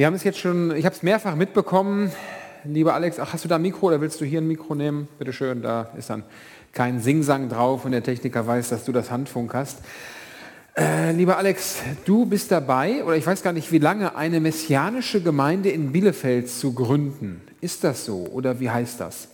Wir 0.00 0.06
haben 0.06 0.14
es 0.14 0.24
jetzt 0.24 0.38
schon, 0.38 0.74
ich 0.74 0.86
habe 0.86 0.96
es 0.96 1.02
mehrfach 1.02 1.36
mitbekommen. 1.36 2.10
Lieber 2.64 2.94
Alex, 2.94 3.18
ach, 3.18 3.34
hast 3.34 3.44
du 3.44 3.50
da 3.50 3.56
ein 3.56 3.60
Mikro 3.60 3.88
oder 3.88 4.00
willst 4.00 4.18
du 4.18 4.24
hier 4.24 4.40
ein 4.40 4.46
Mikro 4.46 4.74
nehmen? 4.74 5.08
Bitte 5.18 5.34
schön, 5.34 5.60
da 5.60 5.90
ist 5.94 6.08
dann 6.08 6.22
kein 6.72 7.00
Singsang 7.00 7.50
drauf 7.50 7.84
und 7.84 7.92
der 7.92 8.02
Techniker 8.02 8.46
weiß, 8.46 8.70
dass 8.70 8.86
du 8.86 8.92
das 8.92 9.10
Handfunk 9.10 9.52
hast. 9.52 9.80
Äh, 10.74 11.12
lieber 11.12 11.36
Alex, 11.36 11.82
du 12.06 12.24
bist 12.24 12.50
dabei, 12.50 13.04
oder 13.04 13.14
ich 13.16 13.26
weiß 13.26 13.42
gar 13.42 13.52
nicht 13.52 13.72
wie 13.72 13.78
lange, 13.78 14.16
eine 14.16 14.40
messianische 14.40 15.20
Gemeinde 15.20 15.68
in 15.68 15.92
Bielefeld 15.92 16.48
zu 16.48 16.72
gründen. 16.72 17.42
Ist 17.60 17.84
das 17.84 18.06
so 18.06 18.26
oder 18.32 18.58
wie 18.58 18.70
heißt 18.70 19.00
das? 19.00 19.28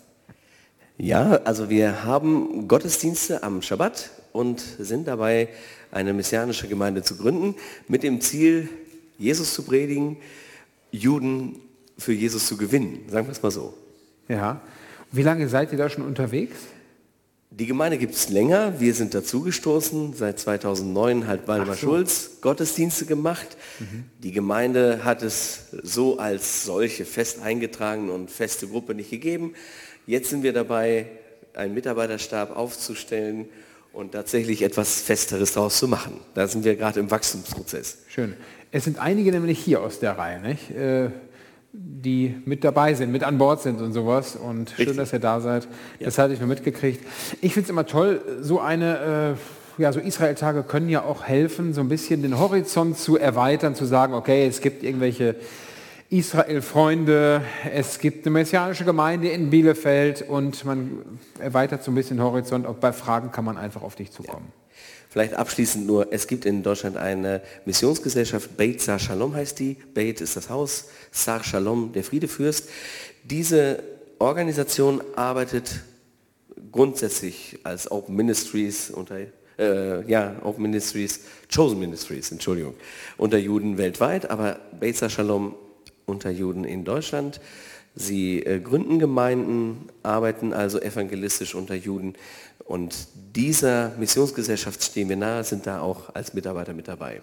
Ja, 0.99 1.43
also 1.45 1.71
wir 1.71 2.03
haben 2.03 2.67
Gottesdienste 2.67 3.45
am 3.45 3.63
Schabbat 3.63 4.11
und 4.33 4.59
sind 4.81 5.07
dabei, 5.07 5.47
eine 5.93 6.13
messianische 6.13 6.67
Gemeinde 6.67 7.05
zu 7.05 7.17
gründen, 7.17 7.55
mit 7.87 8.03
dem 8.03 8.21
Ziel, 8.21 8.69
Jesus 9.17 9.55
zu 9.55 9.63
predigen, 9.63 10.17
Juden 10.97 11.61
für 11.99 12.13
Jesus 12.13 12.47
zu 12.47 12.57
gewinnen, 12.57 13.05
sagen 13.09 13.27
wir 13.27 13.33
es 13.33 13.43
mal 13.43 13.51
so. 13.51 13.75
Ja. 14.29 14.61
Wie 15.13 15.23
lange 15.23 15.49
seid 15.49 15.73
ihr 15.73 15.79
da 15.79 15.89
schon 15.89 16.05
unterwegs? 16.05 16.57
Die 17.51 17.67
Gemeinde 17.67 17.97
gibt 17.97 18.15
es 18.15 18.29
länger. 18.29 18.81
Wir 18.81 18.93
sind 18.93 19.15
dazugestoßen. 19.15 20.13
Seit 20.15 20.39
2009 20.39 21.27
hat 21.27 21.49
Waldemar 21.49 21.75
so. 21.75 21.87
Schulz 21.87 22.31
Gottesdienste 22.43 23.07
gemacht. 23.07 23.57
Mhm. 23.79 24.05
Die 24.19 24.33
Gemeinde 24.33 25.05
hat 25.05 25.23
es 25.23 25.69
so 25.83 26.19
als 26.19 26.65
solche 26.65 27.07
fest 27.07 27.41
eingetragen 27.43 28.11
und 28.11 28.31
feste 28.31 28.67
Gruppe 28.67 28.95
nicht 28.95 29.11
gegeben. 29.11 29.55
Jetzt 30.07 30.31
sind 30.31 30.43
wir 30.43 30.53
dabei, 30.53 31.07
einen 31.55 31.73
Mitarbeiterstab 31.73 32.55
aufzustellen 32.55 33.47
und 33.95 34.13
tatsächlich 34.13 34.61
etwas 34.61 35.01
Festeres 35.01 35.55
daraus 35.55 35.79
zu 35.79 35.89
machen. 35.89 36.21
Da 36.35 36.47
sind 36.47 36.65
wir 36.65 36.77
gerade 36.77 37.01
im 37.01 37.11
Wachstumsprozess. 37.11 37.99
Schön. 38.09 38.35
Es 38.77 38.85
sind 38.85 38.99
einige 38.99 39.33
nämlich 39.33 39.59
hier 39.59 39.81
aus 39.81 40.01
der 40.01 40.19
Reihe, 40.19 40.39
nicht? 40.39 40.71
Äh, 40.71 41.09
die 41.73 42.35
mit 42.45 42.63
dabei 42.63 42.93
sind, 42.93 43.11
mit 43.11 43.25
an 43.25 43.39
Bord 43.39 43.63
sind 43.63 43.81
und 43.81 43.95
sowas. 43.95 44.37
Und 44.37 44.69
Richtig. 44.69 44.89
schön, 44.89 44.97
dass 44.99 45.15
ihr 45.15 45.19
da 45.19 45.41
seid. 45.41 45.65
Ja. 45.99 46.05
Das 46.05 46.19
hatte 46.19 46.35
ich 46.35 46.41
nur 46.41 46.49
mitgekriegt. 46.49 47.03
Ich 47.41 47.55
finde 47.55 47.65
es 47.65 47.71
immer 47.71 47.87
toll, 47.87 48.21
so 48.43 48.61
eine, 48.61 49.37
äh, 49.79 49.83
ja, 49.83 49.95
so 49.95 50.01
Israel-Tage 50.01 50.63
können 50.63 50.91
ja 50.91 51.05
auch 51.05 51.25
helfen, 51.25 51.73
so 51.73 51.81
ein 51.81 51.89
bisschen 51.89 52.21
den 52.21 52.39
Horizont 52.39 52.99
zu 52.99 53.17
erweitern, 53.17 53.75
zu 53.75 53.87
sagen, 53.87 54.13
okay, 54.13 54.47
es 54.47 54.61
gibt 54.61 54.83
irgendwelche 54.83 55.37
Israel-Freunde, 56.11 57.41
es 57.73 57.99
gibt 57.99 58.27
eine 58.27 58.35
messianische 58.35 58.85
Gemeinde 58.85 59.29
in 59.29 59.49
Bielefeld 59.49 60.21
und 60.21 60.67
man 60.67 61.03
erweitert 61.39 61.83
so 61.83 61.93
ein 61.93 61.95
bisschen 61.95 62.19
den 62.19 62.25
Horizont. 62.25 62.67
Auch 62.67 62.75
bei 62.75 62.93
Fragen 62.93 63.33
kann 63.33 63.47
man 63.47 63.57
einfach 63.57 63.81
auf 63.81 63.95
dich 63.97 64.13
zukommen. 64.13 64.49
Ja. 64.49 64.66
Vielleicht 65.17 65.33
abschließend 65.33 65.87
nur, 65.87 66.13
es 66.13 66.27
gibt 66.27 66.45
in 66.45 66.63
Deutschland 66.63 66.99
eine 66.99 67.41
Missionsgesellschaft, 67.65 68.59
Beit 68.59 68.83
Sar 68.83 68.99
Shalom 68.99 69.35
heißt 69.35 69.59
die. 69.59 69.79
Beit 69.95 70.21
ist 70.21 70.37
das 70.37 70.51
Haus, 70.51 70.91
Sar 71.11 71.43
Shalom, 71.43 71.91
der 71.95 72.05
Friedefürst. 72.05 72.69
Diese 73.25 73.83
Organisation 74.19 75.03
arbeitet 75.15 75.71
grundsätzlich 76.71 77.59
als 77.63 77.91
Open 77.91 78.15
Ministries 78.15 78.91
unter 78.91 79.17
äh, 79.59 80.07
ja, 80.07 80.37
Open 80.45 80.61
Ministries, 80.61 81.21
Chosen 81.51 81.81
Ministries, 81.81 82.31
Entschuldigung, 82.31 82.75
unter 83.17 83.39
Juden 83.39 83.79
weltweit, 83.79 84.29
aber 84.29 84.61
Beit 84.79 84.97
Sar 84.97 85.09
Shalom 85.09 85.55
unter 86.05 86.29
Juden 86.29 86.65
in 86.65 86.85
Deutschland. 86.85 87.41
Sie 87.99 88.43
äh, 88.43 88.61
gründen 88.61 88.99
Gemeinden, 88.99 89.89
arbeiten 90.03 90.53
also 90.53 90.79
evangelistisch 90.81 91.55
unter 91.55 91.75
Juden 91.75 92.15
und 92.67 93.09
dieser 93.35 93.93
Missionsgesellschaft 93.99 94.83
stehen 94.83 95.09
wir 95.09 95.17
nahe, 95.17 95.43
sind 95.45 95.67
da 95.67 95.81
auch 95.81 96.15
als 96.15 96.35
Mitarbeiter 96.35 96.75
mit 96.75 96.89
dabei. 96.89 97.23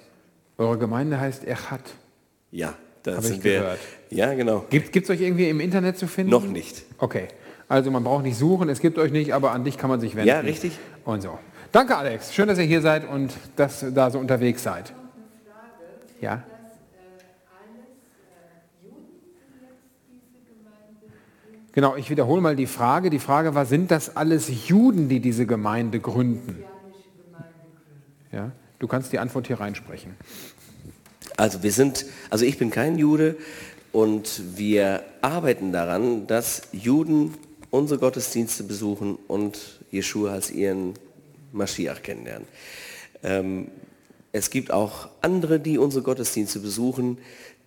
Eure 0.58 0.80
Gemeinde 0.80 1.20
heißt 1.20 1.46
Echat. 1.46 1.82
Ja, 2.52 2.74
da 3.04 3.18
Hab 3.18 3.24
sind 3.24 3.44
wir. 3.44 3.60
Gehört. 3.60 3.80
Ja, 4.10 4.34
genau. 4.34 4.66
Gibt 4.70 4.96
es 4.96 5.10
euch 5.10 5.22
irgendwie 5.22 5.50
im 5.50 5.60
Internet 5.60 5.98
zu 5.98 6.08
finden? 6.08 6.32
Noch 6.32 6.46
nicht. 6.46 6.84
Okay. 6.98 7.28
Also 7.68 7.92
man 7.92 8.04
braucht 8.04 8.24
nicht 8.24 8.38
suchen, 8.38 8.70
es 8.70 8.80
gibt 8.80 8.98
euch 8.98 9.12
nicht, 9.12 9.34
aber 9.34 9.52
an 9.52 9.64
dich 9.64 9.78
kann 9.78 9.90
man 9.90 10.00
sich 10.00 10.16
wenden. 10.16 10.28
Ja, 10.28 10.40
richtig. 10.40 10.78
Und 11.06 11.22
so. 11.22 11.38
Danke, 11.72 11.98
Alex. 11.98 12.34
Schön, 12.34 12.48
dass 12.48 12.58
ihr 12.58 12.66
hier 12.66 12.82
seid 12.82 13.08
und 13.08 13.32
dass 13.56 13.84
ihr 13.84 13.92
da 13.92 14.10
so 14.10 14.20
unterwegs 14.20 14.64
seid. 14.64 14.94
Ja. 16.22 16.44
Genau, 21.74 21.96
ich 21.96 22.12
wiederhole 22.12 22.40
mal 22.40 22.56
die 22.56 22.68
Frage. 22.68 23.10
Die 23.10 23.20
Frage 23.20 23.56
war, 23.56 23.66
sind 23.66 23.90
das 23.90 24.16
alles 24.16 24.68
Juden, 24.68 25.10
die 25.10 25.20
diese 25.20 25.48
Gemeinde 25.48 26.00
gründen? 26.00 26.64
Ja, 28.32 28.52
du 28.78 28.88
kannst 28.88 29.12
die 29.12 29.18
Antwort 29.18 29.48
hier 29.48 29.60
reinsprechen. 29.60 30.12
Also 31.36 31.64
wir 31.64 31.72
sind, 31.72 32.06
also 32.30 32.46
ich 32.46 32.60
bin 32.60 32.70
kein 32.70 33.00
Jude 33.00 33.38
und 33.92 34.42
wir 34.56 35.04
arbeiten 35.22 35.72
daran, 35.72 36.28
dass 36.28 36.62
Juden 36.74 37.34
unsere 37.72 38.00
Gottesdienste 38.00 38.64
besuchen 38.64 39.18
und 39.28 39.80
Jeshua 39.90 40.34
als 40.34 40.52
ihren 40.52 40.94
Maschiach 41.54 42.04
kennenlernen. 42.04 42.48
Ähm, 43.24 43.68
es 44.32 44.52
gibt 44.52 44.72
auch 44.72 45.10
andere, 45.22 45.60
die 45.60 45.80
unsere 45.80 46.04
Gottesdienste 46.04 46.60
besuchen, 46.60 47.18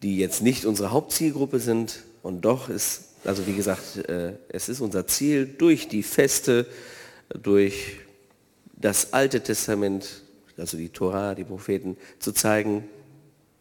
die 0.02 0.18
jetzt 0.18 0.42
nicht 0.42 0.64
unsere 0.64 0.92
Hauptzielgruppe 0.92 1.58
sind 1.58 2.04
und 2.22 2.44
doch 2.44 2.68
ist 2.68 3.05
also 3.26 3.46
wie 3.46 3.54
gesagt, 3.54 3.96
äh, 4.08 4.34
es 4.48 4.68
ist 4.68 4.80
unser 4.80 5.06
Ziel, 5.06 5.46
durch 5.46 5.88
die 5.88 6.02
Feste, 6.02 6.66
durch 7.28 7.98
das 8.74 9.12
Alte 9.12 9.40
Testament, 9.40 10.22
also 10.56 10.76
die 10.76 10.88
Torah, 10.88 11.34
die 11.34 11.44
Propheten, 11.44 11.96
zu 12.18 12.32
zeigen, 12.32 12.84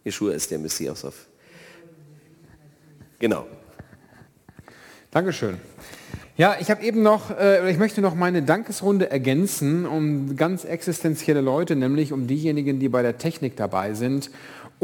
Jeschua 0.03 0.33
ist 0.33 0.51
der 0.51 0.59
Messias 0.59 1.03
auf. 1.03 1.25
Genau. 3.19 3.47
Dankeschön. 5.09 5.57
Ja, 6.37 6.57
ich 6.59 6.69
habe 6.69 6.83
eben 6.83 7.01
noch, 7.01 7.31
äh, 7.31 7.71
ich 7.71 7.77
möchte 7.77 8.01
noch 8.01 8.13
meine 8.13 8.43
Dankesrunde 8.43 9.09
ergänzen 9.09 9.85
um 9.85 10.35
ganz 10.35 10.65
existenzielle 10.65 11.39
Leute, 11.39 11.77
nämlich 11.77 12.11
um 12.11 12.27
diejenigen, 12.27 12.79
die 12.79 12.89
bei 12.89 13.01
der 13.01 13.17
Technik 13.17 13.55
dabei 13.55 13.93
sind 13.93 14.29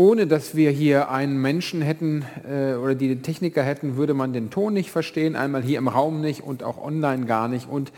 ohne 0.02 0.26
dass 0.26 0.56
wir 0.56 0.72
hier 0.72 1.12
einen 1.12 1.40
Menschen 1.40 1.84
hätten 1.84 2.26
äh, 2.50 2.74
oder 2.74 2.96
die 2.96 3.18
Techniker 3.18 3.62
hätten, 3.62 3.98
würde 3.98 4.16
man 4.16 4.34
den 4.34 4.50
Ton 4.50 4.74
nicht 4.74 4.90
verstehen, 4.90 5.36
einmal 5.36 5.62
hier 5.62 5.78
im 5.78 5.88
Raum 5.88 6.22
nicht 6.22 6.42
und 6.42 6.64
auch 6.64 6.84
online 6.84 7.28
gar 7.28 7.48
nicht. 7.48 7.70
Und 7.70 7.92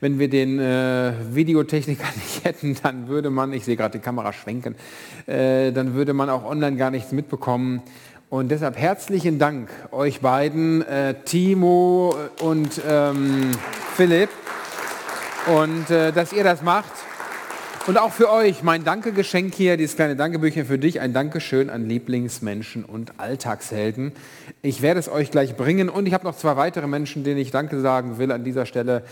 wenn 0.00 0.18
wir 0.18 0.30
den 0.30 0.58
äh, 0.58 1.12
Videotechniker 1.32 2.06
nicht 2.14 2.44
hätten, 2.44 2.78
dann 2.82 3.08
würde 3.08 3.28
man, 3.28 3.52
ich 3.52 3.66
sehe 3.66 3.76
gerade 3.76 3.98
die 3.98 4.02
Kamera 4.02 4.32
schwenken, 4.32 4.74
äh, 5.26 5.70
dann 5.70 5.92
würde 5.92 6.14
man 6.14 6.30
auch 6.30 6.46
online 6.46 6.78
gar 6.78 6.90
nichts 6.90 7.12
mitbekommen. 7.12 7.82
Und 8.30 8.50
deshalb 8.50 8.78
herzlichen 8.78 9.38
Dank 9.38 9.68
euch 9.90 10.20
beiden, 10.20 10.80
äh, 10.86 11.14
Timo 11.26 12.14
und 12.40 12.80
ähm, 12.88 13.50
Philipp, 13.96 14.30
und 15.54 15.90
äh, 15.90 16.10
dass 16.10 16.32
ihr 16.32 16.44
das 16.44 16.62
macht. 16.62 17.09
Und 17.90 17.98
auch 17.98 18.12
für 18.12 18.30
euch 18.30 18.62
mein 18.62 18.84
Dankegeschenk 18.84 19.52
hier, 19.52 19.76
dieses 19.76 19.96
kleine 19.96 20.14
Dankebüchchen 20.14 20.64
für 20.64 20.78
dich, 20.78 21.00
ein 21.00 21.12
Dankeschön 21.12 21.68
an 21.68 21.88
Lieblingsmenschen 21.88 22.84
und 22.84 23.14
Alltagshelden. 23.18 24.12
Ich 24.62 24.80
werde 24.80 25.00
es 25.00 25.08
euch 25.08 25.32
gleich 25.32 25.56
bringen 25.56 25.88
und 25.88 26.06
ich 26.06 26.14
habe 26.14 26.22
noch 26.22 26.36
zwei 26.36 26.56
weitere 26.56 26.86
Menschen, 26.86 27.24
denen 27.24 27.40
ich 27.40 27.50
Danke 27.50 27.80
sagen 27.80 28.16
will 28.18 28.30
an 28.30 28.44
dieser 28.44 28.64
Stelle, 28.64 29.02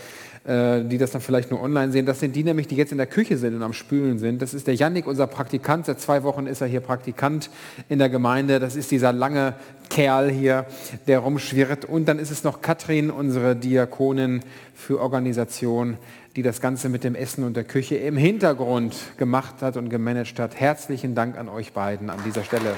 äh, 0.45 0.85
die 0.85 0.97
das 0.97 1.11
dann 1.11 1.19
vielleicht 1.19 1.51
nur 1.51 1.61
online 1.61 1.91
sehen. 1.91 2.05
Das 2.05 2.21
sind 2.21 2.37
die 2.37 2.45
nämlich, 2.45 2.67
die 2.67 2.77
jetzt 2.77 2.93
in 2.93 2.97
der 2.97 3.07
Küche 3.07 3.37
sind 3.37 3.53
und 3.53 3.63
am 3.63 3.73
Spülen 3.73 4.17
sind. 4.17 4.41
Das 4.41 4.53
ist 4.53 4.65
der 4.65 4.75
Yannick, 4.75 5.07
unser 5.07 5.27
Praktikant. 5.27 5.85
Seit 5.85 5.99
zwei 5.99 6.23
Wochen 6.23 6.47
ist 6.47 6.61
er 6.61 6.67
hier 6.67 6.79
Praktikant 6.79 7.49
in 7.89 7.99
der 7.99 8.07
Gemeinde. 8.07 8.61
Das 8.61 8.77
ist 8.77 8.91
dieser 8.91 9.11
lange 9.11 9.55
Kerl 9.89 10.31
hier, 10.31 10.65
der 11.05 11.19
rumschwirrt. 11.19 11.83
Und 11.83 12.07
dann 12.07 12.17
ist 12.17 12.31
es 12.31 12.45
noch 12.45 12.61
Katrin, 12.61 13.11
unsere 13.11 13.57
Diakonin 13.57 14.39
für 14.73 15.01
Organisation 15.01 15.97
die 16.35 16.41
das 16.41 16.61
Ganze 16.61 16.89
mit 16.89 17.03
dem 17.03 17.15
Essen 17.15 17.43
und 17.43 17.55
der 17.55 17.63
Küche 17.63 17.95
im 17.95 18.17
Hintergrund 18.17 18.95
gemacht 19.17 19.61
hat 19.61 19.77
und 19.77 19.89
gemanagt 19.89 20.39
hat. 20.39 20.59
Herzlichen 20.59 21.15
Dank 21.15 21.37
an 21.37 21.49
euch 21.49 21.73
beiden 21.73 22.09
an 22.09 22.19
dieser 22.25 22.43
Stelle. 22.43 22.75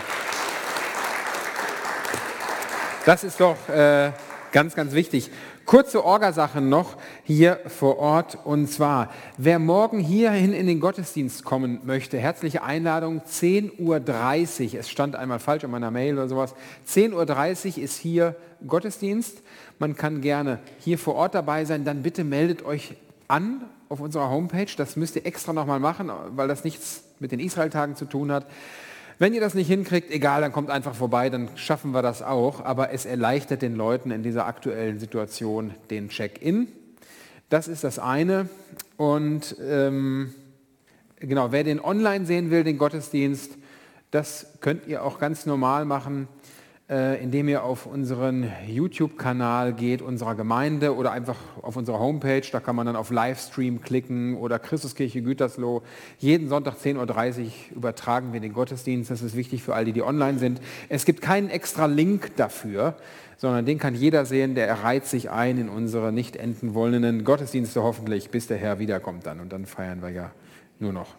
Das 3.06 3.24
ist 3.24 3.40
doch 3.40 3.58
äh, 3.68 4.12
ganz, 4.52 4.76
ganz 4.76 4.94
wichtig. 4.94 5.32
Kurze 5.66 6.04
Orgasachen 6.04 6.70
noch 6.70 6.98
hier 7.24 7.60
vor 7.68 7.98
Ort. 7.98 8.38
Und 8.44 8.68
zwar, 8.68 9.10
wer 9.38 9.58
morgen 9.60 10.00
hierhin 10.00 10.54
in 10.54 10.68
den 10.68 10.80
Gottesdienst 10.80 11.44
kommen 11.46 11.80
möchte, 11.84 12.18
herzliche 12.18 12.64
Einladung, 12.64 13.22
10.30 13.22 13.80
Uhr. 14.74 14.80
Es 14.80 14.90
stand 14.90 15.16
einmal 15.16 15.40
falsch 15.40 15.64
in 15.64 15.72
meiner 15.72 15.92
Mail 15.92 16.16
oder 16.16 16.28
sowas. 16.28 16.56
10.30 16.88 17.78
Uhr 17.78 17.84
ist 17.84 17.98
hier 17.98 18.36
Gottesdienst. 18.68 19.42
Man 19.80 19.96
kann 19.96 20.22
gerne 20.22 20.60
hier 20.80 20.98
vor 20.98 21.16
Ort 21.16 21.36
dabei 21.36 21.66
sein. 21.66 21.86
Dann 21.86 22.04
bitte 22.04 22.24
meldet 22.24 22.64
euch 22.66 22.96
an 23.32 23.62
auf 23.90 24.00
unserer 24.00 24.30
Homepage. 24.30 24.68
Das 24.78 24.96
müsst 24.96 25.16
ihr 25.16 25.26
extra 25.26 25.54
nochmal 25.54 25.80
machen, 25.80 26.12
weil 26.36 26.48
das 26.48 26.64
nichts 26.64 27.04
mit 27.20 27.32
den 27.32 27.40
Israel-Tagen 27.40 27.96
zu 27.96 28.06
tun 28.06 28.32
hat. 28.32 28.46
Wenn 29.18 29.34
ihr 29.34 29.42
das 29.42 29.54
nicht 29.54 29.68
hinkriegt, 29.68 30.12
egal, 30.12 30.42
dann 30.42 30.52
kommt 30.52 30.70
einfach 30.70 30.96
vorbei, 30.96 31.30
dann 31.30 31.50
schaffen 31.56 31.92
wir 31.92 32.02
das 32.02 32.22
auch. 32.22 32.64
Aber 32.66 32.92
es 32.92 33.06
erleichtert 33.06 33.62
den 33.62 33.76
Leuten 33.76 34.12
in 34.12 34.24
dieser 34.24 34.48
aktuellen 34.48 35.00
Situation 35.00 35.74
den 35.90 36.10
Check-in. 36.10 36.68
Das 37.50 37.68
ist 37.68 37.84
das 37.84 38.00
eine. 38.00 38.50
Und 38.98 39.56
ähm, 39.62 40.34
genau, 41.20 41.52
wer 41.52 41.64
den 41.64 41.80
online 41.80 42.26
sehen 42.26 42.50
will, 42.50 42.64
den 42.64 42.78
Gottesdienst, 42.78 43.58
das 44.10 44.48
könnt 44.60 44.88
ihr 44.88 45.04
auch 45.04 45.20
ganz 45.20 45.46
normal 45.46 45.86
machen. 45.86 46.28
Äh, 46.92 47.24
indem 47.24 47.48
ihr 47.48 47.64
auf 47.64 47.86
unseren 47.86 48.52
YouTube-Kanal 48.68 49.72
geht, 49.72 50.02
unserer 50.02 50.36
Gemeinde 50.36 50.94
oder 50.94 51.14
einfach 51.14 51.38
auf 51.62 51.78
unsere 51.78 51.98
Homepage. 52.00 52.44
Da 52.52 52.60
kann 52.60 52.76
man 52.76 52.86
dann 52.86 52.98
auf 52.98 53.12
Livestream 53.12 53.82
klicken 53.82 54.36
oder 54.36 54.60
Christuskirche 54.60 55.22
Gütersloh. 55.22 55.84
Jeden 56.20 56.50
Sonntag 56.50 56.76
10.30 56.76 57.40
Uhr 57.40 57.52
übertragen 57.78 58.34
wir 58.34 58.42
den 58.42 58.52
Gottesdienst. 58.52 59.10
Das 59.10 59.22
ist 59.22 59.38
wichtig 59.38 59.64
für 59.64 59.74
all 59.74 59.86
die, 59.86 59.94
die 59.94 60.04
online 60.04 60.38
sind. 60.38 60.60
Es 60.90 61.06
gibt 61.06 61.22
keinen 61.22 61.50
extra 61.50 61.86
Link 61.86 62.36
dafür, 62.36 62.96
sondern 63.38 63.66
den 63.66 63.80
kann 63.80 63.96
jeder 63.96 64.26
sehen, 64.26 64.54
der 64.54 64.84
reiht 64.84 65.06
sich 65.06 65.30
ein 65.30 65.58
in 65.58 65.70
unsere 65.70 66.12
nicht 66.12 66.36
enden 66.36 66.74
wollenden 66.74 67.24
Gottesdienste 67.24 67.82
hoffentlich, 67.82 68.32
bis 68.32 68.48
der 68.48 68.58
Herr 68.58 68.80
wiederkommt 68.80 69.26
dann. 69.26 69.40
Und 69.40 69.54
dann 69.54 69.66
feiern 69.66 70.02
wir 70.02 70.10
ja 70.10 70.32
nur 70.80 70.92
noch. 70.92 71.16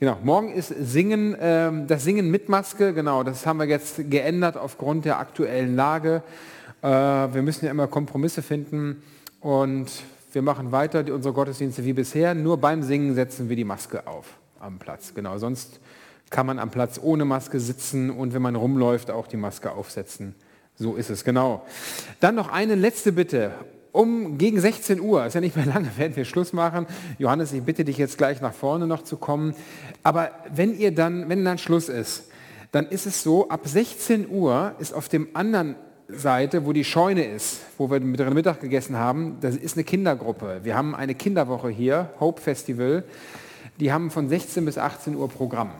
Genau, 0.00 0.16
morgen 0.22 0.50
ist 0.50 0.68
Singen, 0.68 1.34
äh, 1.34 1.70
das 1.86 2.04
Singen 2.04 2.30
mit 2.30 2.48
Maske, 2.48 2.94
genau, 2.94 3.22
das 3.22 3.44
haben 3.44 3.58
wir 3.58 3.66
jetzt 3.66 4.10
geändert 4.10 4.56
aufgrund 4.56 5.04
der 5.04 5.18
aktuellen 5.18 5.76
Lage. 5.76 6.22
Äh, 6.80 6.88
wir 6.88 7.42
müssen 7.42 7.66
ja 7.66 7.70
immer 7.70 7.86
Kompromisse 7.86 8.40
finden 8.40 9.02
und 9.40 9.90
wir 10.32 10.40
machen 10.40 10.72
weiter 10.72 11.02
die, 11.02 11.12
unsere 11.12 11.34
Gottesdienste 11.34 11.84
wie 11.84 11.92
bisher, 11.92 12.34
nur 12.34 12.56
beim 12.56 12.82
Singen 12.82 13.14
setzen 13.14 13.50
wir 13.50 13.56
die 13.56 13.64
Maske 13.64 14.06
auf 14.06 14.38
am 14.58 14.78
Platz. 14.78 15.12
Genau, 15.14 15.36
sonst 15.36 15.80
kann 16.30 16.46
man 16.46 16.58
am 16.58 16.70
Platz 16.70 16.98
ohne 17.02 17.26
Maske 17.26 17.60
sitzen 17.60 18.08
und 18.08 18.32
wenn 18.32 18.40
man 18.40 18.56
rumläuft 18.56 19.10
auch 19.10 19.26
die 19.26 19.36
Maske 19.36 19.70
aufsetzen. 19.70 20.34
So 20.76 20.96
ist 20.96 21.10
es, 21.10 21.24
genau. 21.24 21.66
Dann 22.20 22.36
noch 22.36 22.48
eine 22.50 22.74
letzte 22.74 23.12
Bitte 23.12 23.50
um 23.92 24.38
gegen 24.38 24.60
16 24.60 25.00
Uhr, 25.00 25.26
ist 25.26 25.34
ja 25.34 25.40
nicht 25.40 25.56
mehr 25.56 25.66
lange, 25.66 25.90
werden 25.96 26.16
wir 26.16 26.24
Schluss 26.24 26.52
machen. 26.52 26.86
Johannes, 27.18 27.52
ich 27.52 27.62
bitte 27.62 27.84
dich 27.84 27.98
jetzt 27.98 28.18
gleich 28.18 28.40
nach 28.40 28.54
vorne 28.54 28.86
noch 28.86 29.02
zu 29.02 29.16
kommen. 29.16 29.54
Aber 30.02 30.30
wenn 30.52 30.76
ihr 30.76 30.94
dann, 30.94 31.28
wenn 31.28 31.44
dann 31.44 31.58
Schluss 31.58 31.88
ist, 31.88 32.24
dann 32.72 32.86
ist 32.86 33.06
es 33.06 33.22
so, 33.22 33.48
ab 33.48 33.62
16 33.64 34.28
Uhr 34.30 34.74
ist 34.78 34.92
auf 34.92 35.08
dem 35.08 35.28
anderen 35.34 35.74
Seite, 36.08 36.66
wo 36.66 36.72
die 36.72 36.84
Scheune 36.84 37.24
ist, 37.24 37.60
wo 37.78 37.90
wir 37.90 38.00
mit 38.00 38.34
Mittag 38.34 38.60
gegessen 38.60 38.96
haben, 38.96 39.38
das 39.40 39.56
ist 39.56 39.76
eine 39.76 39.84
Kindergruppe. 39.84 40.60
Wir 40.62 40.76
haben 40.76 40.94
eine 40.94 41.14
Kinderwoche 41.14 41.68
hier, 41.68 42.10
Hope 42.20 42.40
Festival. 42.40 43.04
Die 43.78 43.92
haben 43.92 44.10
von 44.10 44.28
16 44.28 44.64
bis 44.64 44.78
18 44.78 45.16
Uhr 45.16 45.28
Programm. 45.28 45.70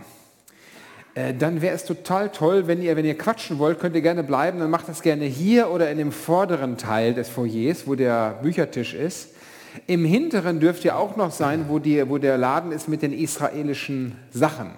Äh, 1.15 1.35
dann 1.35 1.61
wäre 1.61 1.75
es 1.75 1.85
total 1.85 2.31
toll, 2.31 2.67
wenn 2.67 2.83
ihr, 2.83 2.97
wenn 2.97 3.05
ihr 3.05 3.19
quatschen 3.19 3.59
wollt, 3.59 3.81
könnt 3.81 3.95
ihr 3.95 4.03
gerne 4.03 4.23
bleiben. 4.23 4.59
Dann 4.59 4.71
macht 4.71 4.89
das 4.89 5.03
gerne 5.03 5.25
hier 5.25 5.71
oder 5.71 5.91
in 5.91 5.99
dem 5.99 6.13
vorderen 6.13 6.77
Teil 6.77 7.15
des 7.15 7.29
Foyers, 7.29 7.87
wo 7.87 7.95
der 7.95 8.39
Büchertisch 8.43 8.95
ist. 8.95 9.31
Im 9.87 10.05
hinteren 10.05 10.61
dürft 10.61 10.85
ihr 10.85 10.97
auch 10.97 11.17
noch 11.17 11.31
sein, 11.31 11.67
wo, 11.69 11.79
die, 11.79 12.09
wo 12.09 12.19
der 12.19 12.39
Laden 12.39 12.73
ist 12.73 12.89
mit 12.89 13.03
den 13.03 13.13
israelischen 13.13 14.17
Sachen. 14.31 14.73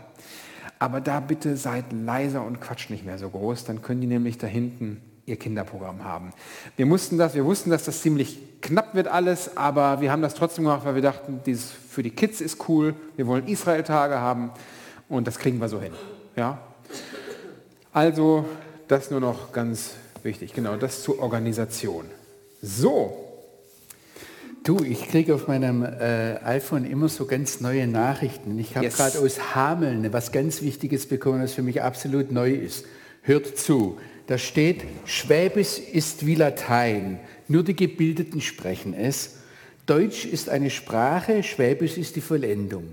Aber 0.79 1.01
da 1.01 1.21
bitte 1.21 1.57
seid 1.57 1.93
leiser 1.93 2.45
und 2.45 2.61
quatscht 2.61 2.91
nicht 2.91 3.07
mehr 3.07 3.17
so 3.17 3.31
groß, 3.31 3.65
dann 3.65 3.83
können 3.83 4.01
die 4.01 4.07
nämlich 4.07 4.39
da 4.39 4.47
hinten 4.47 5.01
ihr 5.27 5.37
Kinderprogramm 5.37 6.05
haben. 6.05 6.33
Wir 6.77 6.87
mussten 6.87 7.19
das, 7.19 7.35
wir 7.35 7.45
wussten, 7.45 7.71
dass 7.71 7.85
das 7.85 8.03
ziemlich 8.03 8.61
knapp 8.61 8.95
wird 8.95 9.07
alles, 9.07 9.57
aber 9.57 10.01
wir 10.01 10.11
haben 10.11 10.23
das 10.23 10.35
trotzdem 10.35 10.65
gemacht, 10.65 10.85
weil 10.85 10.97
wir 10.97 11.03
dachten, 11.03 11.41
dieses 11.47 11.71
für 11.71 12.03
die 12.03 12.11
Kids 12.11 12.41
ist 12.41 12.69
cool, 12.69 12.95
wir 13.17 13.27
wollen 13.27 13.47
Israel-Tage 13.47 14.19
haben 14.19 14.51
und 15.09 15.27
das 15.27 15.39
kriegen 15.39 15.61
wir 15.61 15.69
so 15.69 15.81
hin. 15.81 15.93
Ja? 16.37 16.63
Also 17.93 18.45
das 18.89 19.11
nur 19.11 19.21
noch 19.21 19.53
ganz 19.53 19.93
wichtig. 20.23 20.55
Genau, 20.55 20.77
das 20.77 21.03
zur 21.03 21.21
Organisation. 21.21 22.07
So. 22.61 23.19
Du, 24.65 24.85
ich 24.85 25.09
kriege 25.09 25.35
auf 25.35 25.49
meinem 25.49 25.83
äh, 25.83 26.37
iPhone 26.45 26.85
immer 26.85 27.09
so 27.09 27.27
ganz 27.27 27.61
neue 27.61 27.89
Nachrichten. 27.89 28.59
Ich 28.61 28.77
habe 28.77 28.87
yes. 28.87 28.97
gerade 28.97 29.19
aus 29.19 29.57
Hameln 29.57 30.13
was 30.13 30.31
ganz 30.31 30.63
Wichtiges 30.63 31.07
bekommen, 31.07 31.43
was 31.43 31.55
für 31.55 31.63
mich 31.63 31.83
absolut 31.83 32.31
neu 32.31 32.53
ist. 32.53 32.85
Hört 33.23 33.59
zu. 33.59 33.99
Da 34.29 34.39
steht, 34.39 34.85
Schwäbisch 35.05 35.79
ist 35.79 36.27
wie 36.27 36.37
Latein. 36.37 37.19
Nur 37.49 37.65
die 37.65 37.75
Gebildeten 37.75 38.41
sprechen 38.41 38.95
es. 38.95 39.39
Deutsch 39.87 40.25
ist 40.25 40.49
eine 40.49 40.71
Sprache, 40.71 41.43
Schwäbisch 41.43 41.99
ist 41.99 42.15
die 42.15 42.21
Vollendung. 42.21 42.85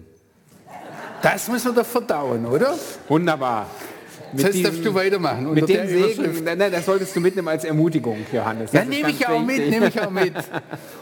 Das 1.21 1.48
muss 1.48 1.63
man 1.66 1.75
doch 1.75 1.86
verdauen, 1.86 2.45
oder? 2.45 2.74
Wunderbar. 3.07 3.68
Mit 4.31 4.45
das 4.45 4.51
diesem, 4.51 4.71
darfst 4.71 4.86
du 4.86 4.94
weitermachen. 4.94 5.54
Mit 5.54 5.68
dem 5.68 5.88
Segen, 5.88 6.44
nein, 6.44 6.57
nein, 6.57 6.71
das 6.71 6.86
solltest 6.86 7.16
du 7.16 7.19
mitnehmen 7.19 7.48
als 7.48 7.63
Ermutigung, 7.63 8.18
Johannes. 8.31 8.71
Das 8.71 8.83
ja, 8.83 8.89
nehme 8.89 9.10
ich 9.10 9.27
auch 9.27 9.44
mit, 9.44 9.69
nehme 9.69 9.88
ich 9.88 10.00
auch 10.00 10.12
mit. 10.12 10.33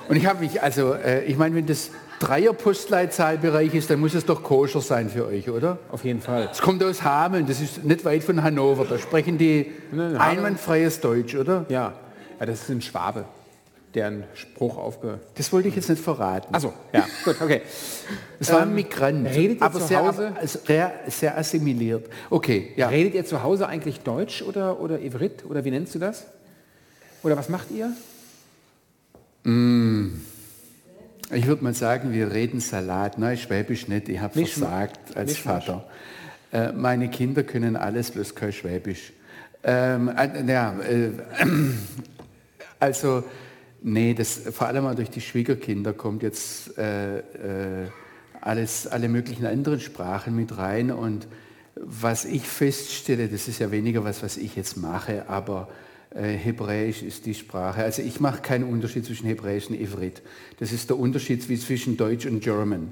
Und 0.08 0.16
ich 0.16 0.26
habe 0.26 0.40
mich, 0.40 0.62
also, 0.62 0.94
äh, 0.94 1.26
ich 1.26 1.38
meine, 1.38 1.56
wenn 1.56 1.66
das 1.66 1.92
Dreier-Postleitzahlbereich 2.20 3.74
ist, 3.76 3.90
dann 3.90 4.00
muss 4.00 4.14
es 4.14 4.26
doch 4.26 4.44
koscher 4.44 4.82
sein 4.82 5.10
für 5.10 5.26
euch, 5.28 5.50
oder? 5.50 5.78
Auf 5.92 6.06
jeden 6.06 6.22
Fall. 6.22 6.50
Es 6.52 6.62
kommt 6.62 6.84
aus 6.84 7.04
Hameln, 7.04 7.46
das 7.48 7.60
ist 7.60 7.84
nicht 7.84 8.06
weit 8.06 8.24
von 8.24 8.42
Hannover. 8.44 8.86
Da 8.86 8.98
sprechen 8.98 9.38
die 9.38 9.72
einwandfreies 10.18 11.02
Deutsch, 11.02 11.36
oder? 11.36 11.66
Ja. 11.70 11.94
ja, 12.40 12.46
das 12.46 12.62
ist 12.62 12.70
ein 12.70 12.82
Schwabe 12.82 13.26
deren 13.94 14.24
Spruch 14.34 14.78
aufge... 14.78 15.20
Das 15.36 15.52
wollte 15.52 15.70
ich 15.70 15.76
jetzt 15.76 15.90
nicht 15.90 16.02
verraten. 16.02 16.54
Achso, 16.54 16.74
ja, 16.94 17.06
gut, 17.26 17.42
okay. 17.42 17.62
Es 18.40 18.52
war 18.52 18.62
ein 18.62 18.70
ähm, 18.70 18.76
Migrant, 18.76 19.28
redet 19.28 19.60
ihr 19.60 19.64
aber 19.64 19.80
zu 19.80 19.88
sehr, 19.88 20.00
Hause? 20.00 20.34
Sehr, 20.44 20.94
sehr 21.08 21.38
assimiliert. 21.38 22.08
Okay, 22.30 22.74
ja. 22.76 22.90
Redet 22.90 23.16
ihr 23.16 23.26
zu 23.26 23.44
Hause 23.44 23.68
eigentlich 23.68 24.02
Deutsch 24.02 24.42
oder, 24.42 24.80
oder 24.80 25.00
Ivrit 25.00 25.46
oder 25.46 25.64
wie 25.66 25.72
nennst 25.72 25.96
du 25.96 26.00
das? 26.00 26.26
Oder 27.24 27.38
was 27.38 27.50
macht 27.50 27.72
ihr? 27.72 27.92
Mm. 29.44 30.22
Ich 31.32 31.46
würde 31.46 31.64
mal 31.64 31.74
sagen, 31.74 32.14
wir 32.14 32.32
reden 32.32 32.62
Salat. 32.62 33.18
Nein, 33.18 33.38
Schwäbisch 33.38 33.88
nicht. 33.88 34.08
Ich 34.08 34.20
habe 34.20 34.46
versagt 34.46 35.18
als 35.18 35.32
Mischmasch. 35.32 35.66
Vater. 35.66 35.86
Äh, 36.54 36.72
meine 36.72 37.10
Kinder 37.10 37.44
können 37.44 37.76
alles, 37.76 38.12
bloß 38.12 38.34
kein 38.36 38.54
Schwäbisch. 38.54 39.12
Ähm, 39.64 40.10
äh, 40.10 40.50
ja, 40.50 40.80
äh, 40.80 41.12
also 42.80 43.24
Nee, 43.82 44.14
das, 44.14 44.42
vor 44.52 44.68
allem 44.68 44.86
auch 44.86 44.96
durch 44.96 45.10
die 45.10 45.22
Schwiegerkinder 45.22 45.94
kommt 45.94 46.24
jetzt 46.24 46.78
äh, 46.78 47.20
äh, 47.20 47.88
alles, 48.42 48.88
alle 48.88 49.08
möglichen 49.08 49.46
anderen 49.46 49.80
Sprachen 49.80 50.36
mit 50.36 50.58
rein. 50.58 50.92
Und 50.92 51.28
was 51.76 52.26
ich 52.26 52.44
feststelle, 52.44 53.28
das 53.28 53.48
ist 53.48 53.60
ja 53.60 53.72
weniger 53.72 54.04
was, 54.04 54.24
was 54.24 54.38
ich 54.38 54.56
jetzt 54.56 54.78
mache, 54.78 55.30
aber 55.30 55.70
äh, 56.16 56.34
Hebräisch 56.34 57.04
ist 57.04 57.26
die 57.26 57.34
Sprache. 57.34 57.84
Also 57.84 58.02
ich 58.02 58.20
mache 58.20 58.42
keinen 58.42 58.64
Unterschied 58.64 59.06
zwischen 59.06 59.28
Hebräisch 59.28 59.70
und 59.70 59.80
Ivrit. 59.80 60.22
Das 60.60 60.72
ist 60.72 60.90
der 60.90 60.98
Unterschied 60.98 61.44
zwischen 61.44 61.98
Deutsch 61.98 62.26
und 62.26 62.42
German. 62.42 62.92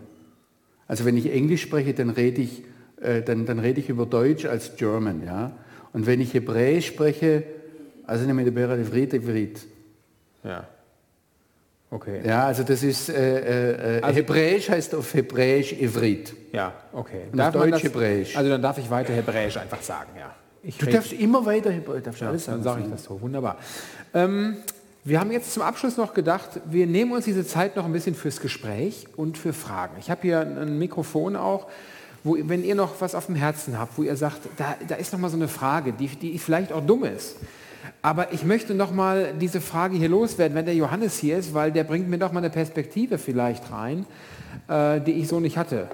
Also 0.87 1.05
wenn 1.05 1.17
ich 1.17 1.31
Englisch 1.31 1.63
spreche, 1.63 1.93
dann 1.93 2.11
rede 2.11 2.41
ich, 2.41 2.63
äh, 3.01 3.23
dann, 3.23 3.45
dann 3.45 3.59
rede 3.59 3.79
ich 3.79 3.89
über 3.89 4.05
Deutsch 4.05 4.45
als 4.45 4.75
German. 4.75 5.23
Ja? 5.25 5.57
Und 5.93 6.05
wenn 6.05 6.21
ich 6.21 6.33
Hebräisch 6.33 6.85
spreche, 6.85 7.43
also 8.05 8.25
nehme 8.25 8.43
ich 8.43 8.47
Ivrit, 8.49 9.13
Ivrit. 9.13 9.65
Ja. 10.43 10.67
Okay. 11.91 12.21
Ja, 12.25 12.47
also 12.47 12.63
das 12.63 12.83
ist 12.83 13.09
äh, 13.09 13.97
äh, 13.97 14.01
also, 14.01 14.17
Hebräisch 14.17 14.69
heißt 14.69 14.95
auf 14.95 15.13
Hebräisch 15.13 15.73
Ivrit. 15.73 16.33
Ja, 16.51 16.73
okay. 16.91 17.23
Und 17.31 17.37
darf 17.37 17.53
Deutsch 17.53 17.71
das, 17.71 17.83
Hebräisch. 17.83 18.35
Also 18.35 18.49
dann 18.49 18.61
darf 18.61 18.77
ich 18.77 18.89
weiter 18.89 19.13
Hebräisch 19.13 19.57
einfach 19.57 19.81
sagen, 19.81 20.09
ja. 20.17 20.33
Ich 20.63 20.77
du 20.77 20.87
darfst 20.87 21.13
immer 21.13 21.45
weiter 21.45 21.71
Hebräisch. 21.71 22.19
Ja, 22.19 22.31
dann 22.31 22.63
sage 22.63 22.81
ich 22.83 22.89
das 22.89 23.03
so. 23.03 23.21
Wunderbar. 23.21 23.57
Ähm, 24.13 24.57
wir 25.03 25.19
haben 25.19 25.31
jetzt 25.31 25.53
zum 25.53 25.61
Abschluss 25.61 25.97
noch 25.97 26.15
gedacht, 26.15 26.59
wir 26.65 26.87
nehmen 26.87 27.11
uns 27.11 27.25
diese 27.25 27.45
Zeit 27.45 27.75
noch 27.75 27.85
ein 27.85 27.93
bisschen 27.93 28.15
fürs 28.15 28.41
Gespräch 28.41 29.05
und 29.15 29.37
für 29.37 29.53
Fragen. 29.53 29.95
Ich 29.99 30.09
habe 30.09 30.21
hier 30.23 30.39
ein 30.39 30.79
Mikrofon 30.79 31.35
auch, 31.35 31.67
wo, 32.23 32.35
wenn 32.41 32.63
ihr 32.63 32.73
noch 32.73 32.99
was 32.99 33.13
auf 33.13 33.27
dem 33.27 33.35
Herzen 33.35 33.77
habt, 33.77 33.99
wo 33.99 34.03
ihr 34.03 34.15
sagt, 34.15 34.39
da, 34.57 34.75
da 34.87 34.95
ist 34.95 35.13
noch 35.13 35.19
mal 35.19 35.29
so 35.29 35.37
eine 35.37 35.47
Frage, 35.47 35.93
die, 35.93 36.07
die 36.07 36.39
vielleicht 36.39 36.73
auch 36.73 36.83
dumm 36.83 37.03
ist 37.03 37.35
aber 38.01 38.33
ich 38.33 38.43
möchte 38.43 38.73
noch 38.73 38.91
mal 38.91 39.33
diese 39.39 39.61
Frage 39.61 39.97
hier 39.97 40.09
loswerden, 40.09 40.55
wenn 40.55 40.65
der 40.65 40.75
Johannes 40.75 41.17
hier 41.17 41.37
ist, 41.37 41.53
weil 41.53 41.71
der 41.71 41.83
bringt 41.83 42.09
mir 42.09 42.17
noch 42.17 42.31
mal 42.31 42.39
eine 42.39 42.49
Perspektive 42.49 43.17
vielleicht 43.17 43.71
rein, 43.71 44.05
äh, 44.67 45.01
die 45.01 45.13
ich 45.13 45.27
so 45.27 45.39
nicht 45.39 45.57
hatte. 45.57 45.87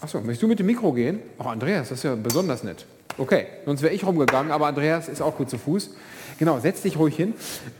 Achso, 0.00 0.20
möchtest 0.20 0.42
du 0.42 0.48
mit 0.48 0.58
dem 0.58 0.66
Mikro 0.66 0.92
gehen? 0.92 1.20
Ach, 1.38 1.46
Andreas, 1.46 1.88
das 1.88 1.98
ist 1.98 2.04
ja 2.04 2.14
besonders 2.14 2.62
nett. 2.62 2.86
Okay, 3.18 3.46
sonst 3.64 3.82
wäre 3.82 3.94
ich 3.94 4.04
rumgegangen, 4.04 4.52
aber 4.52 4.66
Andreas 4.66 5.08
ist 5.08 5.22
auch 5.22 5.36
gut 5.36 5.48
zu 5.48 5.56
Fuß. 5.56 5.90
Genau, 6.38 6.60
setz 6.60 6.82
dich 6.82 6.98
ruhig 6.98 7.16
hin. 7.16 7.32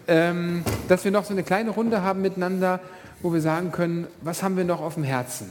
Ähm, 0.09 0.65
dass 0.89 1.05
wir 1.05 1.11
noch 1.11 1.25
so 1.25 1.35
eine 1.35 1.43
kleine 1.43 1.71
Runde 1.71 2.03
haben 2.03 2.23
miteinander, 2.23 2.81
wo 3.21 3.33
wir 3.33 3.43
sagen 3.43 3.71
können, 3.71 4.07
was 4.23 4.43
haben 4.43 4.57
wir 4.57 4.65
noch 4.65 4.81
auf 4.81 4.95
dem 4.95 5.05
Herzen? 5.05 5.51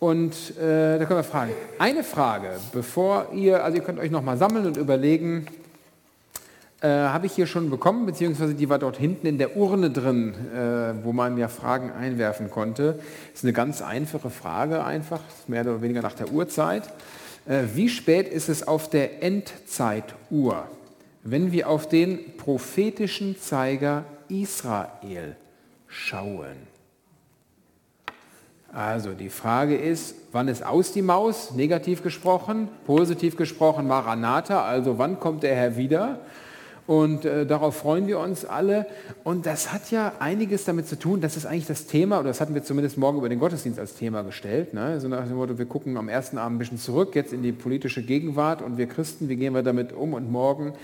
Und 0.00 0.56
äh, 0.56 0.98
da 0.98 1.04
können 1.04 1.18
wir 1.18 1.24
fragen. 1.24 1.52
Eine 1.78 2.02
Frage, 2.02 2.52
bevor 2.72 3.28
ihr, 3.34 3.62
also 3.62 3.76
ihr 3.76 3.84
könnt 3.84 3.98
euch 3.98 4.10
noch 4.10 4.22
mal 4.22 4.38
sammeln 4.38 4.66
und 4.66 4.78
überlegen, 4.78 5.46
äh, 6.80 6.88
habe 6.88 7.26
ich 7.26 7.32
hier 7.32 7.46
schon 7.46 7.68
bekommen, 7.68 8.06
beziehungsweise 8.06 8.54
die 8.54 8.70
war 8.70 8.78
dort 8.78 8.96
hinten 8.96 9.26
in 9.26 9.36
der 9.36 9.58
Urne 9.58 9.90
drin, 9.90 10.32
äh, 10.54 11.04
wo 11.04 11.12
man 11.12 11.36
ja 11.36 11.48
Fragen 11.48 11.92
einwerfen 11.92 12.50
konnte. 12.50 12.98
Ist 13.34 13.44
eine 13.44 13.52
ganz 13.52 13.82
einfache 13.82 14.30
Frage, 14.30 14.82
einfach, 14.82 15.20
mehr 15.46 15.60
oder 15.60 15.82
weniger 15.82 16.00
nach 16.00 16.14
der 16.14 16.32
Uhrzeit. 16.32 16.84
Äh, 17.46 17.64
wie 17.74 17.90
spät 17.90 18.26
ist 18.26 18.48
es 18.48 18.66
auf 18.66 18.88
der 18.88 19.22
Endzeituhr, 19.22 20.66
wenn 21.22 21.52
wir 21.52 21.68
auf 21.68 21.86
den 21.90 22.38
prophetischen 22.38 23.38
Zeiger 23.38 24.04
Israel 24.30 25.36
schauen? 25.86 26.56
Also 28.72 29.14
die 29.14 29.30
Frage 29.30 29.76
ist, 29.76 30.14
wann 30.30 30.46
ist 30.46 30.64
aus 30.64 30.92
die 30.92 31.02
Maus? 31.02 31.52
Negativ 31.52 32.02
gesprochen, 32.04 32.68
positiv 32.86 33.36
gesprochen 33.36 33.88
Maranatha, 33.88 34.64
also 34.64 34.96
wann 34.98 35.18
kommt 35.18 35.42
der 35.42 35.56
Herr 35.56 35.76
wieder? 35.76 36.20
Und 36.86 37.24
äh, 37.24 37.46
darauf 37.46 37.76
freuen 37.76 38.06
wir 38.06 38.18
uns 38.20 38.44
alle. 38.44 38.86
Und 39.24 39.46
das 39.46 39.72
hat 39.72 39.90
ja 39.90 40.12
einiges 40.20 40.64
damit 40.64 40.86
zu 40.86 40.96
tun, 40.98 41.20
das 41.20 41.36
ist 41.36 41.46
eigentlich 41.46 41.66
das 41.66 41.86
Thema, 41.86 42.20
oder 42.20 42.28
das 42.28 42.40
hatten 42.40 42.54
wir 42.54 42.62
zumindest 42.62 42.96
morgen 42.96 43.18
über 43.18 43.28
den 43.28 43.40
Gottesdienst 43.40 43.78
als 43.78 43.94
Thema 43.94 44.22
gestellt. 44.22 44.72
Ne? 44.72 45.00
So 45.00 45.08
nach 45.08 45.26
dem 45.26 45.36
Motto, 45.36 45.58
wir 45.58 45.66
gucken 45.66 45.96
am 45.96 46.08
ersten 46.08 46.38
Abend 46.38 46.56
ein 46.56 46.58
bisschen 46.58 46.78
zurück, 46.78 47.14
jetzt 47.16 47.32
in 47.32 47.42
die 47.42 47.52
politische 47.52 48.02
Gegenwart 48.02 48.62
und 48.62 48.78
wir 48.78 48.86
Christen, 48.86 49.28
wie 49.28 49.36
gehen 49.36 49.52
wir 49.52 49.62
damit 49.62 49.92
um? 49.92 50.14
Und 50.14 50.30
morgen 50.30 50.74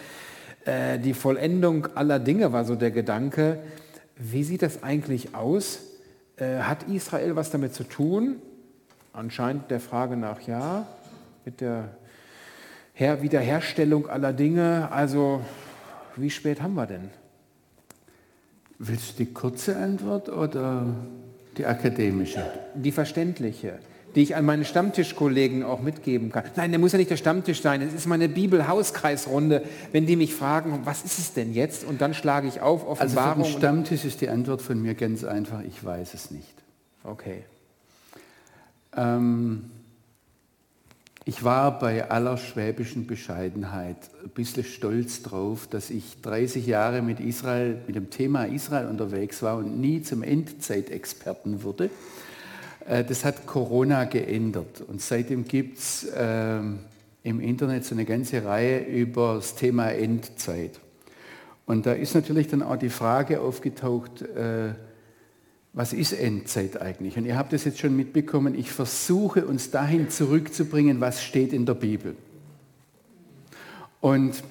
äh, 0.64 0.98
die 0.98 1.14
Vollendung 1.14 1.86
aller 1.94 2.18
Dinge 2.18 2.52
war 2.52 2.64
so 2.64 2.74
der 2.74 2.90
Gedanke. 2.90 3.58
Wie 4.16 4.42
sieht 4.42 4.62
das 4.62 4.82
eigentlich 4.82 5.34
aus? 5.36 5.80
Äh, 6.36 6.58
hat 6.58 6.82
Israel 6.84 7.34
was 7.34 7.50
damit 7.50 7.74
zu 7.74 7.84
tun? 7.84 8.36
Anscheinend 9.12 9.70
der 9.70 9.80
Frage 9.80 10.16
nach 10.16 10.42
ja, 10.42 10.86
mit 11.44 11.60
der 11.60 11.88
Her 12.92 13.22
Wiederherstellung 13.22 14.08
aller 14.08 14.32
Dinge. 14.32 14.90
Also 14.90 15.40
wie 16.16 16.30
spät 16.30 16.60
haben 16.60 16.74
wir 16.74 16.86
denn? 16.86 17.10
Willst 18.78 19.18
du 19.18 19.24
die 19.24 19.32
kurze 19.32 19.76
Antwort 19.76 20.28
oder 20.28 20.86
die 21.56 21.64
akademische? 21.64 22.44
Die 22.74 22.92
verständliche, 22.92 23.78
die 24.16 24.22
ich 24.22 24.34
an 24.34 24.46
meine 24.46 24.64
Stammtischkollegen 24.64 25.62
auch 25.62 25.82
mitgeben 25.82 26.32
kann. 26.32 26.44
Nein, 26.56 26.70
der 26.70 26.80
muss 26.80 26.92
ja 26.92 26.98
nicht 26.98 27.10
der 27.10 27.18
Stammtisch 27.18 27.60
sein. 27.60 27.82
Es 27.82 27.92
ist 27.92 28.06
meine 28.06 28.30
Bibel-Hauskreisrunde, 28.30 29.62
wenn 29.92 30.06
die 30.06 30.16
mich 30.16 30.34
fragen, 30.34 30.80
was 30.84 31.04
ist 31.04 31.18
es 31.18 31.34
denn 31.34 31.52
jetzt? 31.52 31.84
Und 31.84 32.00
dann 32.00 32.14
schlage 32.14 32.48
ich 32.48 32.62
auf, 32.62 32.88
Offenbarung. 32.88 33.42
Also 33.42 33.44
für 33.44 33.52
den 33.52 33.58
Stammtisch 33.58 34.04
ist 34.06 34.22
die 34.22 34.30
Antwort 34.30 34.62
von 34.62 34.80
mir 34.80 34.94
ganz 34.94 35.22
einfach, 35.22 35.60
ich 35.62 35.84
weiß 35.84 36.14
es 36.14 36.30
nicht. 36.30 36.54
Okay. 37.04 37.44
Ähm, 38.96 39.66
ich 41.26 41.44
war 41.44 41.78
bei 41.78 42.10
aller 42.10 42.38
schwäbischen 42.38 43.06
Bescheidenheit 43.06 43.96
ein 44.24 44.30
bisschen 44.30 44.64
stolz 44.64 45.22
drauf, 45.22 45.66
dass 45.68 45.90
ich 45.90 46.22
30 46.22 46.66
Jahre 46.66 47.02
mit 47.02 47.20
Israel, 47.20 47.82
mit 47.86 47.96
dem 47.96 48.08
Thema 48.08 48.46
Israel 48.46 48.86
unterwegs 48.86 49.42
war 49.42 49.58
und 49.58 49.78
nie 49.78 50.00
zum 50.00 50.22
Endzeitexperten 50.22 51.62
wurde. 51.64 51.90
Äh, 52.86 53.04
das 53.04 53.24
hat 53.24 53.46
Corona 53.46 54.04
geändert 54.04 54.82
und 54.86 55.00
seitdem 55.00 55.44
gibt 55.44 55.78
es 55.78 56.04
äh, 56.04 56.58
im 57.22 57.40
Internet 57.40 57.84
so 57.84 57.94
eine 57.94 58.04
ganze 58.04 58.44
Reihe 58.44 58.84
über 58.84 59.34
das 59.36 59.56
Thema 59.56 59.90
Endzeit. 59.90 60.80
Und 61.66 61.86
da 61.86 61.92
ist 61.92 62.14
natürlich 62.14 62.46
dann 62.46 62.62
auch 62.62 62.76
die 62.76 62.90
Frage 62.90 63.40
aufgetaucht, 63.40 64.22
äh, 64.22 64.74
was 65.72 65.92
ist 65.92 66.12
Endzeit 66.12 66.80
eigentlich? 66.80 67.18
Und 67.18 67.26
ihr 67.26 67.36
habt 67.36 67.52
es 67.52 67.64
jetzt 67.64 67.80
schon 67.80 67.96
mitbekommen, 67.96 68.54
ich 68.54 68.70
versuche 68.70 69.46
uns 69.46 69.70
dahin 69.70 70.08
zurückzubringen, 70.08 71.00
was 71.00 71.22
steht 71.22 71.52
in 71.52 71.66
der 71.66 71.74
Bibel. 71.74 72.14
Und 74.00 74.42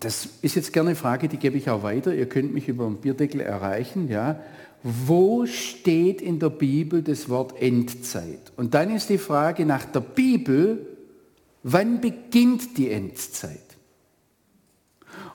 das 0.00 0.28
ist 0.42 0.54
jetzt 0.54 0.72
gerne 0.74 0.90
eine 0.90 0.96
Frage, 0.96 1.28
die 1.28 1.38
gebe 1.38 1.56
ich 1.56 1.70
auch 1.70 1.82
weiter. 1.82 2.14
Ihr 2.14 2.28
könnt 2.28 2.52
mich 2.52 2.68
über 2.68 2.84
den 2.84 2.98
Bierdeckel 2.98 3.40
erreichen. 3.40 4.08
Ja. 4.08 4.38
Wo 4.90 5.44
steht 5.44 6.22
in 6.22 6.38
der 6.38 6.48
Bibel 6.48 7.02
das 7.02 7.28
Wort 7.28 7.60
Endzeit? 7.60 8.52
Und 8.56 8.72
dann 8.72 8.94
ist 8.94 9.10
die 9.10 9.18
Frage 9.18 9.66
nach 9.66 9.84
der 9.84 10.00
Bibel, 10.00 10.86
wann 11.62 12.00
beginnt 12.00 12.78
die 12.78 12.90
Endzeit? 12.90 13.76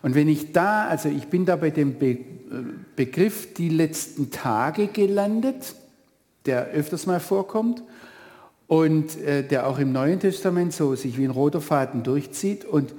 Und 0.02 0.16
wenn 0.16 0.28
ich 0.28 0.54
da, 0.54 0.88
also 0.88 1.08
ich 1.08 1.28
bin 1.28 1.46
da 1.46 1.56
bei 1.56 1.70
dem 1.70 2.00
Be 2.00 2.18
Begriff 2.96 3.54
die 3.56 3.70
letzten 3.70 4.30
Tage 4.30 4.88
gelandet, 4.88 5.76
der 6.46 6.68
öfters 6.68 7.08
mal 7.08 7.20
vorkommt 7.20 7.82
und 8.68 9.20
äh, 9.22 9.48
der 9.48 9.68
auch 9.68 9.80
im 9.80 9.92
Neuen 9.92 10.20
Testament 10.20 10.74
so 10.74 10.96
sich 10.96 11.18
wie 11.18 11.26
ein 11.26 11.32
roter 11.32 11.62
Faden 11.62 12.04
durchzieht. 12.04 12.66
Und 12.66 12.94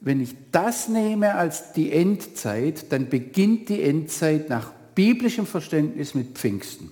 wenn 0.00 0.20
ich 0.20 0.34
das 0.52 0.88
nehme 0.88 1.34
als 1.34 1.72
die 1.72 1.92
Endzeit, 1.92 2.92
dann 2.92 3.08
beginnt 3.08 3.68
die 3.70 3.82
Endzeit 3.82 4.48
nach 4.48 4.73
biblischem 4.94 5.46
Verständnis 5.46 6.14
mit 6.14 6.38
Pfingsten. 6.38 6.90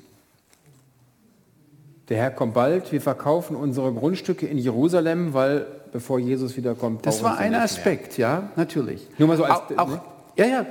Der 2.09 2.19
Herr 2.19 2.31
kommt 2.31 2.55
bald, 2.55 2.93
wir 2.93 3.01
verkaufen 3.01 3.57
unsere 3.57 3.93
Grundstücke 3.93 4.47
in 4.47 4.59
Jerusalem, 4.59 5.35
weil 5.35 5.67
bevor 5.93 6.19
Jesus 6.19 6.57
wiederkommt. 6.57 7.07
Das 7.07 7.23
war 7.23 7.39
ein 7.39 7.55
Aspekt, 7.55 8.19
ja, 8.19 8.51
natürlich. 8.57 9.07
Nur 9.19 9.29
mal 9.29 9.37
so 9.37 9.45
als, 9.45 9.55
auch, 9.55 9.79
auch, 9.79 9.89
ne? 9.89 10.01
Ja, 10.37 10.47
ja, 10.47 10.67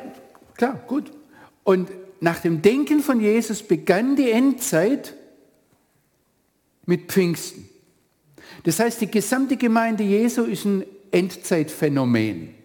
klar, 0.56 0.80
gut. 0.88 1.12
Und 1.64 1.90
nach 2.20 2.40
dem 2.40 2.62
Denken 2.62 3.00
von 3.00 3.20
Jesus 3.20 3.64
begann 3.64 4.16
die 4.16 4.30
Endzeit 4.30 5.14
mit 6.86 7.12
Pfingsten. 7.12 7.70
Das 8.64 8.80
heißt, 8.80 9.02
die 9.02 9.10
gesamte 9.10 9.58
Gemeinde 9.58 10.04
Jesu 10.04 10.44
ist 10.44 10.66
ein 10.66 10.84
Endzeitphänomen. 11.12 12.61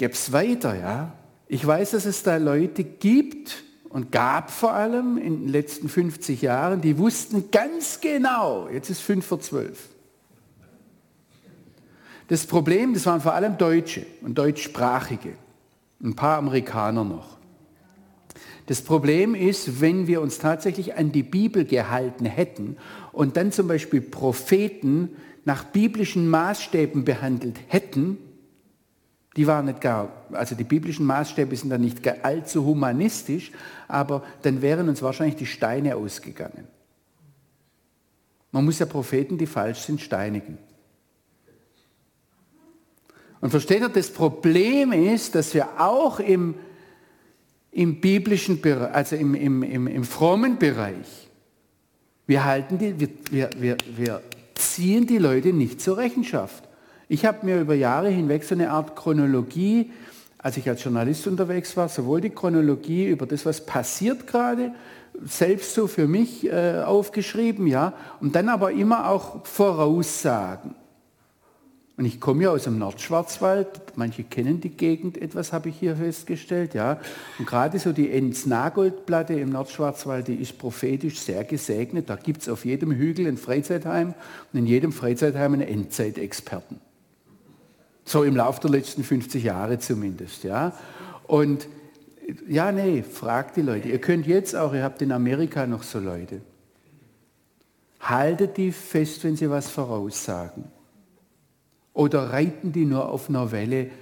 Es 0.00 0.32
weiter, 0.32 0.74
ja. 0.78 1.12
Ich 1.46 1.66
weiß, 1.66 1.90
dass 1.90 2.06
es 2.06 2.22
da 2.22 2.36
Leute 2.36 2.84
gibt 2.84 3.64
und 3.88 4.12
gab 4.12 4.50
vor 4.50 4.72
allem 4.72 5.18
in 5.18 5.40
den 5.40 5.48
letzten 5.48 5.88
50 5.88 6.42
Jahren, 6.42 6.80
die 6.80 6.96
wussten 6.96 7.50
ganz 7.50 8.00
genau, 8.00 8.68
jetzt 8.68 8.88
ist 8.88 9.00
5 9.00 9.26
vor 9.26 9.40
12, 9.40 9.78
das 12.28 12.46
Problem, 12.46 12.94
das 12.94 13.06
waren 13.06 13.20
vor 13.20 13.34
allem 13.34 13.58
Deutsche 13.58 14.06
und 14.22 14.38
Deutschsprachige, 14.38 15.32
ein 16.00 16.14
paar 16.14 16.38
Amerikaner 16.38 17.02
noch. 17.02 17.38
Das 18.66 18.82
Problem 18.82 19.34
ist, 19.34 19.80
wenn 19.80 20.06
wir 20.06 20.20
uns 20.20 20.38
tatsächlich 20.38 20.94
an 20.94 21.10
die 21.10 21.24
Bibel 21.24 21.64
gehalten 21.64 22.24
hätten 22.24 22.76
und 23.10 23.36
dann 23.36 23.50
zum 23.50 23.66
Beispiel 23.66 24.00
Propheten 24.00 25.10
nach 25.44 25.64
biblischen 25.64 26.30
Maßstäben 26.30 27.04
behandelt 27.04 27.58
hätten, 27.66 28.18
die 29.36 29.46
waren 29.46 29.66
nicht 29.66 29.80
gar, 29.80 30.12
also 30.32 30.54
die 30.54 30.64
biblischen 30.64 31.06
Maßstäbe 31.06 31.54
sind 31.54 31.70
dann 31.70 31.80
nicht 31.80 32.06
allzu 32.24 32.64
humanistisch, 32.64 33.52
aber 33.86 34.24
dann 34.42 34.60
wären 34.60 34.88
uns 34.88 35.02
wahrscheinlich 35.02 35.36
die 35.36 35.46
Steine 35.46 35.96
ausgegangen. 35.96 36.66
Man 38.52 38.64
muss 38.64 38.80
ja 38.80 38.86
Propheten, 38.86 39.38
die 39.38 39.46
falsch 39.46 39.80
sind, 39.80 40.00
steinigen. 40.00 40.58
Und 43.40 43.50
versteht 43.50 43.80
ihr, 43.80 43.88
das 43.88 44.10
Problem 44.10 44.92
ist, 44.92 45.34
dass 45.34 45.54
wir 45.54 45.80
auch 45.80 46.20
im, 46.20 46.56
im 47.70 48.00
biblischen 48.00 48.60
also 48.92 49.16
im, 49.16 49.34
im, 49.34 49.62
im, 49.62 49.86
im 49.86 50.04
frommen 50.04 50.58
Bereich, 50.58 51.30
wir, 52.26 52.44
halten 52.44 52.78
die, 52.78 53.08
wir, 53.30 53.50
wir, 53.56 53.76
wir 53.96 54.22
ziehen 54.54 55.06
die 55.06 55.18
Leute 55.18 55.52
nicht 55.52 55.80
zur 55.80 55.96
Rechenschaft. 55.96 56.64
Ich 57.12 57.24
habe 57.24 57.44
mir 57.44 57.60
über 57.60 57.74
Jahre 57.74 58.08
hinweg 58.08 58.44
so 58.44 58.54
eine 58.54 58.70
Art 58.70 58.94
Chronologie, 58.94 59.90
als 60.38 60.56
ich 60.56 60.68
als 60.68 60.84
Journalist 60.84 61.26
unterwegs 61.26 61.76
war, 61.76 61.88
sowohl 61.88 62.20
die 62.20 62.30
Chronologie 62.30 63.08
über 63.08 63.26
das, 63.26 63.44
was 63.44 63.66
passiert 63.66 64.28
gerade, 64.28 64.70
selbst 65.20 65.74
so 65.74 65.88
für 65.88 66.06
mich 66.06 66.46
äh, 66.46 66.82
aufgeschrieben, 66.86 67.66
ja, 67.66 67.94
und 68.20 68.36
dann 68.36 68.48
aber 68.48 68.70
immer 68.70 69.08
auch 69.08 69.44
Voraussagen. 69.44 70.76
Und 71.96 72.04
ich 72.04 72.20
komme 72.20 72.44
ja 72.44 72.50
aus 72.50 72.62
dem 72.62 72.78
Nordschwarzwald, 72.78 73.96
manche 73.96 74.22
kennen 74.22 74.60
die 74.60 74.70
Gegend 74.70 75.20
etwas, 75.20 75.52
habe 75.52 75.70
ich 75.70 75.80
hier 75.80 75.96
festgestellt, 75.96 76.74
ja. 76.74 77.00
Und 77.40 77.46
gerade 77.48 77.80
so 77.80 77.92
die 77.92 78.12
Enz-Nagold-Platte 78.12 79.34
im 79.34 79.50
Nordschwarzwald, 79.50 80.28
die 80.28 80.36
ist 80.36 80.58
prophetisch 80.58 81.18
sehr 81.18 81.42
gesegnet. 81.42 82.08
Da 82.08 82.14
gibt 82.14 82.42
es 82.42 82.48
auf 82.48 82.64
jedem 82.64 82.92
Hügel 82.92 83.26
ein 83.26 83.36
Freizeitheim 83.36 84.14
und 84.52 84.58
in 84.60 84.66
jedem 84.66 84.92
Freizeitheim 84.92 85.54
einen 85.54 85.66
Endzeitexperten. 85.66 86.78
So 88.10 88.24
im 88.24 88.34
Laufe 88.34 88.60
der 88.62 88.70
letzten 88.70 89.04
50 89.04 89.44
Jahre 89.44 89.78
zumindest, 89.78 90.42
ja. 90.42 90.72
Und 91.28 91.68
ja, 92.48 92.72
nee, 92.72 93.04
fragt 93.04 93.56
die 93.56 93.62
Leute. 93.62 93.88
Ihr 93.88 94.00
könnt 94.00 94.26
jetzt 94.26 94.56
auch, 94.56 94.74
ihr 94.74 94.82
habt 94.82 95.00
in 95.00 95.12
Amerika 95.12 95.64
noch 95.64 95.84
so 95.84 96.00
Leute. 96.00 96.40
Haltet 98.00 98.56
die 98.56 98.72
fest, 98.72 99.22
wenn 99.22 99.36
sie 99.36 99.48
was 99.48 99.70
voraussagen. 99.70 100.64
Oder 101.92 102.32
reiten 102.32 102.72
die 102.72 102.84
nur 102.84 103.08
auf 103.08 103.28
einer 103.28 103.52
Welle, 103.52 103.92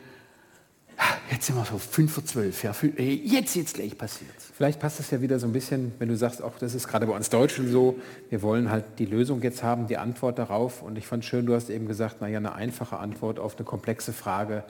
jetzt 1.31 1.47
sind 1.47 1.57
wir 1.57 1.64
so 1.64 1.78
5 1.78 2.12
vor 2.12 2.25
12, 2.25 2.64
ja, 2.64 2.73
jetzt, 2.99 3.55
jetzt 3.55 3.75
gleich 3.75 3.97
passiert 3.97 4.31
Vielleicht 4.59 4.81
passt 4.81 4.99
es 4.99 5.12
ja 5.12 5.21
wieder 5.21 5.38
so 5.38 5.47
ein 5.47 5.52
bisschen, 5.52 5.93
wenn 6.00 6.09
du 6.09 6.17
sagst, 6.17 6.43
auch 6.43 6.59
das 6.59 6.75
ist 6.75 6.88
gerade 6.88 7.07
bei 7.07 7.14
uns 7.14 7.31
Deutschen 7.31 7.71
so, 7.71 7.97
wir 8.28 8.43
wollen 8.43 8.73
halt 8.73 8.85
die 8.99 9.07
Lösung 9.07 9.40
jetzt 9.40 9.62
haben, 9.62 9.87
die 9.87 9.97
Antwort 9.97 10.37
darauf. 10.37 10.83
Und 10.83 10.99
ich 10.99 11.07
fand 11.07 11.25
schön, 11.25 11.47
du 11.47 11.55
hast 11.55 11.71
eben 11.71 11.87
gesagt, 11.87 12.21
naja, 12.21 12.38
eine 12.38 12.57
einfache 12.57 12.99
Antwort 12.99 13.38
auf 13.38 13.57
eine 13.57 13.64
komplexe 13.64 14.12
Frage. 14.12 14.64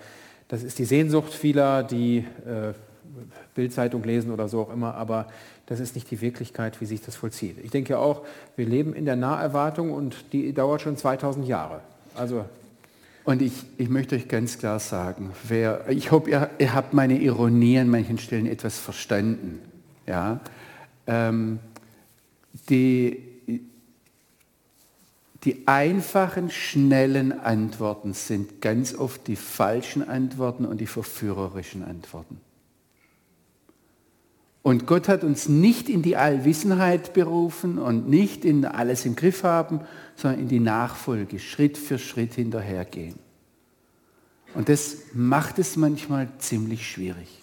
Das 0.48 0.62
ist 0.62 0.78
die 0.78 0.84
Sehnsucht 0.84 1.32
vieler, 1.32 1.84
die 1.84 2.18
äh, 2.18 2.74
Bildzeitung 3.54 4.04
lesen 4.04 4.30
oder 4.30 4.46
so 4.46 4.60
auch 4.60 4.70
immer, 4.70 4.94
aber 4.94 5.28
das 5.64 5.80
ist 5.80 5.94
nicht 5.94 6.10
die 6.10 6.20
Wirklichkeit, 6.20 6.82
wie 6.82 6.84
sich 6.84 7.00
das 7.00 7.16
vollzieht. 7.16 7.56
Ich 7.64 7.70
denke 7.70 7.98
auch, 7.98 8.26
wir 8.56 8.66
leben 8.66 8.92
in 8.92 9.06
der 9.06 9.16
Naherwartung 9.16 9.90
und 9.90 10.34
die 10.34 10.52
dauert 10.52 10.82
schon 10.82 10.98
2000 10.98 11.48
Jahre. 11.48 11.80
Also 12.14 12.44
Und 13.28 13.42
ich, 13.42 13.52
ich 13.76 13.90
möchte 13.90 14.16
euch 14.16 14.26
ganz 14.26 14.56
klar 14.56 14.80
sagen, 14.80 15.32
wer, 15.46 15.86
ich 15.90 16.12
hoffe, 16.12 16.30
ihr, 16.30 16.48
ihr 16.58 16.72
habt 16.72 16.94
meine 16.94 17.20
Ironie 17.20 17.78
an 17.78 17.90
manchen 17.90 18.16
Stellen 18.16 18.46
etwas 18.46 18.78
verstanden. 18.78 19.60
Ja? 20.06 20.40
Ähm, 21.06 21.58
die, 22.70 23.22
die 25.44 25.68
einfachen, 25.68 26.48
schnellen 26.48 27.38
Antworten 27.38 28.14
sind 28.14 28.62
ganz 28.62 28.94
oft 28.94 29.26
die 29.26 29.36
falschen 29.36 30.08
Antworten 30.08 30.64
und 30.64 30.80
die 30.80 30.86
verführerischen 30.86 31.84
Antworten. 31.84 32.40
Und 34.68 34.86
Gott 34.86 35.08
hat 35.08 35.24
uns 35.24 35.48
nicht 35.48 35.88
in 35.88 36.02
die 36.02 36.18
Allwissenheit 36.18 37.14
berufen 37.14 37.78
und 37.78 38.06
nicht 38.06 38.44
in 38.44 38.66
alles 38.66 39.06
im 39.06 39.16
Griff 39.16 39.42
haben, 39.42 39.80
sondern 40.14 40.40
in 40.40 40.48
die 40.48 40.60
Nachfolge, 40.60 41.38
Schritt 41.38 41.78
für 41.78 41.98
Schritt 41.98 42.34
hinterhergehen. 42.34 43.14
Und 44.52 44.68
das 44.68 44.98
macht 45.14 45.58
es 45.58 45.76
manchmal 45.76 46.28
ziemlich 46.36 46.86
schwierig. 46.86 47.40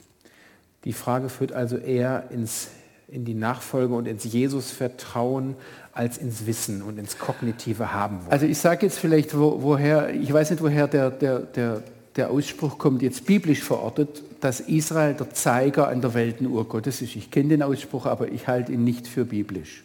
Die 0.84 0.94
Frage 0.94 1.30
führt 1.30 1.52
also 1.52 1.78
eher 1.78 2.30
ins, 2.30 2.68
in 3.08 3.26
die 3.26 3.34
Nachfolge 3.34 3.96
und 3.96 4.08
ins 4.08 4.26
Jesus-Vertrauen 4.26 5.56
als 5.94 6.20
ins 6.20 6.46
Wissen 6.46 6.84
und 6.84 7.00
ins 7.00 7.18
kognitive 7.18 7.92
Haben 7.92 8.20
wollen. 8.20 8.34
Also 8.34 8.46
ich 8.46 8.60
sage 8.60 8.86
jetzt 8.86 9.00
vielleicht, 9.00 9.36
wo, 9.36 9.64
woher, 9.64 10.14
ich 10.14 10.32
weiß 10.32 10.52
nicht, 10.52 10.62
woher 10.62 10.88
der, 10.88 11.10
der, 11.10 11.40
der, 11.40 11.82
der 12.18 12.30
Ausspruch 12.30 12.78
kommt, 12.78 13.02
jetzt 13.02 13.26
biblisch 13.26 13.64
verortet, 13.64 14.22
dass 14.46 14.60
Israel 14.60 15.16
der 15.16 15.32
Zeiger 15.32 15.88
an 15.88 16.02
der 16.02 16.14
Weltenuhr 16.14 16.68
Gottes 16.68 17.02
ist. 17.02 17.16
Ich 17.16 17.32
kenne 17.32 17.50
den 17.50 17.64
Ausspruch, 17.64 18.06
aber 18.06 18.32
ich 18.32 18.48
halte 18.48 18.74
ihn 18.74 18.84
nicht 18.84 19.08
für 19.08 19.26
biblisch. 19.26 19.84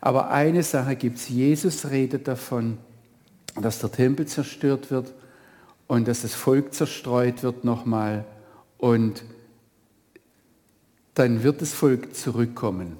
Aber 0.00 0.30
eine 0.30 0.62
Sache 0.62 0.96
gibt 0.96 1.18
es. 1.18 1.28
Jesus 1.28 1.90
redet 1.90 2.26
davon, 2.26 2.78
dass 3.60 3.80
der 3.80 3.92
Tempel 3.92 4.26
zerstört 4.26 4.90
wird 4.90 5.12
und 5.88 6.08
dass 6.08 6.22
das 6.22 6.32
Volk 6.32 6.72
zerstreut 6.72 7.42
wird 7.42 7.64
nochmal 7.64 8.24
und 8.78 9.24
dann 11.12 11.42
wird 11.42 11.60
das 11.60 11.74
Volk 11.74 12.16
zurückkommen. 12.16 12.96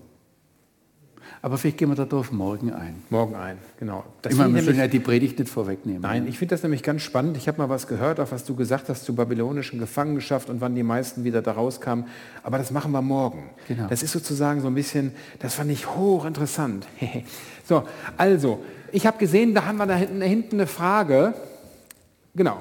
Aber 1.44 1.58
vielleicht 1.58 1.78
gehen 1.78 1.88
wir 1.88 1.96
darauf 1.96 2.30
morgen 2.30 2.72
ein. 2.72 3.02
Morgen 3.10 3.34
ein, 3.34 3.58
genau. 3.80 4.04
Das 4.22 4.32
ich 4.32 4.38
meine, 4.38 4.54
wir 4.54 4.62
sollen 4.62 4.78
ja 4.78 4.86
die 4.86 5.00
Predigt 5.00 5.40
nicht 5.40 5.50
vorwegnehmen. 5.50 6.00
Nein, 6.00 6.28
ich 6.28 6.38
finde 6.38 6.54
das 6.54 6.62
nämlich 6.62 6.84
ganz 6.84 7.02
spannend. 7.02 7.36
Ich 7.36 7.48
habe 7.48 7.58
mal 7.58 7.68
was 7.68 7.88
gehört, 7.88 8.20
auch 8.20 8.30
was 8.30 8.44
du 8.44 8.54
gesagt 8.54 8.88
hast 8.88 9.04
zur 9.04 9.16
babylonischen 9.16 9.80
Gefangenschaft 9.80 10.48
und 10.48 10.60
wann 10.60 10.76
die 10.76 10.84
meisten 10.84 11.24
wieder 11.24 11.42
da 11.42 11.50
rauskamen. 11.50 12.06
Aber 12.44 12.58
das 12.58 12.70
machen 12.70 12.92
wir 12.92 13.02
morgen. 13.02 13.50
Genau. 13.66 13.88
Das 13.88 14.04
ist 14.04 14.12
sozusagen 14.12 14.60
so 14.60 14.68
ein 14.68 14.74
bisschen, 14.76 15.10
das 15.40 15.54
fand 15.54 15.72
ich 15.72 15.88
hochinteressant. 15.88 16.86
so, 17.64 17.82
also, 18.16 18.62
ich 18.92 19.04
habe 19.04 19.18
gesehen, 19.18 19.52
da 19.52 19.64
haben 19.64 19.78
wir 19.78 19.86
da 19.86 19.96
hinten, 19.96 20.20
da 20.20 20.26
hinten 20.26 20.56
eine 20.56 20.68
Frage. 20.68 21.34
Genau. 22.36 22.58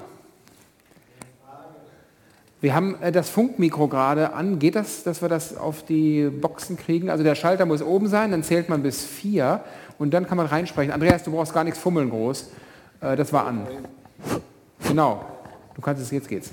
Wir 2.62 2.76
haben 2.76 2.96
äh, 3.02 3.12
das 3.12 3.30
Funkmikro 3.30 3.88
gerade 3.88 4.34
an. 4.34 4.60
Geht 4.60 4.76
das, 4.76 5.04
dass 5.04 5.22
wir 5.22 5.30
das 5.30 5.58
auf 5.58 5.84
die 5.84 6.30
Boxen 6.30 6.78
kriegen? 6.78 7.10
Also 7.10 7.24
der 7.24 7.36
Schalter 7.36 7.66
muss 7.66 7.82
oben 7.82 8.08
sein, 8.08 8.32
dann 8.32 8.44
zählt 8.44 8.70
man 8.70 8.84
bis 8.84 9.04
vier 9.04 9.62
und 9.98 10.14
dann 10.14 10.28
kann 10.28 10.38
man 10.38 10.46
reinsprechen. 10.46 10.94
Andreas, 10.94 11.24
du 11.24 11.32
brauchst 11.32 11.54
gar 11.54 11.64
nichts 11.64 11.80
fummeln 11.80 12.12
groß. 12.12 12.52
Äh, 13.02 13.16
das 13.16 13.34
war 13.34 13.48
an. 13.48 13.68
Genau. 14.88 15.26
Du 15.74 15.82
kannst 15.82 16.04
es, 16.04 16.12
jetzt 16.12 16.30
geht's. 16.30 16.52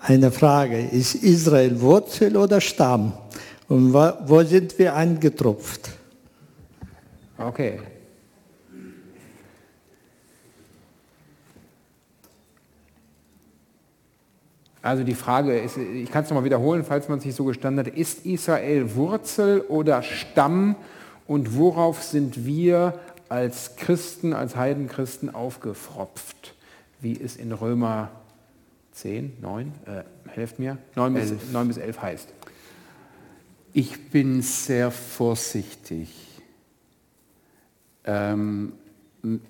Eine 0.00 0.30
Frage. 0.30 0.78
Ist 0.78 1.16
Israel 1.16 1.80
Wurzel 1.80 2.36
oder 2.36 2.60
Stamm? 2.60 3.12
Und 3.68 3.92
wo 3.92 4.42
sind 4.42 4.78
wir 4.78 4.94
eingetropft? 4.94 5.90
Okay. 7.38 7.80
Also 14.82 15.04
die 15.04 15.14
Frage 15.14 15.56
ist, 15.56 15.76
ich 15.76 16.10
kann 16.10 16.24
es 16.24 16.30
nochmal 16.30 16.44
wiederholen, 16.44 16.84
falls 16.84 17.08
man 17.08 17.20
es 17.20 17.24
nicht 17.24 17.36
so 17.36 17.44
gestanden 17.44 17.86
hat, 17.86 17.94
ist 17.94 18.26
Israel 18.26 18.96
Wurzel 18.96 19.60
oder 19.60 20.02
Stamm 20.02 20.74
und 21.28 21.56
worauf 21.56 22.02
sind 22.02 22.44
wir 22.44 22.98
als 23.28 23.76
Christen, 23.76 24.32
als 24.32 24.56
Heidenchristen 24.56 25.32
aufgefropft? 25.32 26.54
Wie 27.00 27.18
es 27.18 27.36
in 27.36 27.52
Römer 27.52 28.10
10, 28.90 29.34
9, 29.40 29.72
äh, 29.86 30.02
helft 30.30 30.58
mir, 30.58 30.78
9 30.96 31.14
bis, 31.14 31.32
9 31.52 31.68
bis 31.68 31.76
11 31.76 32.02
heißt. 32.02 32.28
Ich 33.72 34.10
bin 34.10 34.42
sehr 34.42 34.90
vorsichtig, 34.90 36.10
ähm, 38.04 38.72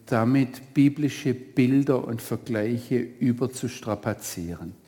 damit 0.05 0.75
biblische 0.75 1.33
Bilder 1.33 2.07
und 2.07 2.21
Vergleiche 2.21 2.99
überzustrapazieren 2.99 4.82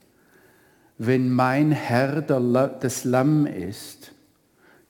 wenn 0.98 1.30
mein 1.30 1.72
Herr 1.72 2.22
das 2.22 3.04
Lamm 3.04 3.46
ist, 3.46 4.12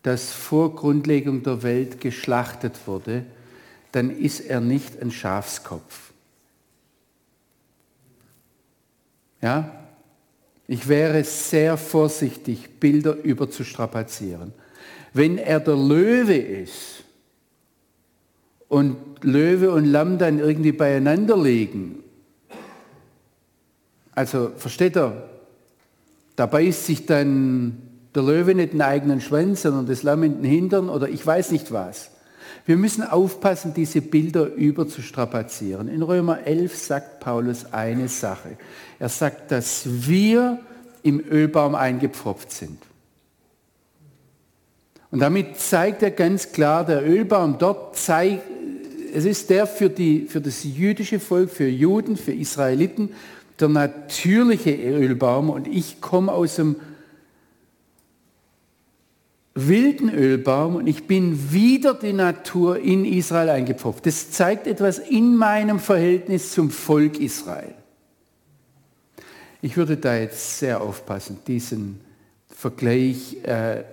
das 0.03 0.33
vor 0.33 0.75
Grundlegung 0.77 1.43
der 1.43 1.63
Welt 1.63 2.01
geschlachtet 2.01 2.87
wurde, 2.87 3.25
dann 3.93 4.11
ist 4.11 4.41
er 4.41 4.61
nicht 4.61 5.01
ein 5.01 5.11
Schafskopf. 5.11 6.13
Ja? 9.41 9.71
Ich 10.67 10.89
wäre 10.89 11.25
sehr 11.25 11.77
vorsichtig, 11.77 12.81
Bilder 12.81 13.17
überzustrapazieren. 13.23 14.53
Wenn 15.13 15.39
er 15.39 15.61
der 15.61 15.77
Löwe 15.77 16.37
ist 16.37 17.05
und 18.69 18.97
Löwe 19.23 19.71
und 19.71 19.85
Lamm 19.85 20.19
dann 20.19 20.39
irgendwie 20.39 20.73
beieinander 20.73 21.37
liegen, 21.37 22.03
also 24.13 24.53
versteht 24.57 24.97
er, 24.97 25.34
da 26.37 26.47
beißt 26.47 26.87
sich 26.87 27.07
dann 27.07 27.79
der 28.15 28.23
Löwe 28.23 28.55
nicht 28.55 28.73
den 28.73 28.83
eigenen 28.83 29.21
Schwanz, 29.21 29.63
sondern 29.63 29.87
das 29.87 30.03
Lamm 30.03 30.23
in 30.23 30.43
den 30.43 30.45
Hintern 30.45 30.89
oder 30.89 31.09
ich 31.09 31.25
weiß 31.27 31.51
nicht 31.51 31.73
was. 31.73 32.11
Wir 32.67 32.77
müssen 32.77 33.03
aufpassen, 33.03 33.75
diese 33.75 34.01
Bilder 34.01 34.47
überzustrapazieren. 34.47 35.89
In 35.89 36.03
Römer 36.03 36.47
11 36.47 36.77
sagt 36.77 37.21
Paulus 37.21 37.73
eine 37.73 38.09
Sache. 38.09 38.57
Er 38.99 39.11
sagt, 39.11 39.51
dass 39.51 39.83
wir 39.85 40.61
im 41.03 41.21
Ölbaum 41.21 41.75
eingepfropft 41.75 42.51
sind. 42.51 42.79
Und 45.11 45.21
damit 45.21 45.59
zeigt 45.59 46.03
er 46.03 46.11
ganz 46.11 46.53
klar, 46.53 46.85
der 46.85 47.07
Ölbaum 47.07 47.59
dort 47.59 47.97
zeigt, 47.97 48.43
es 49.15 49.27
ist 49.27 49.51
der 49.51 49.67
für, 49.67 49.91
die, 49.91 50.27
für 50.27 50.41
das 50.41 50.65
jüdische 50.65 51.21
Volk, 51.21 51.51
für 51.51 51.69
Juden, 51.69 52.17
für 52.17 52.33
Israeliten, 52.33 53.11
der 53.61 53.69
natürliche 53.69 54.75
Ölbaum 54.75 55.51
und 55.51 55.67
ich 55.67 56.01
komme 56.01 56.33
aus 56.33 56.57
dem 56.57 56.77
wilden 59.55 60.13
Ölbaum 60.13 60.77
und 60.77 60.87
ich 60.89 61.07
bin 61.07 61.53
wieder 61.53 61.95
die 61.95 62.13
Natur 62.13 62.79
in 62.79 63.05
Israel 63.05 63.49
eingepfropft. 63.51 64.05
Das 64.07 64.33
zeigt 64.33 64.67
etwas 64.67 64.99
in 64.99 65.37
meinem 65.37 65.79
Verhältnis 65.79 66.53
zum 66.53 66.71
Volk 66.71 67.21
Israel. 67.21 67.75
Ich 69.63 69.77
würde 69.77 69.97
da 69.97 70.17
jetzt 70.17 70.59
sehr 70.59 70.83
aufpassen, 70.83 71.39
diesen 71.47 72.01
Vergleich 72.49 73.37
äh, 73.45 73.85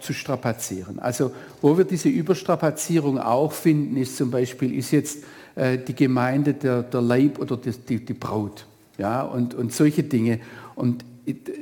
zu 0.00 0.12
strapazieren. 0.12 0.98
Also 1.00 1.32
wo 1.60 1.76
wir 1.76 1.84
diese 1.84 2.08
Überstrapazierung 2.08 3.18
auch 3.18 3.52
finden, 3.52 3.96
ist 3.96 4.16
zum 4.16 4.30
Beispiel, 4.30 4.74
ist 4.74 4.92
jetzt 4.92 5.24
äh, 5.56 5.78
die 5.78 5.94
Gemeinde 5.94 6.54
der, 6.54 6.82
der 6.82 7.00
Leib 7.00 7.38
oder 7.38 7.56
die, 7.56 7.72
die, 7.72 8.04
die 8.04 8.14
Braut. 8.14 8.66
Ja, 8.98 9.22
und, 9.22 9.54
und 9.54 9.72
solche 9.72 10.04
Dinge. 10.04 10.40
Und 10.76 11.04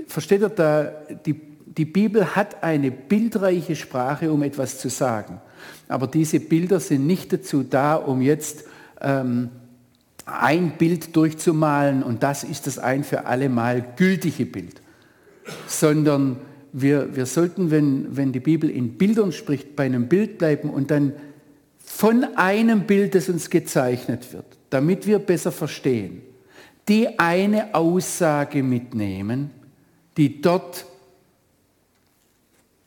versteht 0.07 0.43
ihr 0.43 0.49
da, 0.49 0.85
die, 1.25 1.35
die 1.67 1.85
Bibel 1.85 2.37
hat 2.37 2.63
eine 2.63 2.91
bildreiche 2.91 3.77
Sprache, 3.77 4.31
um 4.31 4.43
etwas 4.43 4.79
zu 4.79 4.89
sagen. 4.89 5.41
Aber 5.89 6.07
diese 6.07 6.41
Bilder 6.41 6.81
sind 6.81 7.07
nicht 7.07 7.33
dazu 7.33 7.63
da, 7.63 7.97
um 7.97 8.21
jetzt 8.21 8.65
ähm, 9.01 9.51
ein 10.27 10.73
Bild 10.79 11.17
durchzumalen 11.17 12.03
und 12.03 12.23
das 12.23 12.45
ist 12.45 12.67
das 12.67 12.79
ein 12.79 13.05
für 13.05 13.27
alle 13.27 13.49
Mal 13.49 13.85
gültige 13.97 14.47
Bild. 14.47 14.81
Sondern 15.67 16.37
wir, 16.73 17.15
wir 17.17 17.27
sollten, 17.27 17.71
wenn, 17.71 18.17
wenn 18.17 18.33
die 18.33 18.41
Bibel 18.41 18.71
in 18.71 18.97
Bildern 18.97 19.33
spricht, 19.33 19.77
bei 19.77 19.85
einem 19.85 20.09
Bild 20.09 20.39
bleiben 20.39 20.71
und 20.71 20.91
dann 20.91 21.13
von 21.95 22.25
einem 22.37 22.87
Bild, 22.87 23.15
das 23.15 23.29
uns 23.29 23.51
gezeichnet 23.51 24.33
wird, 24.33 24.47
damit 24.71 25.07
wir 25.07 25.19
besser 25.19 25.53
verstehen, 25.53 26.23
die 26.89 27.19
eine 27.19 27.75
Aussage 27.75 28.63
mitnehmen, 28.63 29.51
die 30.17 30.41
dort 30.41 30.87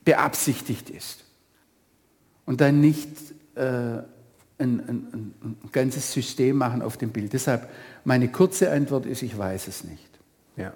beabsichtigt 0.03 0.89
ist. 0.89 1.23
Und 2.45 2.59
dann 2.61 2.81
nicht 2.81 3.09
äh, 3.53 3.61
ein, 3.61 4.03
ein, 4.57 5.33
ein, 5.43 5.57
ganzes 5.71 6.11
System 6.11 6.57
machen 6.57 6.81
auf 6.81 6.97
dem 6.97 7.11
Bild. 7.11 7.31
Deshalb 7.31 7.69
meine 8.03 8.27
kurze 8.29 8.71
Antwort 8.71 9.05
ist, 9.05 9.21
ich 9.21 9.37
weiß 9.37 9.67
es 9.67 9.83
nicht. 9.83 10.09
Ja. 10.57 10.73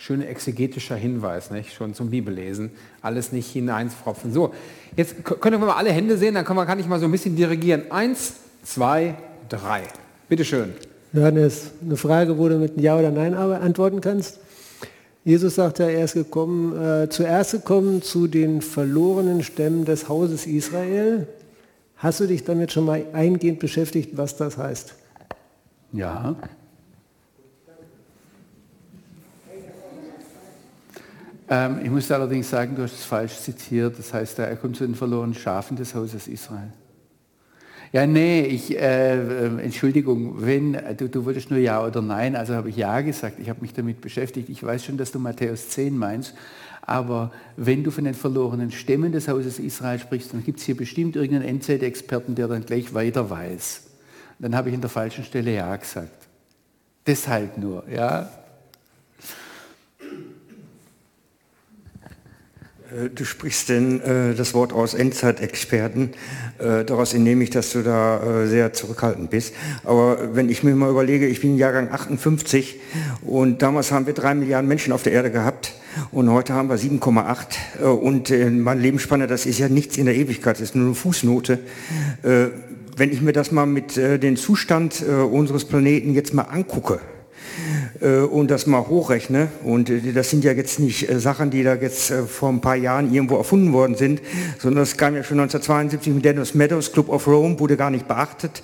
Schöner 0.00 0.28
exegetischer 0.28 0.94
Hinweis, 0.94 1.50
nicht? 1.50 1.74
schon 1.74 1.92
zum 1.92 2.10
Bibellesen. 2.10 2.70
Alles 3.02 3.32
nicht 3.32 3.50
hineinfropfen. 3.50 4.32
So, 4.32 4.54
jetzt 4.96 5.24
können 5.24 5.60
wir 5.60 5.66
mal 5.66 5.74
alle 5.74 5.90
Hände 5.90 6.16
sehen, 6.16 6.34
dann 6.34 6.44
kann, 6.44 6.54
man, 6.54 6.68
kann 6.68 6.78
ich 6.78 6.86
mal 6.86 7.00
so 7.00 7.06
ein 7.06 7.10
bisschen 7.10 7.34
dirigieren. 7.34 7.90
Eins, 7.90 8.34
zwei, 8.62 9.16
drei. 9.48 9.82
Bitte 10.28 10.44
schön. 10.44 10.72
Johannes, 11.12 11.72
eine 11.84 11.96
Frage, 11.96 12.38
wo 12.38 12.48
du 12.48 12.58
mit 12.58 12.80
Ja 12.80 12.96
oder 12.96 13.10
Nein 13.10 13.34
antworten 13.34 14.00
kannst. 14.00 14.38
Jesus 15.24 15.56
sagt 15.56 15.80
ja, 15.80 15.88
er 15.88 16.04
ist 16.04 16.14
gekommen, 16.14 16.80
äh, 16.80 17.08
zuerst 17.08 17.50
gekommen 17.50 18.00
zu 18.00 18.28
den 18.28 18.62
verlorenen 18.62 19.42
Stämmen 19.42 19.84
des 19.84 20.08
Hauses 20.08 20.46
Israel. 20.46 21.26
Hast 21.96 22.20
du 22.20 22.26
dich 22.26 22.44
damit 22.44 22.70
schon 22.70 22.84
mal 22.84 23.04
eingehend 23.12 23.58
beschäftigt, 23.58 24.16
was 24.16 24.36
das 24.36 24.58
heißt? 24.58 24.94
Ja. 25.92 26.36
Ähm, 31.50 31.80
ich 31.82 31.90
muss 31.90 32.10
allerdings 32.10 32.50
sagen, 32.50 32.76
du 32.76 32.82
hast 32.82 32.94
es 32.94 33.04
falsch 33.04 33.38
zitiert. 33.38 33.98
Das 33.98 34.12
heißt, 34.12 34.38
er 34.38 34.56
kommt 34.56 34.76
zu 34.76 34.86
den 34.86 34.94
verlorenen 34.94 35.34
Schafen 35.34 35.76
des 35.76 35.94
Hauses 35.94 36.28
Israel. 36.28 36.72
Ja, 37.90 38.06
nee, 38.06 38.42
ich, 38.42 38.76
äh, 38.76 39.16
äh, 39.16 39.62
Entschuldigung, 39.62 40.44
wenn, 40.44 40.76
du, 40.98 41.08
du 41.08 41.24
wolltest 41.24 41.50
nur 41.50 41.58
Ja 41.58 41.82
oder 41.84 42.02
Nein, 42.02 42.36
also 42.36 42.54
habe 42.54 42.68
ich 42.68 42.76
Ja 42.76 43.00
gesagt, 43.00 43.38
ich 43.40 43.48
habe 43.48 43.62
mich 43.62 43.72
damit 43.72 44.02
beschäftigt. 44.02 44.50
Ich 44.50 44.62
weiß 44.62 44.84
schon, 44.84 44.98
dass 44.98 45.10
du 45.10 45.18
Matthäus 45.18 45.70
10 45.70 45.96
meinst, 45.96 46.34
aber 46.82 47.32
wenn 47.56 47.84
du 47.84 47.90
von 47.90 48.04
den 48.04 48.12
verlorenen 48.12 48.70
Stämmen 48.72 49.12
des 49.12 49.26
Hauses 49.26 49.58
Israel 49.58 49.98
sprichst, 49.98 50.34
dann 50.34 50.44
gibt 50.44 50.58
es 50.58 50.66
hier 50.66 50.76
bestimmt 50.76 51.16
irgendeinen 51.16 51.48
Endzeitexperten, 51.48 52.34
der 52.34 52.48
dann 52.48 52.66
gleich 52.66 52.92
weiter 52.92 53.30
weiß. 53.30 53.84
Dann 54.38 54.54
habe 54.54 54.68
ich 54.68 54.74
in 54.74 54.82
der 54.82 54.90
falschen 54.90 55.24
Stelle 55.24 55.54
Ja 55.54 55.74
gesagt. 55.74 56.28
Deshalb 57.06 57.56
nur, 57.56 57.88
ja. 57.88 58.28
Du 63.14 63.24
sprichst 63.24 63.68
denn 63.68 64.00
äh, 64.00 64.34
das 64.34 64.54
Wort 64.54 64.72
aus 64.72 64.94
Endzeitexperten. 64.94 66.10
Äh, 66.58 66.84
daraus 66.84 67.12
entnehme 67.12 67.44
ich, 67.44 67.50
dass 67.50 67.72
du 67.72 67.82
da 67.82 68.42
äh, 68.42 68.46
sehr 68.46 68.72
zurückhaltend 68.72 69.30
bist. 69.30 69.54
Aber 69.84 70.34
wenn 70.34 70.48
ich 70.48 70.62
mir 70.62 70.74
mal 70.74 70.90
überlege, 70.90 71.26
ich 71.26 71.40
bin 71.40 71.56
Jahrgang 71.56 71.90
58 71.90 72.76
und 73.22 73.62
damals 73.62 73.92
haben 73.92 74.06
wir 74.06 74.14
drei 74.14 74.34
Milliarden 74.34 74.68
Menschen 74.68 74.92
auf 74.92 75.02
der 75.02 75.12
Erde 75.12 75.30
gehabt 75.30 75.74
und 76.12 76.30
heute 76.30 76.54
haben 76.54 76.68
wir 76.68 76.76
7,8 76.76 77.46
äh, 77.80 77.84
und 77.84 78.30
äh, 78.30 78.48
meine 78.50 78.80
Lebensspanne, 78.80 79.26
das 79.26 79.44
ist 79.46 79.58
ja 79.58 79.68
nichts 79.68 79.98
in 79.98 80.06
der 80.06 80.14
Ewigkeit, 80.14 80.56
das 80.56 80.62
ist 80.62 80.74
nur 80.74 80.86
eine 80.86 80.94
Fußnote. 80.94 81.58
wenn 82.22 83.12
ich 83.12 83.20
mir 83.20 83.32
das 83.32 83.52
mal 83.52 83.66
mit 83.66 83.96
dem 83.96 84.36
Zustand 84.36 85.02
unseres 85.02 85.64
Planeten 85.64 86.14
jetzt 86.14 86.34
mal 86.34 86.42
angucke, 86.42 86.94
äh, 86.94 87.17
und 88.30 88.50
das 88.50 88.66
mal 88.66 88.86
hochrechne, 88.86 89.48
und 89.64 89.90
äh, 89.90 90.12
das 90.12 90.30
sind 90.30 90.44
ja 90.44 90.52
jetzt 90.52 90.78
nicht 90.78 91.08
äh, 91.08 91.18
Sachen, 91.18 91.50
die 91.50 91.62
da 91.62 91.74
jetzt 91.74 92.12
vor 92.12 92.48
ein 92.48 92.60
paar 92.60 92.76
Jahren 92.76 93.12
irgendwo 93.12 93.36
erfunden 93.36 93.72
worden 93.72 93.96
sind, 93.96 94.20
sondern 94.58 94.82
das 94.82 94.96
kam 94.96 95.14
ja 95.14 95.24
schon 95.24 95.40
1972 95.40 96.14
mit 96.14 96.24
Dennis 96.24 96.54
Meadows, 96.54 96.92
Club 96.92 97.08
of 97.08 97.26
Rome, 97.26 97.58
wurde 97.58 97.76
gar 97.76 97.90
nicht 97.90 98.08
beachtet. 98.08 98.62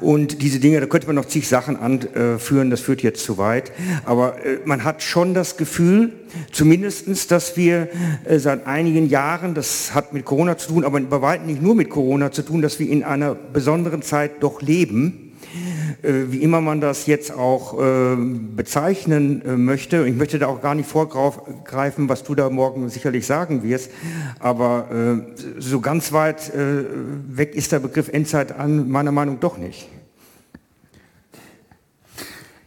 Und 0.00 0.42
diese 0.42 0.60
Dinge, 0.60 0.80
da 0.80 0.86
könnte 0.86 1.06
man 1.06 1.16
noch 1.16 1.26
zig 1.26 1.48
Sachen 1.48 1.76
anführen, 1.76 2.70
das 2.70 2.80
führt 2.80 3.02
jetzt 3.02 3.24
zu 3.24 3.38
weit. 3.38 3.72
Aber 4.04 4.36
man 4.64 4.84
hat 4.84 5.02
schon 5.02 5.34
das 5.34 5.56
Gefühl, 5.56 6.12
zumindestens, 6.52 7.26
dass 7.26 7.56
wir 7.56 7.88
seit 8.36 8.66
einigen 8.66 9.08
Jahren, 9.08 9.54
das 9.54 9.94
hat 9.94 10.12
mit 10.12 10.24
Corona 10.24 10.56
zu 10.58 10.68
tun, 10.68 10.84
aber 10.84 11.00
bei 11.00 11.22
weitem 11.22 11.46
nicht 11.46 11.62
nur 11.62 11.74
mit 11.74 11.90
Corona 11.90 12.30
zu 12.32 12.42
tun, 12.42 12.62
dass 12.62 12.78
wir 12.78 12.88
in 12.88 13.04
einer 13.04 13.34
besonderen 13.34 14.02
Zeit 14.02 14.42
doch 14.42 14.62
leben 14.62 15.26
äh, 15.54 15.75
wie 16.02 16.42
immer 16.42 16.60
man 16.60 16.80
das 16.80 17.06
jetzt 17.06 17.32
auch 17.32 17.80
äh, 17.80 18.16
bezeichnen 18.16 19.42
äh, 19.42 19.56
möchte. 19.56 20.06
Ich 20.06 20.14
möchte 20.14 20.38
da 20.38 20.46
auch 20.46 20.60
gar 20.60 20.74
nicht 20.74 20.88
vorgreifen, 20.88 22.08
was 22.08 22.24
du 22.24 22.34
da 22.34 22.50
morgen 22.50 22.88
sicherlich 22.88 23.26
sagen 23.26 23.62
wirst, 23.62 23.90
aber 24.38 25.24
so 25.58 25.80
ganz 25.80 26.12
weit 26.12 26.52
weg 26.54 27.54
ist 27.54 27.72
der 27.72 27.80
Begriff 27.80 28.08
Endzeit 28.08 28.52
an 28.52 28.88
meiner 28.88 29.12
Meinung 29.12 29.40
doch 29.40 29.58
nicht. 29.58 29.88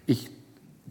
Ich, 0.06 0.30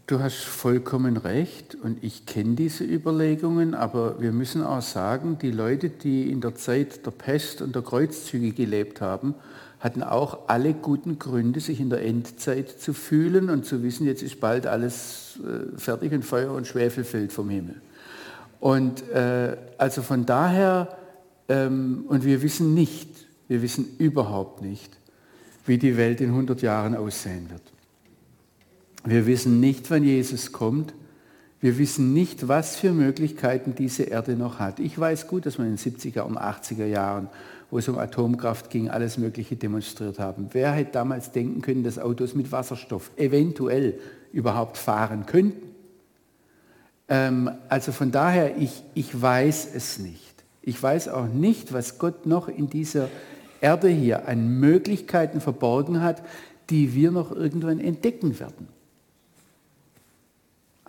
du 0.07 0.19
hast 0.19 0.43
vollkommen 0.43 1.17
recht 1.17 1.75
und 1.75 2.03
ich 2.03 2.25
kenne 2.25 2.55
diese 2.55 2.83
Überlegungen, 2.83 3.73
aber 3.73 4.21
wir 4.21 4.31
müssen 4.31 4.63
auch 4.63 4.81
sagen, 4.81 5.37
die 5.41 5.51
Leute, 5.51 5.89
die 5.89 6.31
in 6.31 6.41
der 6.41 6.55
Zeit 6.55 7.05
der 7.05 7.11
Pest 7.11 7.61
und 7.61 7.75
der 7.75 7.81
Kreuzzüge 7.81 8.51
gelebt 8.51 9.01
haben, 9.01 9.35
hatten 9.79 10.03
auch 10.03 10.47
alle 10.47 10.73
guten 10.73 11.19
Gründe, 11.19 11.59
sich 11.61 11.79
in 11.79 11.89
der 11.89 12.03
Endzeit 12.03 12.69
zu 12.69 12.93
fühlen 12.93 13.49
und 13.49 13.65
zu 13.65 13.81
wissen, 13.81 14.05
jetzt 14.05 14.21
ist 14.21 14.39
bald 14.39 14.67
alles 14.67 15.39
äh, 15.43 15.77
fertig 15.77 16.11
und 16.11 16.25
Feuer 16.25 16.51
und 16.51 16.67
Schwefel 16.67 17.03
fällt 17.03 17.31
vom 17.31 17.49
Himmel. 17.49 17.81
Und 18.59 19.07
äh, 19.09 19.55
also 19.77 20.01
von 20.01 20.25
daher, 20.25 20.97
ähm, 21.47 22.03
und 22.07 22.25
wir 22.25 22.41
wissen 22.41 22.73
nicht, 22.73 23.09
wir 23.47 23.61
wissen 23.61 23.95
überhaupt 23.97 24.61
nicht, 24.61 24.97
wie 25.65 25.77
die 25.77 25.95
Welt 25.95 26.19
in 26.19 26.29
100 26.29 26.61
Jahren 26.61 26.95
aussehen 26.95 27.49
wird. 27.49 27.61
Wir 29.05 29.25
wissen 29.25 29.61
nicht, 29.61 29.89
wann 29.91 30.03
Jesus 30.03 30.51
kommt. 30.51 30.93
Wir 31.61 31.77
wissen 31.77 32.13
nicht, 32.13 32.47
was 32.47 32.75
für 32.77 32.91
Möglichkeiten 32.91 33.75
diese 33.75 34.03
Erde 34.03 34.35
noch 34.35 34.59
hat. 34.59 34.79
Ich 34.79 34.97
weiß 34.97 35.27
gut, 35.27 35.45
dass 35.45 35.57
man 35.57 35.67
in 35.67 35.75
den 35.75 35.93
70er 35.93 36.21
und 36.21 36.37
80er 36.37 36.85
Jahren 36.85 37.29
wo 37.71 37.77
es 37.77 37.87
um 37.87 37.97
Atomkraft 37.97 38.69
ging, 38.69 38.89
alles 38.89 39.17
Mögliche 39.17 39.55
demonstriert 39.55 40.19
haben. 40.19 40.49
Wer 40.51 40.71
hätte 40.71 40.93
damals 40.93 41.31
denken 41.31 41.61
können, 41.61 41.83
dass 41.83 41.99
Autos 41.99 42.35
mit 42.35 42.51
Wasserstoff 42.51 43.11
eventuell 43.15 43.99
überhaupt 44.31 44.77
fahren 44.77 45.25
könnten? 45.25 45.69
Ähm, 47.07 47.51
also 47.67 47.91
von 47.91 48.11
daher, 48.11 48.57
ich, 48.57 48.83
ich 48.93 49.19
weiß 49.19 49.69
es 49.75 49.99
nicht. 49.99 50.23
Ich 50.61 50.81
weiß 50.81 51.09
auch 51.09 51.27
nicht, 51.27 51.73
was 51.73 51.97
Gott 51.99 52.25
noch 52.25 52.47
in 52.47 52.69
dieser 52.69 53.09
Erde 53.61 53.89
hier 53.89 54.27
an 54.27 54.59
Möglichkeiten 54.59 55.41
verborgen 55.41 56.01
hat, 56.01 56.21
die 56.69 56.93
wir 56.93 57.11
noch 57.11 57.31
irgendwann 57.31 57.79
entdecken 57.79 58.39
werden. 58.39 58.67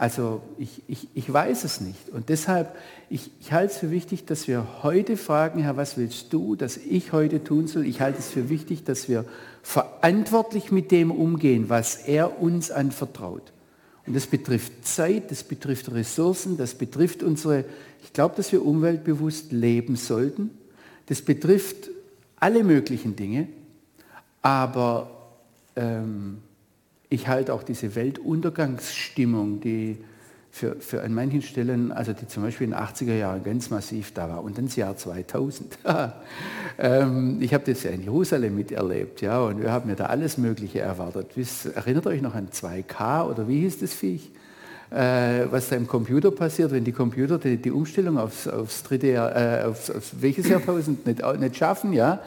Also 0.01 0.41
ich, 0.57 0.83
ich, 0.89 1.09
ich 1.13 1.31
weiß 1.31 1.63
es 1.65 1.83
nicht. 1.83 2.09
Und 2.09 2.31
deshalb, 2.31 2.75
ich, 3.11 3.31
ich 3.39 3.53
halte 3.53 3.75
es 3.75 3.79
für 3.81 3.91
wichtig, 3.91 4.25
dass 4.25 4.49
wir 4.49 4.83
heute 4.83 5.19
fragen, 5.19 5.61
Herr, 5.61 5.77
was 5.77 5.99
willst 5.99 6.33
du, 6.33 6.57
dass 6.57 6.79
ich 6.79 7.13
heute 7.13 7.45
tun 7.45 7.67
soll? 7.67 7.85
Ich 7.85 8.01
halte 8.01 8.19
es 8.19 8.31
für 8.31 8.49
wichtig, 8.49 8.83
dass 8.85 9.11
wir 9.11 9.27
verantwortlich 9.63 10.73
mit 10.73 10.91
dem 10.91 11.11
umgehen, 11.11 11.69
was 11.69 11.97
er 11.97 12.41
uns 12.41 12.71
anvertraut. 12.71 13.53
Und 14.07 14.17
das 14.17 14.27
betrifft 14.27 14.87
Zeit, 14.87 15.31
das 15.31 15.45
betrifft 15.45 15.93
Ressourcen, 15.93 16.57
das 16.57 16.77
betrifft 16.77 17.23
unsere, 17.23 17.67
ich 18.03 18.15
glaube, 18.15 18.37
dass 18.37 18.53
wir 18.53 18.65
umweltbewusst 18.65 19.53
leben 19.53 19.97
sollten. 19.97 20.49
Das 21.09 21.21
betrifft 21.21 21.91
alle 22.37 22.65
möglichen 22.65 23.17
Dinge, 23.17 23.49
aber 24.41 25.11
ähm, 25.77 26.39
ich 27.11 27.29
halte 27.29 27.53
auch 27.53 27.65
diese 27.65 27.95
Weltuntergangsstimmung, 27.97 29.61
die 29.61 29.99
für, 30.53 30.77
für 30.77 31.03
an 31.03 31.13
manchen 31.13 31.43
Stellen, 31.43 31.93
also 31.93 32.13
die 32.13 32.27
zum 32.27 32.43
Beispiel 32.43 32.67
in 32.67 32.71
den 32.73 32.81
80er 32.81 33.15
Jahren 33.15 33.45
ganz 33.45 33.71
massiv 33.71 34.13
da 34.15 34.29
war 34.29 34.43
und 34.43 34.59
das 34.59 34.77
Jahr 34.77 34.97
2000. 34.97 35.79
ähm, 36.79 37.39
ich 37.41 37.53
habe 37.53 37.65
das 37.67 37.83
ja 37.83 37.91
in 37.91 38.03
Jerusalem 38.03 38.57
miterlebt, 38.57 39.21
ja, 39.21 39.41
und 39.41 39.61
wir 39.61 39.71
haben 39.71 39.89
ja 39.89 39.97
da 39.97 40.07
alles 40.07 40.39
Mögliche 40.39 40.81
erwartet. 40.81 41.33
Wisst, 41.35 41.67
erinnert 41.67 42.07
euch 42.07 42.23
noch 42.23 42.35
an 42.35 42.49
2K 42.49 43.29
oder 43.29 43.49
wie 43.49 43.61
hieß 43.61 43.81
das 43.81 43.93
Viech? 43.93 44.31
Äh, 44.91 45.47
was 45.51 45.69
da 45.69 45.77
im 45.77 45.87
Computer 45.87 46.33
passiert, 46.33 46.73
wenn 46.73 46.83
die 46.83 46.93
Computer 46.93 47.39
die, 47.39 47.57
die 47.57 47.71
Umstellung 47.71 48.19
aufs, 48.19 48.49
aufs 48.49 48.83
dritte 48.83 49.07
Jahr, 49.07 49.37
äh, 49.37 49.63
aufs, 49.65 49.89
aufs 49.89 50.15
welches 50.21 50.49
Jahrtausend 50.49 51.07
nicht, 51.07 51.23
nicht 51.39 51.57
schaffen, 51.57 51.93
ja, 51.93 52.21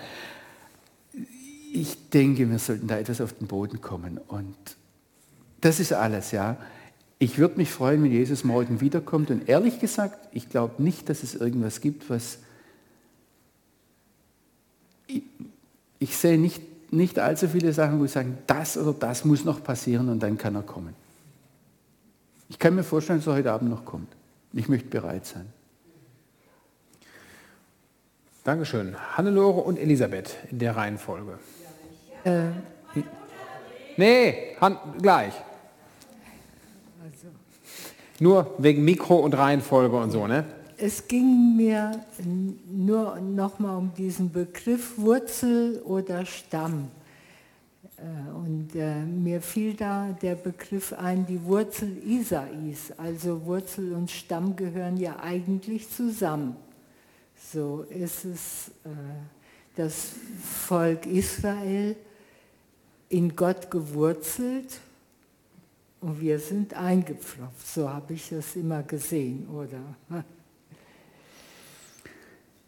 ich 1.73 2.09
denke, 2.09 2.49
wir 2.49 2.59
sollten 2.59 2.87
da 2.87 2.99
etwas 2.99 3.19
auf 3.19 3.33
den 3.33 3.47
Boden 3.47 3.81
kommen. 3.81 4.19
Und 4.27 4.55
das 5.59 5.79
ist 5.79 5.91
alles, 5.91 6.31
ja. 6.31 6.57
Ich 7.17 7.39
würde 7.39 7.57
mich 7.57 7.71
freuen, 7.71 8.03
wenn 8.03 8.11
Jesus 8.11 8.43
morgen 8.43 8.79
wiederkommt. 8.79 9.31
Und 9.31 9.49
ehrlich 9.49 9.79
gesagt, 9.79 10.29
ich 10.33 10.49
glaube 10.49 10.81
nicht, 10.83 11.09
dass 11.09 11.23
es 11.23 11.35
irgendwas 11.35 11.81
gibt, 11.81 12.09
was... 12.09 12.37
Ich, 15.07 15.23
ich 15.97 16.15
sehe 16.15 16.37
nicht, 16.37 16.61
nicht 16.93 17.17
allzu 17.17 17.47
viele 17.47 17.73
Sachen, 17.73 17.99
wo 17.99 18.05
ich 18.05 18.11
sage, 18.11 18.37
das 18.45 18.77
oder 18.77 18.93
das 18.93 19.25
muss 19.25 19.43
noch 19.43 19.63
passieren 19.63 20.09
und 20.09 20.21
dann 20.21 20.37
kann 20.37 20.55
er 20.55 20.61
kommen. 20.61 20.93
Ich 22.49 22.59
kann 22.59 22.75
mir 22.75 22.83
vorstellen, 22.83 23.19
dass 23.19 23.27
er 23.27 23.33
heute 23.33 23.51
Abend 23.51 23.71
noch 23.71 23.83
kommt. 23.83 24.09
Ich 24.53 24.69
möchte 24.69 24.89
bereit 24.89 25.25
sein. 25.25 25.47
Dankeschön. 28.43 28.95
Hannelore 29.17 29.61
und 29.61 29.79
Elisabeth 29.79 30.35
in 30.51 30.59
der 30.59 30.75
Reihenfolge. 30.75 31.39
Äh, 32.23 32.49
nee, 33.97 34.55
Han 34.61 34.77
gleich. 35.01 35.33
Also. 37.03 37.27
Nur 38.19 38.53
wegen 38.57 38.85
Mikro 38.85 39.17
und 39.17 39.33
Reihenfolge 39.33 39.95
und 39.97 40.11
so, 40.11 40.27
ne? 40.27 40.45
Es 40.77 41.07
ging 41.07 41.55
mir 41.55 42.03
nur 42.65 43.19
nochmal 43.19 43.77
um 43.77 43.93
diesen 43.93 44.31
Begriff 44.31 44.97
Wurzel 44.97 45.81
oder 45.85 46.25
Stamm. 46.25 46.89
Äh, 47.97 48.35
und 48.35 48.75
äh, 48.75 49.03
mir 49.03 49.41
fiel 49.41 49.73
da 49.75 50.09
der 50.21 50.35
Begriff 50.35 50.93
ein, 50.93 51.25
die 51.25 51.43
Wurzel 51.43 51.97
Isais. 52.05 52.91
Also 52.97 53.45
Wurzel 53.45 53.93
und 53.93 54.09
Stamm 54.11 54.55
gehören 54.55 54.97
ja 54.97 55.19
eigentlich 55.19 55.89
zusammen. 55.89 56.55
So 57.51 57.85
ist 57.89 58.25
es 58.25 58.71
äh, 58.83 58.89
das 59.75 60.11
Volk 60.67 61.05
Israel 61.05 61.95
in 63.13 63.35
Gott 63.35 63.69
gewurzelt 63.69 64.79
und 66.01 66.19
wir 66.19 66.39
sind 66.39 66.73
eingepfropft. 66.73 67.67
So 67.67 67.87
habe 67.87 68.13
ich 68.13 68.29
das 68.29 68.55
immer 68.55 68.81
gesehen, 68.81 69.47
oder? 69.49 70.23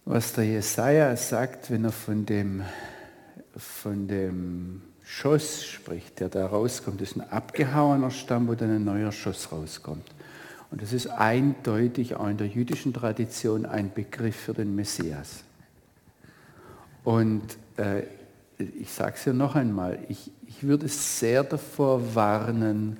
Was 0.06 0.34
der 0.34 0.44
Jesaja 0.44 1.18
sagt, 1.18 1.72
wenn 1.72 1.86
er 1.86 1.92
von 1.92 2.28
dem, 2.28 2.62
von 3.58 4.08
dem 4.08 4.84
Schoss 5.02 5.66
spricht, 5.66 6.20
der 6.20 6.30
da 6.30 6.46
rauskommt, 6.46 7.02
ist 7.02 7.16
ein 7.16 7.22
abgehauener 7.22 8.12
Stamm, 8.12 8.48
wo 8.48 8.54
dann 8.54 8.70
ein 8.70 8.84
neuer 8.84 9.12
Schoss 9.12 9.52
rauskommt. 9.52 10.14
Und 10.70 10.84
das 10.84 10.94
ist 10.94 11.08
eindeutig 11.08 12.16
auch 12.16 12.28
in 12.28 12.38
der 12.38 12.48
jüdischen 12.48 12.94
Tradition 12.94 13.66
ein 13.66 13.92
Begriff 13.92 14.36
für 14.36 14.54
den 14.54 14.76
Messias. 14.76 15.44
Und 17.04 17.58
äh, 17.78 18.04
ich 18.58 18.92
sage 18.92 19.14
es 19.16 19.26
ja 19.26 19.34
noch 19.34 19.56
einmal, 19.56 20.00
ich, 20.10 20.32
ich 20.48 20.64
würde 20.64 20.88
sehr 20.88 21.44
davor 21.44 22.16
warnen, 22.16 22.98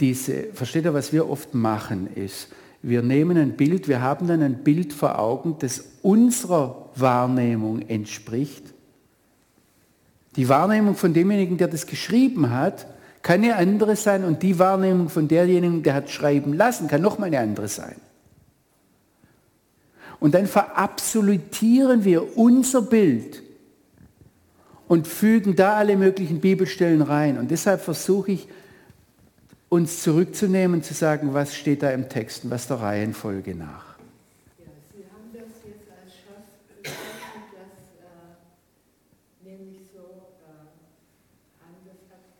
diese, 0.00 0.44
versteht 0.54 0.84
ihr, 0.84 0.94
was 0.94 1.12
wir 1.12 1.28
oft 1.28 1.54
machen 1.54 2.08
ist, 2.14 2.48
wir 2.82 3.02
nehmen 3.02 3.36
ein 3.36 3.56
Bild, 3.56 3.88
wir 3.88 4.00
haben 4.00 4.28
dann 4.28 4.42
ein 4.42 4.62
Bild 4.62 4.92
vor 4.92 5.18
Augen, 5.18 5.56
das 5.58 5.84
unserer 6.02 6.90
Wahrnehmung 6.94 7.82
entspricht. 7.82 8.62
Die 10.36 10.48
Wahrnehmung 10.48 10.94
von 10.94 11.12
demjenigen, 11.12 11.58
der 11.58 11.66
das 11.66 11.86
geschrieben 11.86 12.50
hat, 12.50 12.86
kann 13.22 13.42
eine 13.42 13.56
andere 13.56 13.96
sein 13.96 14.24
und 14.24 14.44
die 14.44 14.60
Wahrnehmung 14.60 15.08
von 15.08 15.26
derjenigen, 15.26 15.82
der 15.82 15.94
hat 15.94 16.08
schreiben 16.08 16.52
lassen, 16.52 16.86
kann 16.86 17.02
nochmal 17.02 17.26
eine 17.26 17.40
andere 17.40 17.66
sein. 17.66 17.96
Und 20.20 20.34
dann 20.34 20.46
verabsolutieren 20.46 22.04
wir 22.04 22.38
unser 22.38 22.82
Bild 22.82 23.42
und 24.88 25.06
fügen 25.06 25.54
da 25.54 25.76
alle 25.76 25.96
möglichen 25.96 26.40
Bibelstellen 26.40 27.02
rein. 27.02 27.38
Und 27.38 27.50
deshalb 27.50 27.82
versuche 27.82 28.32
ich, 28.32 28.48
uns 29.68 30.02
zurückzunehmen, 30.02 30.82
zu 30.82 30.94
sagen, 30.94 31.34
was 31.34 31.54
steht 31.54 31.82
da 31.82 31.90
im 31.90 32.08
Text 32.08 32.44
und 32.44 32.50
was 32.50 32.66
der 32.68 32.80
Reihenfolge 32.80 33.54
nach. 33.54 33.84
Ja, 34.58 34.64
Sie 34.96 35.04
haben 35.12 35.28
das 35.34 35.42
jetzt 35.62 35.84
als 35.92 36.14
Schaff 36.14 36.48
bezeichnet, 36.78 37.52
das 37.52 37.68
nämlich 39.44 39.82
so 39.92 40.32
angefasst 41.60 42.32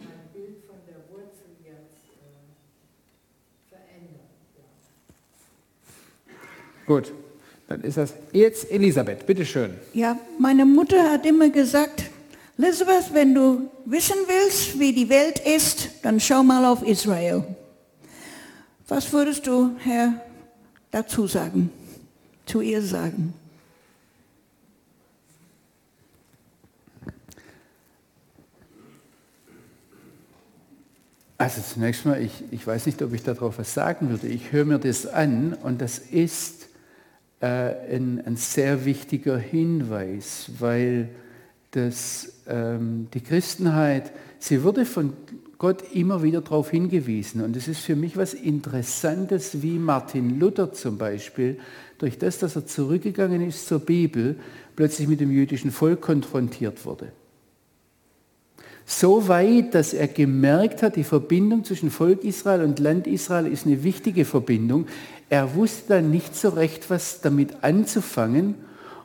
ein 0.00 0.30
Bild 0.32 0.62
von 0.64 0.78
der 0.86 1.02
Wurzel 1.10 1.58
jetzt 1.64 2.06
verändert. 3.68 4.30
Ja. 4.56 4.62
Gut, 6.86 7.12
dann 7.68 7.80
ist 7.82 7.96
das 7.96 8.12
jetzt 8.32 8.70
Elisabeth, 8.70 9.26
bitteschön. 9.26 9.74
Ja, 9.92 10.18
meine 10.38 10.66
Mutter 10.66 11.10
hat 11.10 11.24
immer 11.24 11.48
gesagt, 11.48 12.04
Elizabeth, 12.58 13.12
wenn 13.12 13.34
du 13.34 13.70
wissen 13.84 14.16
willst, 14.26 14.78
wie 14.78 14.92
die 14.92 15.08
Welt 15.08 15.40
ist, 15.40 15.90
dann 16.02 16.20
schau 16.20 16.42
mal 16.42 16.64
auf 16.64 16.82
Israel. 16.86 17.44
Was 18.86 19.12
würdest 19.12 19.46
du, 19.46 19.70
Herr, 19.78 20.20
dazu 20.90 21.26
sagen, 21.26 21.70
zu 22.46 22.60
ihr 22.60 22.82
sagen? 22.82 23.34
Also 31.36 31.60
zunächst 31.62 32.06
mal, 32.06 32.22
ich, 32.22 32.44
ich 32.52 32.64
weiß 32.64 32.86
nicht, 32.86 33.02
ob 33.02 33.12
ich 33.12 33.22
darauf 33.22 33.58
was 33.58 33.74
sagen 33.74 34.08
würde. 34.10 34.28
Ich 34.28 34.52
höre 34.52 34.64
mir 34.64 34.78
das 34.78 35.06
an 35.06 35.54
und 35.54 35.80
das 35.80 35.98
ist 35.98 36.63
äh, 37.44 37.94
ein, 37.94 38.22
ein 38.24 38.36
sehr 38.36 38.86
wichtiger 38.86 39.36
Hinweis, 39.36 40.50
weil 40.58 41.10
das, 41.72 42.40
ähm, 42.48 43.08
die 43.12 43.20
Christenheit, 43.20 44.12
sie 44.38 44.62
wurde 44.62 44.86
von 44.86 45.12
Gott 45.58 45.82
immer 45.92 46.22
wieder 46.22 46.40
darauf 46.40 46.70
hingewiesen. 46.70 47.42
Und 47.42 47.54
es 47.54 47.68
ist 47.68 47.80
für 47.80 47.96
mich 47.96 48.16
was 48.16 48.32
Interessantes, 48.32 49.60
wie 49.62 49.78
Martin 49.78 50.38
Luther 50.40 50.72
zum 50.72 50.96
Beispiel, 50.96 51.58
durch 51.98 52.18
das, 52.18 52.38
dass 52.38 52.56
er 52.56 52.64
zurückgegangen 52.64 53.46
ist 53.46 53.68
zur 53.68 53.80
Bibel, 53.80 54.36
plötzlich 54.74 55.06
mit 55.06 55.20
dem 55.20 55.30
jüdischen 55.30 55.70
Volk 55.70 56.00
konfrontiert 56.00 56.86
wurde. 56.86 57.12
So 58.86 59.28
weit, 59.28 59.74
dass 59.74 59.94
er 59.94 60.08
gemerkt 60.08 60.82
hat, 60.82 60.96
die 60.96 61.04
Verbindung 61.04 61.64
zwischen 61.64 61.90
Volk 61.90 62.22
Israel 62.22 62.62
und 62.62 62.78
Land 62.78 63.06
Israel 63.06 63.46
ist 63.46 63.64
eine 63.64 63.82
wichtige 63.82 64.26
Verbindung. 64.26 64.86
Er 65.30 65.54
wusste 65.54 65.94
dann 65.94 66.10
nicht 66.10 66.36
so 66.36 66.50
recht, 66.50 66.90
was 66.90 67.20
damit 67.20 67.62
anzufangen. 67.62 68.54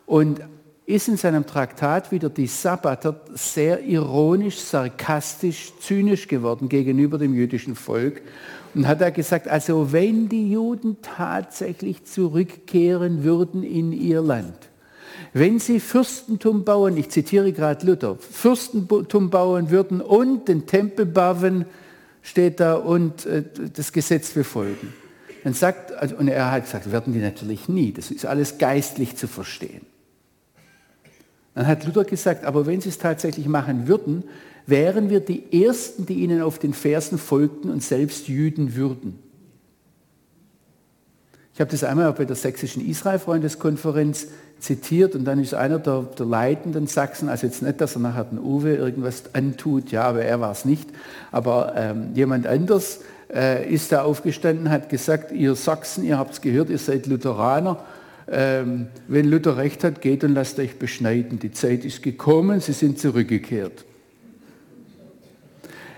Und 0.06 0.42
ist 0.90 1.08
in 1.08 1.18
seinem 1.18 1.46
Traktat 1.46 2.12
wieder 2.12 2.30
die 2.30 2.48
Sabbater 2.48 3.22
sehr 3.36 3.84
ironisch, 3.84 4.58
sarkastisch, 4.58 5.72
zynisch 5.80 6.28
geworden 6.28 6.68
gegenüber 6.68 7.20
dem 7.20 7.36
jüdischen 7.36 7.76
Volk 7.76 8.24
und 8.74 8.88
hat 8.88 9.00
da 9.00 9.12
gesagt, 9.12 9.48
also 9.48 9.92
wenn 9.92 10.30
die 10.30 10.52
Juden 10.52 10.98
tatsächlich 11.04 12.06
zurückkehren 12.06 13.24
würden 13.24 13.62
in 13.62 13.92
ihr 13.92 14.22
Land, 14.22 14.70
wenn 15.32 15.60
sie 15.60 15.80
Fürstentum 15.80 16.64
bauen, 16.64 16.98
ich 16.98 17.10
zitiere 17.10 17.54
gerade 17.54 17.86
Luther, 17.86 18.16
Fürstentum 18.16 19.30
bauen 19.30 19.70
würden 19.70 20.02
und 20.02 20.48
den 20.48 20.66
Tempel 20.66 21.06
bauen, 21.06 21.66
steht 22.24 22.60
da, 22.60 22.74
und 22.74 23.28
äh, 23.28 23.44
das 23.76 23.94
Gesetz 23.94 24.32
befolgen. 24.32 24.92
Dann 25.44 25.54
sagt, 25.54 25.92
also, 25.94 26.16
und 26.16 26.28
er 26.28 26.52
hat 26.52 26.66
gesagt, 26.66 26.92
werden 26.92 27.14
die 27.14 27.20
natürlich 27.20 27.70
nie, 27.70 27.92
das 27.92 28.12
ist 28.12 28.26
alles 28.26 28.58
geistlich 28.58 29.16
zu 29.16 29.28
verstehen. 29.28 29.86
Dann 31.56 31.68
hat 31.68 31.86
Luther 31.86 32.06
gesagt, 32.06 32.46
aber 32.46 32.66
wenn 32.66 32.82
sie 32.82 32.90
es 32.90 32.98
tatsächlich 32.98 33.48
machen 33.48 33.88
würden, 33.88 34.24
wären 34.66 35.10
wir 35.10 35.20
die 35.20 35.66
Ersten, 35.66 36.06
die 36.06 36.16
ihnen 36.16 36.42
auf 36.42 36.60
den 36.60 36.74
Fersen 36.74 37.18
folgten 37.18 37.70
und 37.70 37.84
selbst 37.84 38.28
Jüden 38.28 38.76
würden. 38.76 39.20
Ich 41.54 41.62
habe 41.62 41.72
das 41.72 41.84
einmal 41.84 42.14
bei 42.14 42.24
der 42.24 42.38
sächsischen 42.38 42.88
Israel-Freundeskonferenz 42.88 44.28
zitiert 44.60 45.16
und 45.16 45.26
dann 45.26 45.40
ist 45.40 45.54
einer 45.54 45.80
der, 45.80 46.04
der, 46.18 46.26
leitenden 46.26 46.88
Sachsen, 46.88 47.28
also 47.30 47.48
jetzt 47.48 47.62
nicht, 47.62 47.82
dass 47.82 47.96
er 47.96 48.02
nachher 48.02 48.26
den 48.26 48.40
Uwe 48.40 48.76
irgendwas 48.76 49.24
antut, 49.34 49.92
ja, 49.92 50.04
aber 50.04 50.22
er 50.22 50.40
war 50.40 50.52
es 50.52 50.66
nicht, 50.66 50.90
aber 51.32 51.74
ähm, 51.76 52.12
jemand 52.14 52.48
anders 52.48 53.00
äh, 53.34 53.72
ist 53.72 53.92
da 53.92 54.04
aufgestanden, 54.04 54.70
hat 54.70 54.90
gesagt, 54.90 55.32
ihr 55.32 55.56
Sachsen, 55.56 56.04
ihr 56.04 56.18
habt 56.18 56.34
es 56.34 56.42
gehört, 56.42 56.70
ihr 56.70 56.78
seid 56.78 57.08
Lutheraner 57.08 57.84
ähm, 58.32 58.88
wenn 59.08 59.26
Luther 59.26 59.58
recht 59.58 59.84
hat, 59.84 60.02
geht 60.02 60.24
und 60.24 60.34
lasst 60.34 60.60
euch 60.60 60.78
beschneiden. 60.78 61.40
Die 61.40 61.52
Zeit 61.52 61.84
ist 61.84 62.04
gekommen, 62.04 62.60
sie 62.60 62.74
sind 62.74 63.00
zurückgekehrt. 63.00 63.86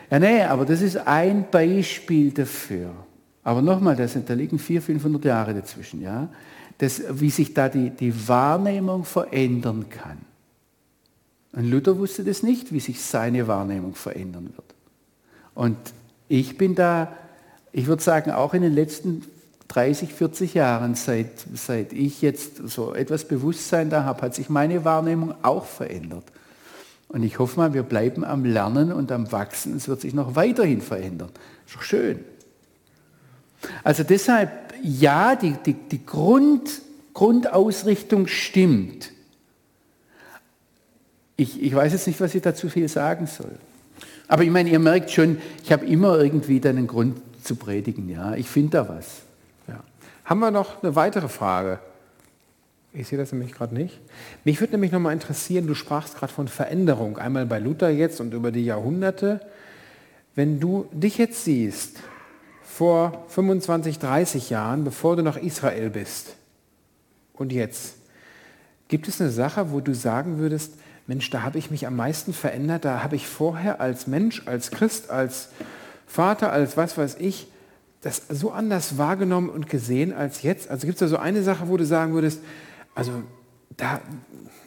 Ja, 0.09 0.19
nee, 0.19 0.43
aber 0.43 0.65
das 0.65 0.81
ist 0.81 0.95
ein 0.95 1.45
Beispiel 1.49 2.31
dafür. 2.31 2.91
Aber 3.43 3.61
nochmal, 3.61 3.95
da, 3.95 4.33
liegen 4.33 4.59
400, 4.59 4.85
500 4.85 5.25
Jahre 5.25 5.53
dazwischen, 5.53 6.01
ja? 6.01 6.29
Das, 6.77 7.01
wie 7.11 7.29
sich 7.29 7.53
da 7.53 7.69
die, 7.69 7.89
die 7.91 8.27
Wahrnehmung 8.27 9.03
verändern 9.03 9.85
kann. 9.89 10.17
Und 11.53 11.69
Luther 11.69 11.97
wusste 11.97 12.23
das 12.23 12.43
nicht, 12.43 12.71
wie 12.71 12.79
sich 12.79 13.01
seine 13.01 13.47
Wahrnehmung 13.47 13.93
verändern 13.93 14.51
wird. 14.55 14.73
Und 15.53 15.77
ich 16.27 16.57
bin 16.57 16.75
da, 16.75 17.11
ich 17.73 17.87
würde 17.87 18.03
sagen, 18.03 18.31
auch 18.31 18.53
in 18.53 18.61
den 18.61 18.73
letzten 18.73 19.25
30, 19.69 20.13
40 20.13 20.53
Jahren, 20.53 20.95
seit, 20.95 21.29
seit 21.53 21.93
ich 21.93 22.21
jetzt 22.21 22.67
so 22.67 22.93
etwas 22.93 23.25
Bewusstsein 23.25 23.89
da 23.89 24.03
habe, 24.03 24.23
hat 24.23 24.35
sich 24.35 24.49
meine 24.49 24.83
Wahrnehmung 24.83 25.33
auch 25.43 25.65
verändert. 25.65 26.25
Und 27.07 27.23
ich 27.23 27.39
hoffe 27.39 27.59
mal, 27.59 27.73
wir 27.73 27.83
bleiben 27.83 28.23
am 28.25 28.45
Lernen 28.45 28.91
und 28.91 29.11
am 29.11 29.31
Wachsen. 29.31 29.75
Es 29.75 29.87
wird 29.87 30.01
sich 30.01 30.13
noch 30.13 30.35
weiterhin 30.35 30.81
verändern. 30.81 31.29
Ist 31.65 31.75
doch 31.75 31.81
schön. 31.81 32.19
Also 33.83 34.03
deshalb, 34.03 34.51
ja, 34.81 35.35
die, 35.35 35.55
die, 35.65 35.73
die 35.73 36.05
Grund, 36.05 36.81
Grundausrichtung 37.13 38.27
stimmt. 38.27 39.11
Ich, 41.37 41.61
ich 41.61 41.73
weiß 41.73 41.93
jetzt 41.93 42.07
nicht, 42.07 42.19
was 42.19 42.35
ich 42.35 42.41
dazu 42.41 42.69
viel 42.69 42.87
sagen 42.87 43.27
soll. 43.27 43.57
Aber 44.27 44.43
ich 44.43 44.49
meine, 44.49 44.69
ihr 44.69 44.79
merkt 44.79 45.11
schon, 45.11 45.37
ich 45.63 45.71
habe 45.71 45.85
immer 45.85 46.19
irgendwie 46.19 46.61
einen 46.65 46.87
Grund 46.87 47.17
zu 47.43 47.55
predigen. 47.55 48.09
Ja, 48.09 48.35
ich 48.35 48.47
finde 48.47 48.77
da 48.77 48.89
was. 48.89 49.21
Haben 50.31 50.39
wir 50.39 50.51
noch 50.51 50.81
eine 50.81 50.95
weitere 50.95 51.27
Frage? 51.27 51.79
Ich 52.93 53.09
sehe 53.09 53.17
das 53.17 53.33
nämlich 53.33 53.51
gerade 53.51 53.73
nicht. 53.73 53.99
Mich 54.45 54.61
würde 54.61 54.71
nämlich 54.73 54.93
noch 54.93 54.99
mal 55.01 55.11
interessieren, 55.11 55.67
du 55.67 55.73
sprachst 55.73 56.15
gerade 56.15 56.31
von 56.31 56.47
Veränderung, 56.47 57.17
einmal 57.17 57.45
bei 57.45 57.59
Luther 57.59 57.89
jetzt 57.89 58.21
und 58.21 58.33
über 58.33 58.51
die 58.53 58.63
Jahrhunderte. 58.63 59.41
Wenn 60.35 60.61
du 60.61 60.87
dich 60.93 61.17
jetzt 61.17 61.43
siehst, 61.43 61.99
vor 62.63 63.25
25, 63.27 63.99
30 63.99 64.49
Jahren, 64.49 64.85
bevor 64.85 65.17
du 65.17 65.23
nach 65.23 65.35
Israel 65.35 65.89
bist 65.89 66.35
und 67.33 67.51
jetzt, 67.51 67.95
gibt 68.87 69.09
es 69.09 69.19
eine 69.19 69.31
Sache, 69.31 69.71
wo 69.71 69.81
du 69.81 69.93
sagen 69.93 70.37
würdest, 70.37 70.75
Mensch, 71.07 71.29
da 71.29 71.43
habe 71.43 71.57
ich 71.57 71.71
mich 71.71 71.87
am 71.87 71.97
meisten 71.97 72.33
verändert, 72.33 72.85
da 72.85 73.03
habe 73.03 73.17
ich 73.17 73.27
vorher 73.27 73.81
als 73.81 74.07
Mensch, 74.07 74.43
als 74.45 74.71
Christ, 74.71 75.09
als 75.09 75.49
Vater, 76.11 76.51
als 76.51 76.75
was 76.75 76.97
weiß 76.97 77.15
ich, 77.19 77.47
das 78.01 78.23
so 78.27 78.51
anders 78.51 78.97
wahrgenommen 78.97 79.49
und 79.49 79.69
gesehen 79.69 80.11
als 80.11 80.41
jetzt? 80.41 80.69
Also 80.69 80.85
gibt 80.85 80.95
es 80.95 80.99
da 80.99 81.07
so 81.07 81.17
eine 81.17 81.41
Sache, 81.41 81.69
wo 81.69 81.77
du 81.77 81.85
sagen 81.85 82.13
würdest, 82.13 82.41
also 82.93 83.23
da, 83.77 84.01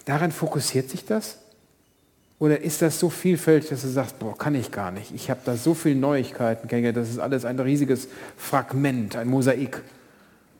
daran 0.06 0.32
fokussiert 0.32 0.88
sich 0.88 1.04
das? 1.04 1.38
Oder 2.38 2.62
ist 2.62 2.80
das 2.80 2.98
so 2.98 3.10
vielfältig, 3.10 3.68
dass 3.68 3.82
du 3.82 3.88
sagst, 3.88 4.18
boah, 4.18 4.36
kann 4.36 4.54
ich 4.54 4.70
gar 4.70 4.90
nicht. 4.90 5.14
Ich 5.14 5.28
habe 5.28 5.40
da 5.44 5.56
so 5.56 5.74
viele 5.74 5.96
Neuigkeiten 5.96 6.66
kennengelernt. 6.66 6.96
Das 6.96 7.10
ist 7.10 7.18
alles 7.18 7.44
ein 7.44 7.58
riesiges 7.60 8.08
Fragment, 8.38 9.14
ein 9.16 9.28
Mosaik. 9.28 9.82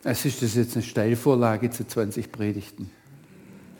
Es 0.02 0.26
ist 0.26 0.42
das 0.42 0.54
jetzt 0.54 0.76
eine 0.76 0.82
Steilvorlage 0.82 1.70
zu 1.70 1.86
20 1.86 2.30
Predigten. 2.30 2.90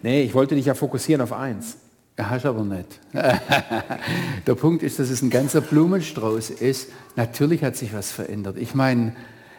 Nee, 0.03 0.23
ich 0.23 0.33
wollte 0.33 0.55
dich 0.55 0.67
ja 0.67 0.75
fokussieren 0.75 1.21
auf 1.21 1.33
eins. 1.33 1.77
Ja, 2.19 2.31
hast 2.31 2.47
aber 2.47 2.63
nicht. 2.65 3.01
Der 4.47 4.55
Punkt 4.55 4.83
ist, 4.83 4.99
dass 4.99 5.11
es 5.11 5.21
ein 5.23 5.31
ganzer 5.31 5.61
Blumenstrauß 5.61 6.51
ist. 6.51 6.89
Natürlich 7.17 7.65
hat 7.65 7.77
sich 7.77 7.93
was 7.93 8.13
verändert. 8.13 8.57
Ich 8.57 8.75
meine, 8.75 9.15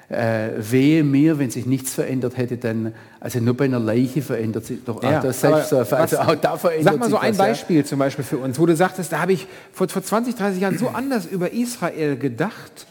äh, 0.08 0.50
wehe 0.58 1.04
mir, 1.04 1.38
wenn 1.40 1.50
sich 1.50 1.66
nichts 1.66 1.94
verändert 1.94 2.38
hätte, 2.38 2.58
dann, 2.58 2.94
also 3.20 3.40
nur 3.40 3.58
bei 3.58 3.66
einer 3.66 3.80
Leiche 3.80 4.22
verändert 4.22 4.66
sich 4.66 4.84
doch 4.86 5.04
Ja, 5.04 5.18
auch 5.18 5.24
das 5.24 5.42
selbst, 5.42 5.74
also 5.74 5.92
was- 5.92 6.16
auch 6.16 6.36
da 6.36 6.56
verändert 6.58 6.94
Sag 6.94 7.00
mal 7.00 7.10
so 7.10 7.18
ein 7.18 7.32
was, 7.32 7.38
ja. 7.40 7.44
Beispiel 7.46 7.84
zum 7.86 8.00
Beispiel 8.00 8.24
für 8.24 8.38
uns, 8.38 8.58
wo 8.60 8.66
du 8.66 8.76
sagtest, 8.76 9.12
da 9.12 9.20
habe 9.20 9.34
ich 9.34 9.48
vor, 9.74 9.90
vor 9.90 10.04
20, 10.04 10.36
30 10.36 10.62
Jahren 10.62 10.78
so 10.78 10.90
anders 10.90 11.26
über 11.26 11.52
Israel 11.52 12.16
gedacht 12.18 12.88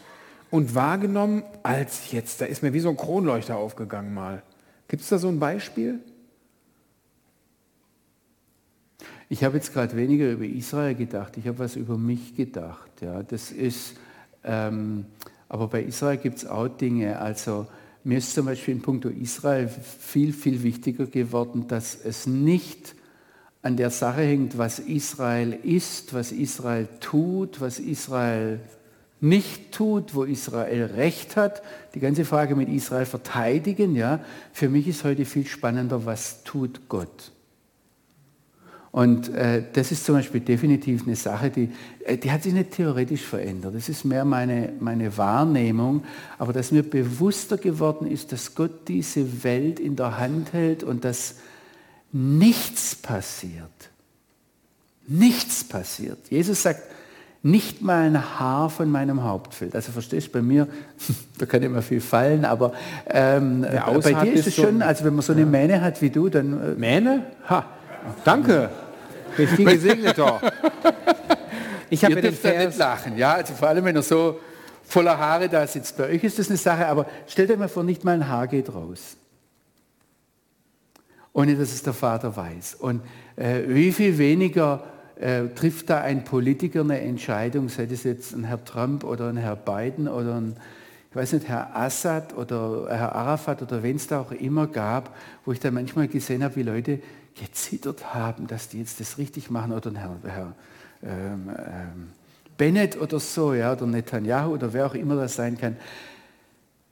und 0.51 0.75
wahrgenommen 0.75 1.43
als 1.63 2.11
jetzt. 2.11 2.41
Da 2.41 2.45
ist 2.45 2.61
mir 2.61 2.73
wie 2.73 2.81
so 2.81 2.89
ein 2.89 2.97
Kronleuchter 2.97 3.55
aufgegangen 3.57 4.13
mal. 4.13 4.43
Gibt 4.89 5.01
es 5.01 5.09
da 5.09 5.17
so 5.17 5.29
ein 5.29 5.39
Beispiel? 5.39 5.99
Ich 9.27 9.43
habe 9.43 9.57
jetzt 9.57 9.73
gerade 9.73 9.95
weniger 9.97 10.31
über 10.31 10.45
Israel 10.45 10.93
gedacht, 10.93 11.37
ich 11.37 11.47
habe 11.47 11.59
was 11.59 11.75
über 11.75 11.97
mich 11.97 12.35
gedacht. 12.35 13.01
Ja, 13.01 13.23
das 13.23 13.51
ist, 13.51 13.95
ähm, 14.43 15.05
aber 15.49 15.67
bei 15.67 15.83
Israel 15.83 16.17
gibt 16.17 16.37
es 16.37 16.45
auch 16.45 16.67
Dinge. 16.67 17.19
Also 17.19 17.65
mir 18.03 18.19
ist 18.19 18.35
zum 18.35 18.45
Beispiel 18.45 18.75
in 18.75 18.81
puncto 18.83 19.09
Israel 19.09 19.67
viel, 19.67 20.31
viel 20.31 20.61
wichtiger 20.61 21.07
geworden, 21.07 21.67
dass 21.67 21.95
es 21.95 22.27
nicht 22.27 22.93
an 23.63 23.77
der 23.77 23.89
Sache 23.89 24.21
hängt, 24.21 24.59
was 24.59 24.77
Israel 24.77 25.57
ist, 25.63 26.13
was 26.13 26.31
Israel 26.31 26.87
tut, 26.99 27.59
was 27.61 27.79
Israel 27.79 28.59
nicht 29.21 29.71
tut, 29.71 30.13
wo 30.13 30.23
Israel 30.23 30.85
Recht 30.85 31.35
hat. 31.35 31.63
Die 31.95 31.99
ganze 31.99 32.25
Frage 32.25 32.55
mit 32.55 32.69
Israel 32.69 33.07
verteidigen, 33.07 33.95
ja. 33.95 34.23
Für 34.53 34.69
mich 34.69 34.87
ist 34.87 35.03
heute 35.03 35.25
viel 35.25 35.47
spannender, 35.47 36.05
was 36.05 36.43
tut 36.43 36.87
Gott. 36.87 37.31
Und 38.95 39.27
äh, 39.33 39.61
das 39.73 39.91
ist 39.91 40.05
zum 40.05 40.15
Beispiel 40.15 40.39
definitiv 40.39 41.05
eine 41.05 41.17
Sache, 41.17 41.49
die, 41.49 41.69
äh, 42.05 42.15
die 42.17 42.31
hat 42.31 42.43
sich 42.43 42.53
nicht 42.53 42.71
theoretisch 42.71 43.23
verändert. 43.23 43.75
Das 43.75 43.89
ist 43.89 44.05
mehr 44.05 44.23
meine, 44.23 44.71
meine 44.79 45.17
Wahrnehmung. 45.17 46.05
Aber 46.37 46.53
dass 46.53 46.71
mir 46.71 46.81
bewusster 46.81 47.57
geworden 47.57 48.09
ist, 48.09 48.31
dass 48.31 48.55
Gott 48.55 48.87
diese 48.87 49.43
Welt 49.43 49.81
in 49.81 49.97
der 49.97 50.17
Hand 50.17 50.53
hält 50.53 50.85
und 50.85 51.03
dass 51.03 51.35
nichts 52.13 52.95
passiert. 52.95 53.69
Nichts 55.07 55.65
passiert. 55.65 56.19
Jesus 56.29 56.61
sagt, 56.61 56.83
nicht 57.43 57.81
mal 57.81 58.03
ein 58.03 58.39
Haar 58.39 58.69
von 58.69 58.89
meinem 58.89 59.25
Haupt 59.25 59.55
fällt. 59.55 59.75
Also 59.75 59.91
verstehst 59.91 60.27
du, 60.27 60.31
bei 60.31 60.41
mir, 60.41 60.69
da 61.37 61.45
kann 61.45 61.61
immer 61.63 61.81
viel 61.81 61.99
fallen, 61.99 62.45
aber 62.45 62.71
ähm, 63.09 63.59
bei 63.59 63.83
Aussaat 63.83 64.23
dir 64.23 64.31
ist 64.31 64.47
es 64.47 64.55
schon, 64.55 64.81
also 64.81 65.03
wenn 65.03 65.15
man 65.15 65.21
so 65.21 65.33
eine 65.33 65.45
Mähne 65.45 65.81
hat 65.81 66.01
wie 66.01 66.11
du, 66.11 66.29
dann 66.29 66.53
äh, 66.53 66.75
Mähne? 66.75 67.25
Ha, 67.49 67.65
danke. 68.23 68.69
Bin 69.37 69.47
viel 69.47 69.65
gesegneter. 69.65 70.41
Ich 71.89 72.03
habe 72.03 72.15
den 72.15 72.23
dürft 72.23 72.43
da 72.43 72.49
nicht 72.49 72.59
Vers, 72.59 72.77
lachen, 72.77 73.17
ja, 73.17 73.33
also 73.33 73.53
vor 73.53 73.67
allem 73.67 73.85
wenn 73.85 73.95
er 73.95 74.01
so 74.01 74.39
voller 74.83 75.17
Haare 75.17 75.49
da 75.49 75.65
sitzt. 75.67 75.97
Bei 75.97 76.09
euch 76.09 76.23
ist 76.23 76.39
das 76.39 76.49
eine 76.49 76.57
Sache, 76.57 76.87
aber 76.87 77.05
stellt 77.27 77.51
euch 77.51 77.57
mal 77.57 77.67
vor, 77.67 77.83
nicht 77.83 78.03
mal 78.03 78.13
ein 78.13 78.27
Haar 78.27 78.47
geht 78.47 78.73
raus. 78.73 79.17
Ohne 81.33 81.55
dass 81.55 81.73
es 81.73 81.83
der 81.83 81.93
Vater 81.93 82.35
weiß. 82.35 82.75
Und 82.75 83.01
äh, 83.35 83.61
wie 83.67 83.91
viel 83.91 84.17
weniger 84.17 84.83
äh, 85.19 85.47
trifft 85.55 85.89
da 85.89 86.01
ein 86.01 86.23
Politiker 86.23 86.81
eine 86.81 87.01
Entscheidung, 87.01 87.69
sei 87.69 87.85
das 87.85 88.03
jetzt 88.03 88.33
ein 88.33 88.45
Herr 88.45 88.63
Trump 88.63 89.03
oder 89.03 89.29
ein 89.29 89.37
Herr 89.37 89.55
Biden 89.55 90.07
oder 90.07 90.35
ein, 90.35 90.55
ich 91.09 91.15
weiß 91.15 91.33
nicht, 91.33 91.47
Herr 91.47 91.75
Assad 91.75 92.35
oder 92.35 92.87
Herr 92.89 93.15
Arafat 93.15 93.61
oder 93.61 93.83
wen 93.83 93.95
es 93.95 94.07
da 94.07 94.21
auch 94.21 94.31
immer 94.31 94.67
gab, 94.67 95.15
wo 95.45 95.51
ich 95.51 95.59
dann 95.59 95.73
manchmal 95.73 96.07
gesehen 96.07 96.43
habe, 96.43 96.55
wie 96.55 96.63
Leute 96.63 96.99
gezittert 97.35 98.13
haben, 98.13 98.47
dass 98.47 98.69
die 98.69 98.79
jetzt 98.79 98.99
das 98.99 99.17
richtig 99.17 99.49
machen 99.49 99.73
oder 99.73 99.91
Herr, 99.93 100.17
Herr 100.23 100.55
ähm, 101.03 101.49
ähm, 101.49 102.09
Bennett 102.57 102.99
oder 102.99 103.19
so, 103.19 103.53
ja, 103.53 103.73
oder 103.73 103.85
Netanyahu 103.85 104.53
oder 104.53 104.73
wer 104.73 104.85
auch 104.85 104.95
immer 104.95 105.15
das 105.15 105.35
sein 105.35 105.57
kann. 105.57 105.75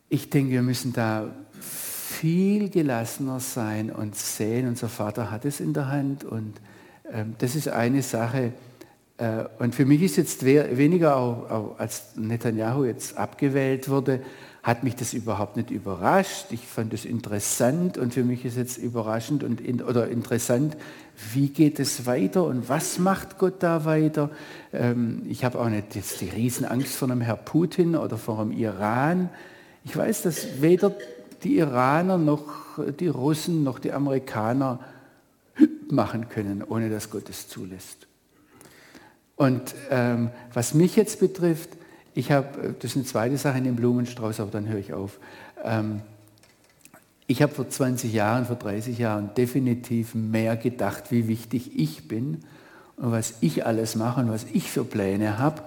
Ich 0.10 0.30
denke, 0.30 0.52
wir 0.52 0.62
müssen 0.62 0.94
da 0.94 1.34
viel 1.60 2.70
gelassener 2.70 3.40
sein 3.40 3.90
und 3.92 4.16
sehen, 4.16 4.68
unser 4.68 4.90
Vater 4.90 5.32
hat 5.32 5.46
es 5.46 5.60
in 5.60 5.74
der 5.74 5.88
Hand 5.88 6.24
und 6.24 6.54
ähm, 7.12 7.36
das 7.40 7.56
ist 7.56 7.70
eine 7.70 8.02
Sache. 8.02 8.54
Äh, 9.18 9.46
und 9.60 9.74
für 9.74 9.86
mich 9.86 10.02
ist 10.02 10.18
jetzt 10.18 10.46
we 10.46 10.78
weniger 10.78 11.16
auch, 11.16 11.50
auch, 11.50 11.80
als 11.80 12.16
Netanyahu 12.16 12.86
jetzt 12.86 13.18
abgewählt 13.18 13.90
wurde, 13.90 14.22
hat 14.64 14.86
mich 14.86 14.96
das 14.96 15.14
überhaupt 15.14 15.58
nicht 15.58 15.72
überrascht. 15.72 16.46
Ich 16.52 16.66
fand 16.66 16.94
es 16.94 17.04
interessant 17.04 17.98
und 17.98 18.14
für 18.14 18.24
mich 18.24 18.46
ist 18.46 18.56
jetzt 18.56 18.78
überraschend 18.78 19.44
und 19.44 19.60
in, 19.60 19.82
oder 19.82 20.08
interessant, 20.08 20.78
wie 21.34 21.50
geht 21.50 21.80
es 21.80 22.06
weiter 22.06 22.46
und 22.46 22.70
was 22.70 22.98
macht 22.98 23.38
Gott 23.38 23.62
da 23.62 23.84
weiter. 23.84 24.30
Ähm, 24.72 25.24
ich 25.28 25.44
habe 25.44 25.60
auch 25.60 25.68
nicht 25.68 25.96
jetzt 25.96 26.22
die 26.22 26.30
Riesenangst 26.30 26.96
vor 26.96 27.12
einem 27.12 27.20
Herr 27.20 27.36
Putin 27.36 27.98
oder 27.98 28.18
vor 28.18 28.38
dem 28.38 28.54
Iran. 28.54 29.30
Ich 29.84 29.98
weiß, 29.98 30.22
dass 30.22 30.62
weder 30.62 30.96
die 31.44 31.58
Iraner 31.58 32.18
noch 32.18 32.80
die 33.00 33.10
Russen 33.10 33.64
noch 33.64 33.80
die 33.80 33.92
Amerikaner 33.92 34.80
machen 35.90 36.30
können, 36.30 36.64
ohne 36.64 36.90
dass 36.90 37.10
Gott 37.10 37.30
es 37.30 37.50
zulässt. 37.50 38.08
Und 39.36 39.76
ähm, 39.90 40.30
was 40.54 40.74
mich 40.74 40.96
jetzt 40.96 41.20
betrifft, 41.20 41.70
ich 42.16 42.32
habe, 42.32 42.76
das 42.80 42.92
ist 42.92 42.98
eine 42.98 43.06
zweite 43.06 43.38
Sache 43.38 43.58
in 43.58 43.64
dem 43.64 43.76
Blumenstrauß, 43.76 44.40
aber 44.40 44.52
dann 44.52 44.68
höre 44.68 44.80
ich 44.80 44.94
auf. 44.94 45.20
Ähm, 45.64 46.02
ich 47.26 47.42
habe 47.42 47.54
vor 47.54 47.70
20 47.70 48.14
Jahren, 48.14 48.46
vor 48.46 48.58
30 48.58 48.98
Jahren 48.98 49.32
definitiv 49.36 50.14
mehr 50.14 50.56
gedacht, 50.58 51.06
wie 51.10 51.28
wichtig 51.28 51.72
ich 51.80 52.08
bin 52.08 52.40
und 52.98 53.12
was 53.12 53.36
ich 53.42 53.66
alles 53.66 53.96
mache 53.96 54.22
und 54.22 54.30
was 54.30 54.46
ich 54.54 54.70
für 54.70 54.84
Pläne 54.84 55.40
habe. 55.40 55.62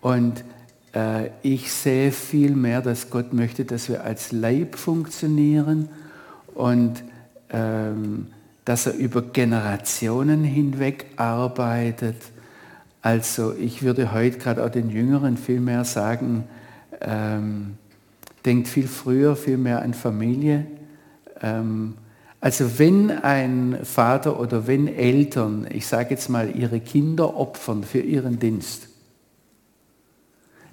Und 0.00 0.44
äh, 0.94 1.30
ich 1.42 1.72
sehe 1.72 2.12
viel 2.12 2.54
mehr, 2.54 2.82
dass 2.82 3.10
Gott 3.10 3.32
möchte, 3.32 3.64
dass 3.64 3.88
wir 3.88 4.04
als 4.04 4.32
Leib 4.32 4.76
funktionieren 4.76 5.88
und 6.54 7.02
ähm, 7.50 8.28
dass 8.64 8.86
er 8.86 8.94
über 8.94 9.22
Generationen 9.22 10.44
hinweg 10.44 11.06
arbeitet. 11.16 12.16
Also 13.02 13.52
ich 13.54 13.82
würde 13.82 14.12
heute 14.12 14.38
gerade 14.38 14.64
auch 14.64 14.70
den 14.70 14.88
Jüngeren 14.88 15.36
viel 15.36 15.60
mehr 15.60 15.84
sagen, 15.84 16.44
ähm, 17.00 17.76
denkt 18.44 18.68
viel 18.68 18.86
früher, 18.86 19.34
viel 19.34 19.58
mehr 19.58 19.82
an 19.82 19.92
Familie. 19.92 20.66
Ähm, 21.40 21.94
also 22.40 22.78
wenn 22.78 23.10
ein 23.10 23.78
Vater 23.84 24.38
oder 24.38 24.66
wenn 24.66 24.88
Eltern, 24.88 25.66
ich 25.70 25.86
sage 25.86 26.10
jetzt 26.10 26.28
mal, 26.28 26.56
ihre 26.56 26.80
Kinder 26.80 27.36
opfern 27.36 27.84
für 27.84 28.00
ihren 28.00 28.38
Dienst, 28.38 28.88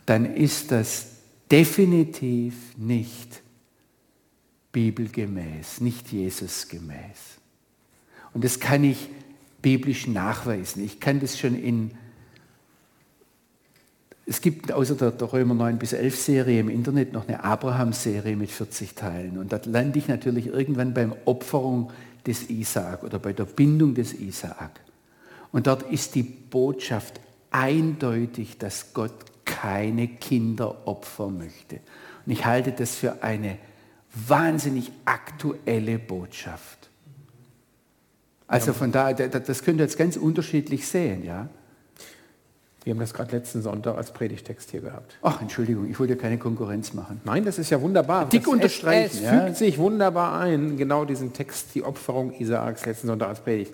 dann 0.06 0.26
ist 0.36 0.72
das 0.72 1.08
definitiv 1.52 2.56
nicht 2.78 3.42
bibelgemäß, 4.72 5.82
nicht 5.82 6.12
Jesusgemäß. 6.12 7.40
Und 8.34 8.44
das 8.44 8.60
kann 8.60 8.84
ich 8.84 9.10
biblisch 9.62 10.08
nachweisen. 10.08 10.84
Ich 10.84 11.00
kann 11.00 11.20
das 11.20 11.38
schon 11.38 11.56
in, 11.56 11.92
es 14.30 14.42
gibt 14.42 14.72
außer 14.72 14.94
der, 14.94 15.10
der 15.10 15.34
Römer 15.34 15.56
9 15.56 15.80
bis 15.80 15.92
11 15.92 16.16
Serie 16.16 16.60
im 16.60 16.70
Internet 16.70 17.14
noch 17.14 17.28
eine 17.28 17.44
Abraham-Serie 17.44 18.36
mit 18.36 18.52
40 18.52 18.94
Teilen. 18.94 19.40
Und 19.40 19.52
da 19.52 19.60
lande 19.66 19.98
ich 19.98 20.08
natürlich 20.08 20.46
irgendwann 20.46 20.94
beim 20.94 21.16
Opferung 21.26 21.92
des 22.28 22.48
Isaak 22.48 23.04
oder 23.04 23.18
bei 23.18 23.34
der 23.34 23.46
Bindung 23.46 23.96
des 23.96 24.14
Isaak. 24.14 24.82
Und 25.52 25.66
dort 25.66 25.82
ist 25.92 26.14
die 26.14 26.22
Botschaft 26.22 27.20
eindeutig, 27.50 28.60
dass 28.60 28.94
Gott 28.94 29.16
keine 29.46 30.08
Kinder 30.08 30.88
opfern 30.88 31.40
möchte. 31.40 31.80
Und 32.28 32.32
ich 32.32 32.46
halte 32.46 32.72
das 32.72 32.94
für 32.94 33.24
eine 33.24 33.58
wahnsinnig 34.28 34.92
aktuelle 35.06 35.98
Botschaft. 35.98 36.92
Also 38.46 38.74
von 38.74 38.92
daher, 38.92 39.28
das 39.28 39.64
könnt 39.64 39.80
ihr 39.80 39.86
jetzt 39.86 39.98
ganz 39.98 40.18
unterschiedlich 40.18 40.88
sehen, 40.88 41.26
ja. 41.26 41.50
Wir 42.84 42.94
haben 42.94 43.00
das 43.00 43.14
gerade 43.14 43.36
letzten 43.36 43.62
Sonntag 43.62 43.98
als 43.98 44.12
Predigtext 44.12 44.72
hier 44.72 44.82
gehabt. 44.82 45.18
Ach, 45.22 45.42
Entschuldigung, 45.42 45.90
ich 45.90 46.00
wollte 46.00 46.16
keine 46.16 46.38
Konkurrenz 46.38 46.94
machen. 46.94 47.20
Nein, 47.26 47.44
das 47.44 47.60
ist 47.60 47.70
ja 47.70 47.82
wunderbar. 47.82 48.30
Dick 48.30 48.44
das, 48.44 48.54
unterstreichen, 48.54 49.06
Es, 49.06 49.16
es 49.16 49.22
ja. 49.22 49.46
fügt 49.46 49.58
sich 49.58 49.78
wunderbar 49.78 50.40
ein, 50.40 50.78
genau 50.78 51.04
diesen 51.06 51.34
Text, 51.34 51.76
die 51.76 51.84
Opferung 51.84 52.34
Isaaks 52.34 52.86
letzten 52.86 53.08
Sonntag 53.08 53.30
als 53.30 53.42
Predigt. 53.42 53.74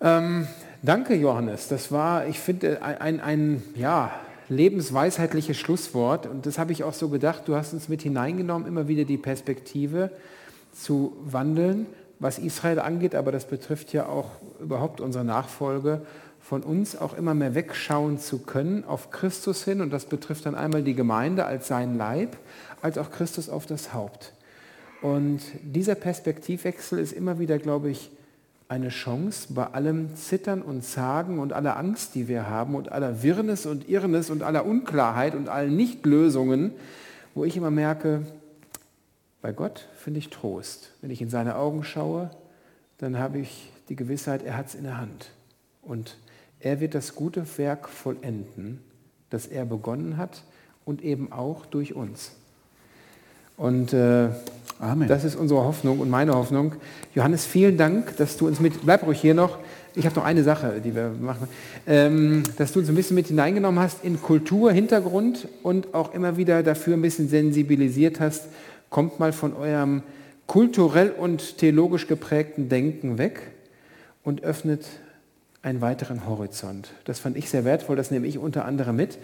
Ähm, 0.00 0.46
danke, 0.82 1.14
Johannes. 1.14 1.68
Das 1.68 1.92
war, 1.92 2.26
ich 2.26 2.40
finde, 2.40 2.82
ein, 2.82 2.98
ein, 3.00 3.20
ein 3.20 3.62
ja, 3.74 4.12
lebensweisheitliches 4.48 5.56
Schlusswort. 5.56 6.26
Und 6.26 6.46
das 6.46 6.58
habe 6.58 6.72
ich 6.72 6.84
auch 6.84 6.94
so 6.94 7.10
gedacht. 7.10 7.42
Du 7.46 7.54
hast 7.54 7.74
uns 7.74 7.88
mit 7.88 8.02
hineingenommen, 8.02 8.66
immer 8.66 8.88
wieder 8.88 9.04
die 9.04 9.18
Perspektive 9.18 10.10
zu 10.72 11.16
wandeln, 11.24 11.86
was 12.18 12.38
Israel 12.38 12.80
angeht, 12.80 13.14
aber 13.14 13.30
das 13.30 13.44
betrifft 13.46 13.92
ja 13.92 14.06
auch 14.06 14.30
überhaupt 14.60 15.00
unsere 15.00 15.24
Nachfolge 15.24 16.02
von 16.44 16.62
uns 16.62 16.94
auch 16.94 17.16
immer 17.16 17.32
mehr 17.32 17.54
wegschauen 17.54 18.18
zu 18.18 18.38
können 18.38 18.84
auf 18.84 19.10
Christus 19.10 19.64
hin. 19.64 19.80
Und 19.80 19.90
das 19.90 20.04
betrifft 20.04 20.44
dann 20.44 20.54
einmal 20.54 20.82
die 20.82 20.94
Gemeinde 20.94 21.46
als 21.46 21.68
sein 21.68 21.96
Leib, 21.96 22.36
als 22.82 22.98
auch 22.98 23.10
Christus 23.10 23.48
auf 23.48 23.64
das 23.64 23.94
Haupt. 23.94 24.34
Und 25.00 25.40
dieser 25.62 25.94
Perspektivwechsel 25.94 26.98
ist 26.98 27.12
immer 27.12 27.38
wieder, 27.38 27.58
glaube 27.58 27.90
ich, 27.90 28.10
eine 28.68 28.90
Chance 28.90 29.48
bei 29.54 29.66
allem 29.68 30.14
Zittern 30.16 30.60
und 30.60 30.84
Zagen 30.84 31.38
und 31.38 31.54
aller 31.54 31.78
Angst, 31.78 32.14
die 32.14 32.28
wir 32.28 32.46
haben 32.48 32.74
und 32.74 32.92
aller 32.92 33.22
Wirrnis 33.22 33.64
und 33.64 33.88
Irrnis 33.88 34.28
und 34.28 34.42
aller 34.42 34.66
Unklarheit 34.66 35.34
und 35.34 35.48
allen 35.48 35.74
Nichtlösungen, 35.76 36.72
wo 37.34 37.44
ich 37.44 37.56
immer 37.56 37.70
merke, 37.70 38.22
bei 39.40 39.52
Gott 39.52 39.88
finde 39.96 40.18
ich 40.18 40.28
Trost. 40.28 40.90
Wenn 41.00 41.10
ich 41.10 41.22
in 41.22 41.30
seine 41.30 41.56
Augen 41.56 41.84
schaue, 41.84 42.30
dann 42.98 43.18
habe 43.18 43.38
ich 43.38 43.70
die 43.88 43.96
Gewissheit, 43.96 44.42
er 44.42 44.56
hat 44.56 44.68
es 44.68 44.74
in 44.74 44.84
der 44.84 44.98
Hand. 44.98 45.30
Und 45.82 46.16
er 46.64 46.80
wird 46.80 46.94
das 46.94 47.14
gute 47.14 47.44
Werk 47.58 47.90
vollenden, 47.90 48.80
das 49.28 49.46
er 49.46 49.66
begonnen 49.66 50.16
hat 50.16 50.42
und 50.86 51.04
eben 51.04 51.30
auch 51.30 51.66
durch 51.66 51.94
uns. 51.94 52.32
Und 53.58 53.92
äh, 53.92 54.30
Amen. 54.78 55.06
das 55.06 55.24
ist 55.24 55.36
unsere 55.36 55.62
Hoffnung 55.62 56.00
und 56.00 56.08
meine 56.08 56.34
Hoffnung. 56.34 56.74
Johannes, 57.14 57.44
vielen 57.44 57.76
Dank, 57.76 58.16
dass 58.16 58.38
du 58.38 58.46
uns 58.46 58.60
mit, 58.60 58.82
bleib 58.82 59.06
ruhig 59.06 59.20
hier 59.20 59.34
noch, 59.34 59.58
ich 59.94 60.06
habe 60.06 60.16
noch 60.16 60.24
eine 60.24 60.42
Sache, 60.42 60.80
die 60.82 60.94
wir 60.94 61.10
machen, 61.10 61.48
ähm, 61.86 62.42
dass 62.56 62.72
du 62.72 62.80
uns 62.80 62.88
ein 62.88 62.94
bisschen 62.94 63.14
mit 63.14 63.26
hineingenommen 63.26 63.78
hast 63.78 64.02
in 64.02 64.20
Kultur, 64.20 64.72
Hintergrund 64.72 65.46
und 65.62 65.92
auch 65.92 66.14
immer 66.14 66.38
wieder 66.38 66.62
dafür 66.62 66.96
ein 66.96 67.02
bisschen 67.02 67.28
sensibilisiert 67.28 68.20
hast, 68.20 68.46
kommt 68.88 69.20
mal 69.20 69.34
von 69.34 69.54
eurem 69.54 70.02
kulturell 70.46 71.10
und 71.10 71.58
theologisch 71.58 72.06
geprägten 72.06 72.70
Denken 72.70 73.18
weg 73.18 73.50
und 74.24 74.42
öffnet 74.42 74.86
einen 75.64 75.80
weiteren 75.80 76.26
Horizont. 76.28 76.90
Das 77.04 77.18
fand 77.18 77.38
ich 77.38 77.48
sehr 77.48 77.64
wertvoll, 77.64 77.96
das 77.96 78.10
nehme 78.10 78.26
ich 78.26 78.38
unter 78.38 78.66
anderem 78.66 78.96
mit. 78.96 79.18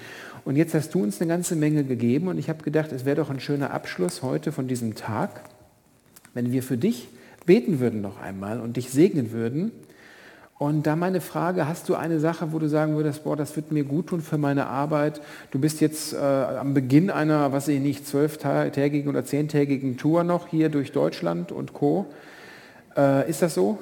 Und 0.46 0.56
jetzt 0.56 0.72
hast 0.74 0.94
du 0.94 1.02
uns 1.02 1.20
eine 1.20 1.28
ganze 1.28 1.54
Menge 1.54 1.84
gegeben 1.84 2.28
und 2.28 2.38
ich 2.38 2.48
habe 2.48 2.64
gedacht, 2.64 2.92
es 2.92 3.04
wäre 3.04 3.16
doch 3.16 3.30
ein 3.30 3.40
schöner 3.40 3.72
Abschluss 3.72 4.22
heute 4.22 4.50
von 4.50 4.66
diesem 4.66 4.94
Tag, 4.94 5.42
wenn 6.32 6.50
wir 6.50 6.62
für 6.62 6.78
dich 6.78 7.08
beten 7.44 7.78
würden 7.78 8.00
noch 8.00 8.20
einmal 8.20 8.60
und 8.60 8.78
dich 8.78 8.90
segnen 8.90 9.32
würden. 9.32 9.70
Und 10.56 10.86
da 10.86 10.96
meine 10.96 11.20
Frage, 11.20 11.68
hast 11.68 11.88
du 11.88 11.94
eine 11.94 12.20
Sache, 12.20 12.52
wo 12.52 12.58
du 12.58 12.68
sagen 12.68 12.96
würdest, 12.96 13.24
boah, 13.24 13.36
das 13.36 13.54
wird 13.56 13.70
mir 13.70 13.84
gut 13.84 14.08
tun 14.08 14.22
für 14.22 14.38
meine 14.38 14.66
Arbeit? 14.66 15.20
Du 15.50 15.58
bist 15.58 15.80
jetzt 15.80 16.14
äh, 16.14 16.16
am 16.16 16.72
Beginn 16.72 17.10
einer, 17.10 17.52
was 17.52 17.68
ich 17.68 17.80
nicht, 17.80 18.06
zwölftägigen 18.06 19.10
oder 19.10 19.24
zehntägigen 19.24 19.98
Tour 19.98 20.24
noch 20.24 20.48
hier 20.48 20.70
durch 20.70 20.92
Deutschland 20.92 21.52
und 21.52 21.74
Co. 21.74 22.06
Äh, 22.96 23.28
ist 23.28 23.42
das 23.42 23.54
so? 23.54 23.78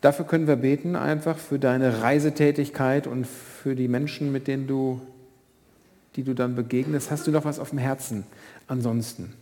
Dafür 0.00 0.24
können 0.24 0.46
wir 0.46 0.56
beten, 0.56 0.96
einfach 0.96 1.36
für 1.36 1.58
deine 1.58 2.02
Reisetätigkeit 2.02 3.06
und 3.06 3.26
für 3.26 3.74
die 3.74 3.88
Menschen, 3.88 4.32
mit 4.32 4.46
denen 4.46 4.66
du, 4.66 5.00
die 6.16 6.22
du 6.22 6.34
dann 6.34 6.54
begegnest. 6.54 7.10
Hast 7.10 7.26
du 7.26 7.30
noch 7.30 7.44
was 7.44 7.58
auf 7.58 7.70
dem 7.70 7.78
Herzen 7.78 8.24
ansonsten? 8.66 9.34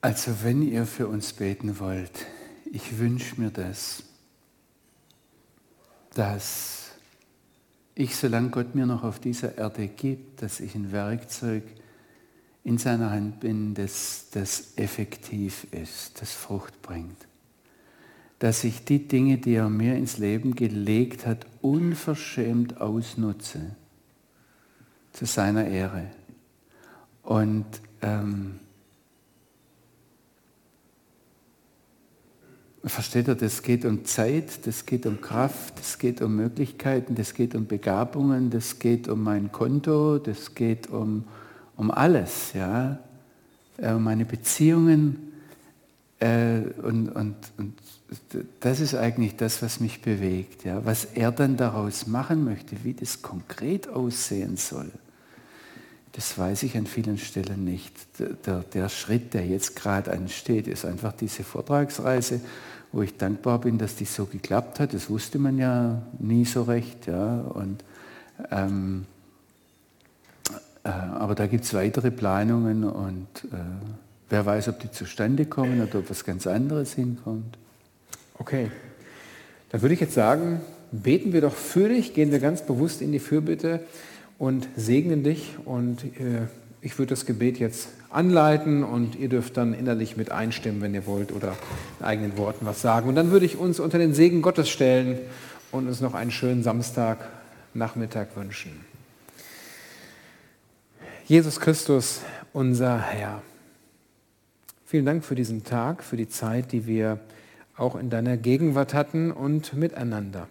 Also 0.00 0.42
wenn 0.42 0.62
ihr 0.62 0.86
für 0.86 1.06
uns 1.06 1.34
beten 1.34 1.78
wollt, 1.78 2.26
ich 2.72 2.98
wünsche 2.98 3.40
mir 3.40 3.50
das, 3.50 4.02
dass 6.14 6.90
ich, 7.94 8.16
solange 8.16 8.48
Gott 8.48 8.74
mir 8.74 8.86
noch 8.86 9.04
auf 9.04 9.20
dieser 9.20 9.58
Erde 9.58 9.86
gibt, 9.88 10.42
dass 10.42 10.60
ich 10.60 10.74
ein 10.74 10.90
Werkzeug 10.90 11.64
in 12.64 12.78
seiner 12.78 13.10
Hand 13.10 13.40
bin, 13.40 13.74
das, 13.74 14.26
das 14.32 14.74
effektiv 14.76 15.66
ist, 15.72 16.20
das 16.20 16.32
Frucht 16.32 16.82
bringt. 16.82 17.16
Dass 18.38 18.64
ich 18.64 18.84
die 18.84 19.06
Dinge, 19.06 19.38
die 19.38 19.54
er 19.54 19.68
mir 19.68 19.96
ins 19.96 20.18
Leben 20.18 20.54
gelegt 20.54 21.26
hat, 21.26 21.46
unverschämt 21.62 22.80
ausnutze 22.80 23.76
zu 25.12 25.26
seiner 25.26 25.66
Ehre. 25.66 26.06
Und 27.22 27.66
ähm, 28.02 28.60
versteht 32.84 33.28
ihr, 33.28 33.34
das 33.34 33.62
geht 33.62 33.84
um 33.84 34.04
Zeit, 34.04 34.66
das 34.66 34.86
geht 34.86 35.06
um 35.06 35.20
Kraft, 35.20 35.78
das 35.78 35.98
geht 35.98 36.22
um 36.22 36.36
Möglichkeiten, 36.36 37.14
das 37.14 37.34
geht 37.34 37.54
um 37.54 37.66
Begabungen, 37.66 38.50
das 38.50 38.78
geht 38.78 39.08
um 39.08 39.22
mein 39.22 39.52
Konto, 39.52 40.18
das 40.18 40.54
geht 40.54 40.88
um 40.88 41.24
um 41.80 41.90
alles, 41.90 42.52
ja, 42.52 42.98
äh, 43.78 43.92
um 43.92 44.04
meine 44.04 44.26
Beziehungen. 44.26 45.32
Äh, 46.18 46.58
und, 46.82 47.08
und, 47.08 47.36
und 47.56 47.74
das 48.60 48.80
ist 48.80 48.94
eigentlich 48.94 49.36
das, 49.36 49.62
was 49.62 49.80
mich 49.80 50.02
bewegt. 50.02 50.64
Ja. 50.64 50.84
Was 50.84 51.06
er 51.06 51.32
dann 51.32 51.56
daraus 51.56 52.06
machen 52.06 52.44
möchte, 52.44 52.84
wie 52.84 52.92
das 52.92 53.22
konkret 53.22 53.88
aussehen 53.88 54.58
soll, 54.58 54.90
das 56.12 56.36
weiß 56.36 56.64
ich 56.64 56.76
an 56.76 56.86
vielen 56.86 57.16
Stellen 57.16 57.64
nicht. 57.64 57.94
Der, 58.44 58.58
der 58.58 58.88
Schritt, 58.90 59.32
der 59.32 59.46
jetzt 59.46 59.74
gerade 59.74 60.12
ansteht, 60.12 60.66
ist 60.66 60.84
einfach 60.84 61.12
diese 61.12 61.44
Vortragsreise, 61.44 62.42
wo 62.92 63.00
ich 63.00 63.16
dankbar 63.16 63.58
bin, 63.58 63.78
dass 63.78 63.96
die 63.96 64.04
so 64.04 64.26
geklappt 64.26 64.80
hat. 64.80 64.92
Das 64.92 65.08
wusste 65.08 65.38
man 65.38 65.56
ja 65.56 66.02
nie 66.18 66.44
so 66.44 66.64
recht. 66.64 67.06
Ja. 67.06 67.40
Und 67.40 67.84
ähm, 68.50 69.06
äh, 69.06 69.19
aber 70.88 71.34
da 71.34 71.46
gibt 71.46 71.64
es 71.64 71.74
weitere 71.74 72.10
Planungen 72.10 72.84
und 72.84 73.26
äh, 73.52 73.56
wer 74.30 74.46
weiß, 74.46 74.68
ob 74.68 74.80
die 74.80 74.90
zustande 74.90 75.44
kommen 75.44 75.82
oder 75.82 75.98
ob 75.98 76.10
was 76.10 76.24
ganz 76.24 76.46
anderes 76.46 76.94
hinkommt. 76.94 77.58
Okay, 78.38 78.70
dann 79.70 79.82
würde 79.82 79.94
ich 79.94 80.00
jetzt 80.00 80.14
sagen, 80.14 80.60
beten 80.92 81.32
wir 81.32 81.42
doch 81.42 81.54
für 81.54 81.88
dich, 81.88 82.14
gehen 82.14 82.32
wir 82.32 82.38
ganz 82.38 82.62
bewusst 82.62 83.02
in 83.02 83.12
die 83.12 83.18
Fürbitte 83.18 83.80
und 84.38 84.68
segnen 84.76 85.22
dich 85.22 85.56
und 85.64 86.04
äh, 86.04 86.46
ich 86.80 86.98
würde 86.98 87.10
das 87.10 87.26
Gebet 87.26 87.58
jetzt 87.58 87.88
anleiten 88.08 88.82
und 88.82 89.14
ihr 89.16 89.28
dürft 89.28 89.56
dann 89.56 89.74
innerlich 89.74 90.16
mit 90.16 90.32
einstimmen, 90.32 90.80
wenn 90.80 90.94
ihr 90.94 91.06
wollt 91.06 91.30
oder 91.32 91.54
in 91.98 92.06
eigenen 92.06 92.38
Worten 92.38 92.64
was 92.64 92.80
sagen. 92.80 93.08
Und 93.08 93.14
dann 93.14 93.30
würde 93.30 93.44
ich 93.44 93.58
uns 93.58 93.78
unter 93.80 93.98
den 93.98 94.14
Segen 94.14 94.40
Gottes 94.40 94.70
stellen 94.70 95.18
und 95.72 95.86
uns 95.86 96.00
noch 96.00 96.14
einen 96.14 96.30
schönen 96.30 96.62
Samstagnachmittag 96.62 98.28
wünschen. 98.34 98.89
Jesus 101.30 101.60
Christus, 101.60 102.22
unser 102.52 102.98
Herr. 102.98 103.40
Vielen 104.84 105.06
Dank 105.06 105.24
für 105.24 105.36
diesen 105.36 105.62
Tag, 105.62 106.02
für 106.02 106.16
die 106.16 106.28
Zeit, 106.28 106.72
die 106.72 106.88
wir 106.88 107.20
auch 107.76 107.94
in 107.94 108.10
deiner 108.10 108.36
Gegenwart 108.36 108.94
hatten 108.94 109.30
und 109.30 109.72
miteinander. 109.72 110.48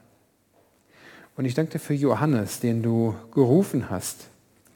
Und 1.35 1.43
ich 1.43 1.53
danke 1.53 1.73
dir 1.73 1.79
für 1.79 1.95
Johannes, 1.95 2.61
den 2.61 2.81
du 2.81 3.13
gerufen 3.33 3.89
hast 3.89 4.27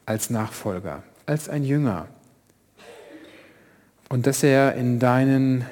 als 0.06 0.30
Nachfolger, 0.30 1.04
als 1.26 1.48
ein 1.48 1.64
Jünger. 1.64 2.10
Und 4.10 4.28
dass 4.28 4.44
er 4.44 4.76
in 4.76 5.00
deinen 5.00 5.66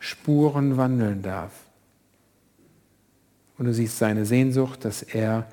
Spuren 0.00 0.76
wandeln 0.76 1.22
darf. 1.22 1.52
Und 3.58 3.66
du 3.66 3.72
siehst 3.72 3.96
seine 3.96 4.26
Sehnsucht, 4.26 4.84
dass 4.84 5.04
er 5.04 5.46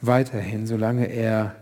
weiterhin, 0.00 0.66
solange 0.66 1.06
er 1.06 1.54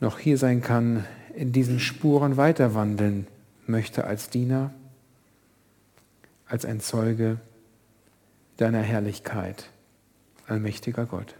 noch 0.00 0.18
hier 0.18 0.38
sein 0.38 0.62
kann, 0.62 1.04
in 1.34 1.52
diesen 1.52 1.78
Spuren 1.78 2.36
weiter 2.36 2.74
wandeln 2.74 3.26
möchte 3.66 4.04
als 4.04 4.30
Diener, 4.30 4.72
als 6.46 6.64
ein 6.64 6.80
Zeuge 6.80 7.38
deiner 8.56 8.80
Herrlichkeit, 8.80 9.70
allmächtiger 10.46 11.06
Gott. 11.06 11.34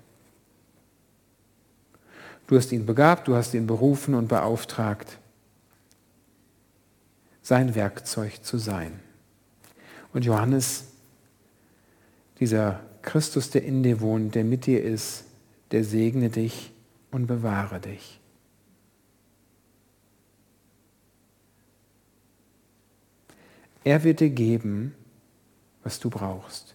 Du 2.46 2.56
hast 2.56 2.72
ihn 2.72 2.86
begabt, 2.86 3.28
du 3.28 3.34
hast 3.34 3.54
ihn 3.54 3.66
berufen 3.66 4.14
und 4.14 4.28
beauftragt, 4.28 5.18
sein 7.42 7.74
Werkzeug 7.74 8.44
zu 8.44 8.58
sein. 8.58 9.00
Und 10.12 10.24
Johannes, 10.24 10.86
dieser 12.38 12.80
Christus, 13.02 13.50
der 13.50 13.64
in 13.64 13.82
dir 13.82 14.00
wohnt, 14.00 14.34
der 14.34 14.44
mit 14.44 14.66
dir 14.66 14.82
ist, 14.82 15.24
der 15.70 15.84
segne 15.84 16.28
dich 16.28 16.72
und 17.11 17.26
bewahre 17.26 17.80
dich. 17.80 18.19
Er 23.85 24.05
wird 24.05 24.20
dir 24.20 24.31
geben, 24.31 24.95
was 25.83 26.01
du 26.01 26.11
brauchst. 26.11 26.74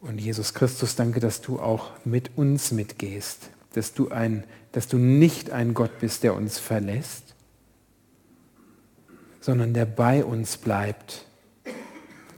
Und 0.00 0.18
Jesus 0.18 0.54
Christus, 0.54 0.96
danke, 0.96 1.20
dass 1.20 1.40
du 1.42 1.60
auch 1.60 1.90
mit 2.04 2.36
uns 2.36 2.72
mitgehst, 2.72 3.50
dass 3.74 3.92
du, 3.92 4.08
ein, 4.08 4.44
dass 4.72 4.88
du 4.88 4.96
nicht 4.96 5.50
ein 5.50 5.74
Gott 5.74 5.98
bist, 6.00 6.22
der 6.22 6.34
uns 6.34 6.58
verlässt, 6.58 7.34
sondern 9.40 9.74
der 9.74 9.84
bei 9.84 10.24
uns 10.24 10.56
bleibt, 10.56 11.26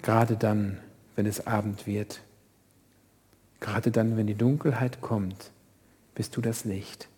gerade 0.03 0.37
dann, 0.37 0.79
wenn 1.15 1.27
es 1.27 1.47
Abend 1.47 1.87
wird, 1.87 2.21
gerade 3.61 3.93
dann, 3.93 4.17
wenn 4.17 4.27
die 4.27 4.35
Dunkelheit 4.35 5.01
kommt, 5.01 5.53
bist 6.15 6.37
du 6.37 6.41
das 6.41 6.65
Licht. 6.65 7.09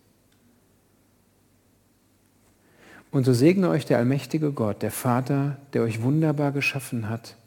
Und 3.15 3.23
so 3.23 3.33
segne 3.33 3.69
euch 3.69 3.85
der 3.85 3.97
allmächtige 3.97 4.51
Gott, 4.51 4.81
der 4.81 4.91
Vater, 4.91 5.55
der 5.71 5.83
euch 5.83 6.01
wunderbar 6.01 6.51
geschaffen 6.51 7.07
hat, 7.07 7.37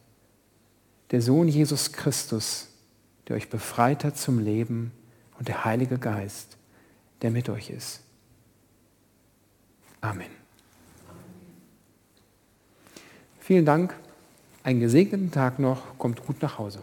der 1.10 1.20
Sohn 1.20 1.46
Jesus 1.46 1.92
Christus, 1.92 2.68
der 3.28 3.36
euch 3.36 3.50
befreit 3.50 4.02
hat 4.02 4.16
zum 4.16 4.38
Leben 4.38 4.92
und 5.38 5.46
der 5.46 5.66
Heilige 5.66 5.98
Geist, 5.98 6.56
der 7.20 7.30
mit 7.30 7.50
euch 7.50 7.68
ist. 7.68 8.00
Amen. 10.00 10.30
Vielen 13.38 13.66
Dank, 13.66 13.94
einen 14.62 14.80
gesegneten 14.80 15.30
Tag 15.30 15.58
noch, 15.58 15.98
kommt 15.98 16.24
gut 16.24 16.40
nach 16.40 16.56
Hause. 16.56 16.82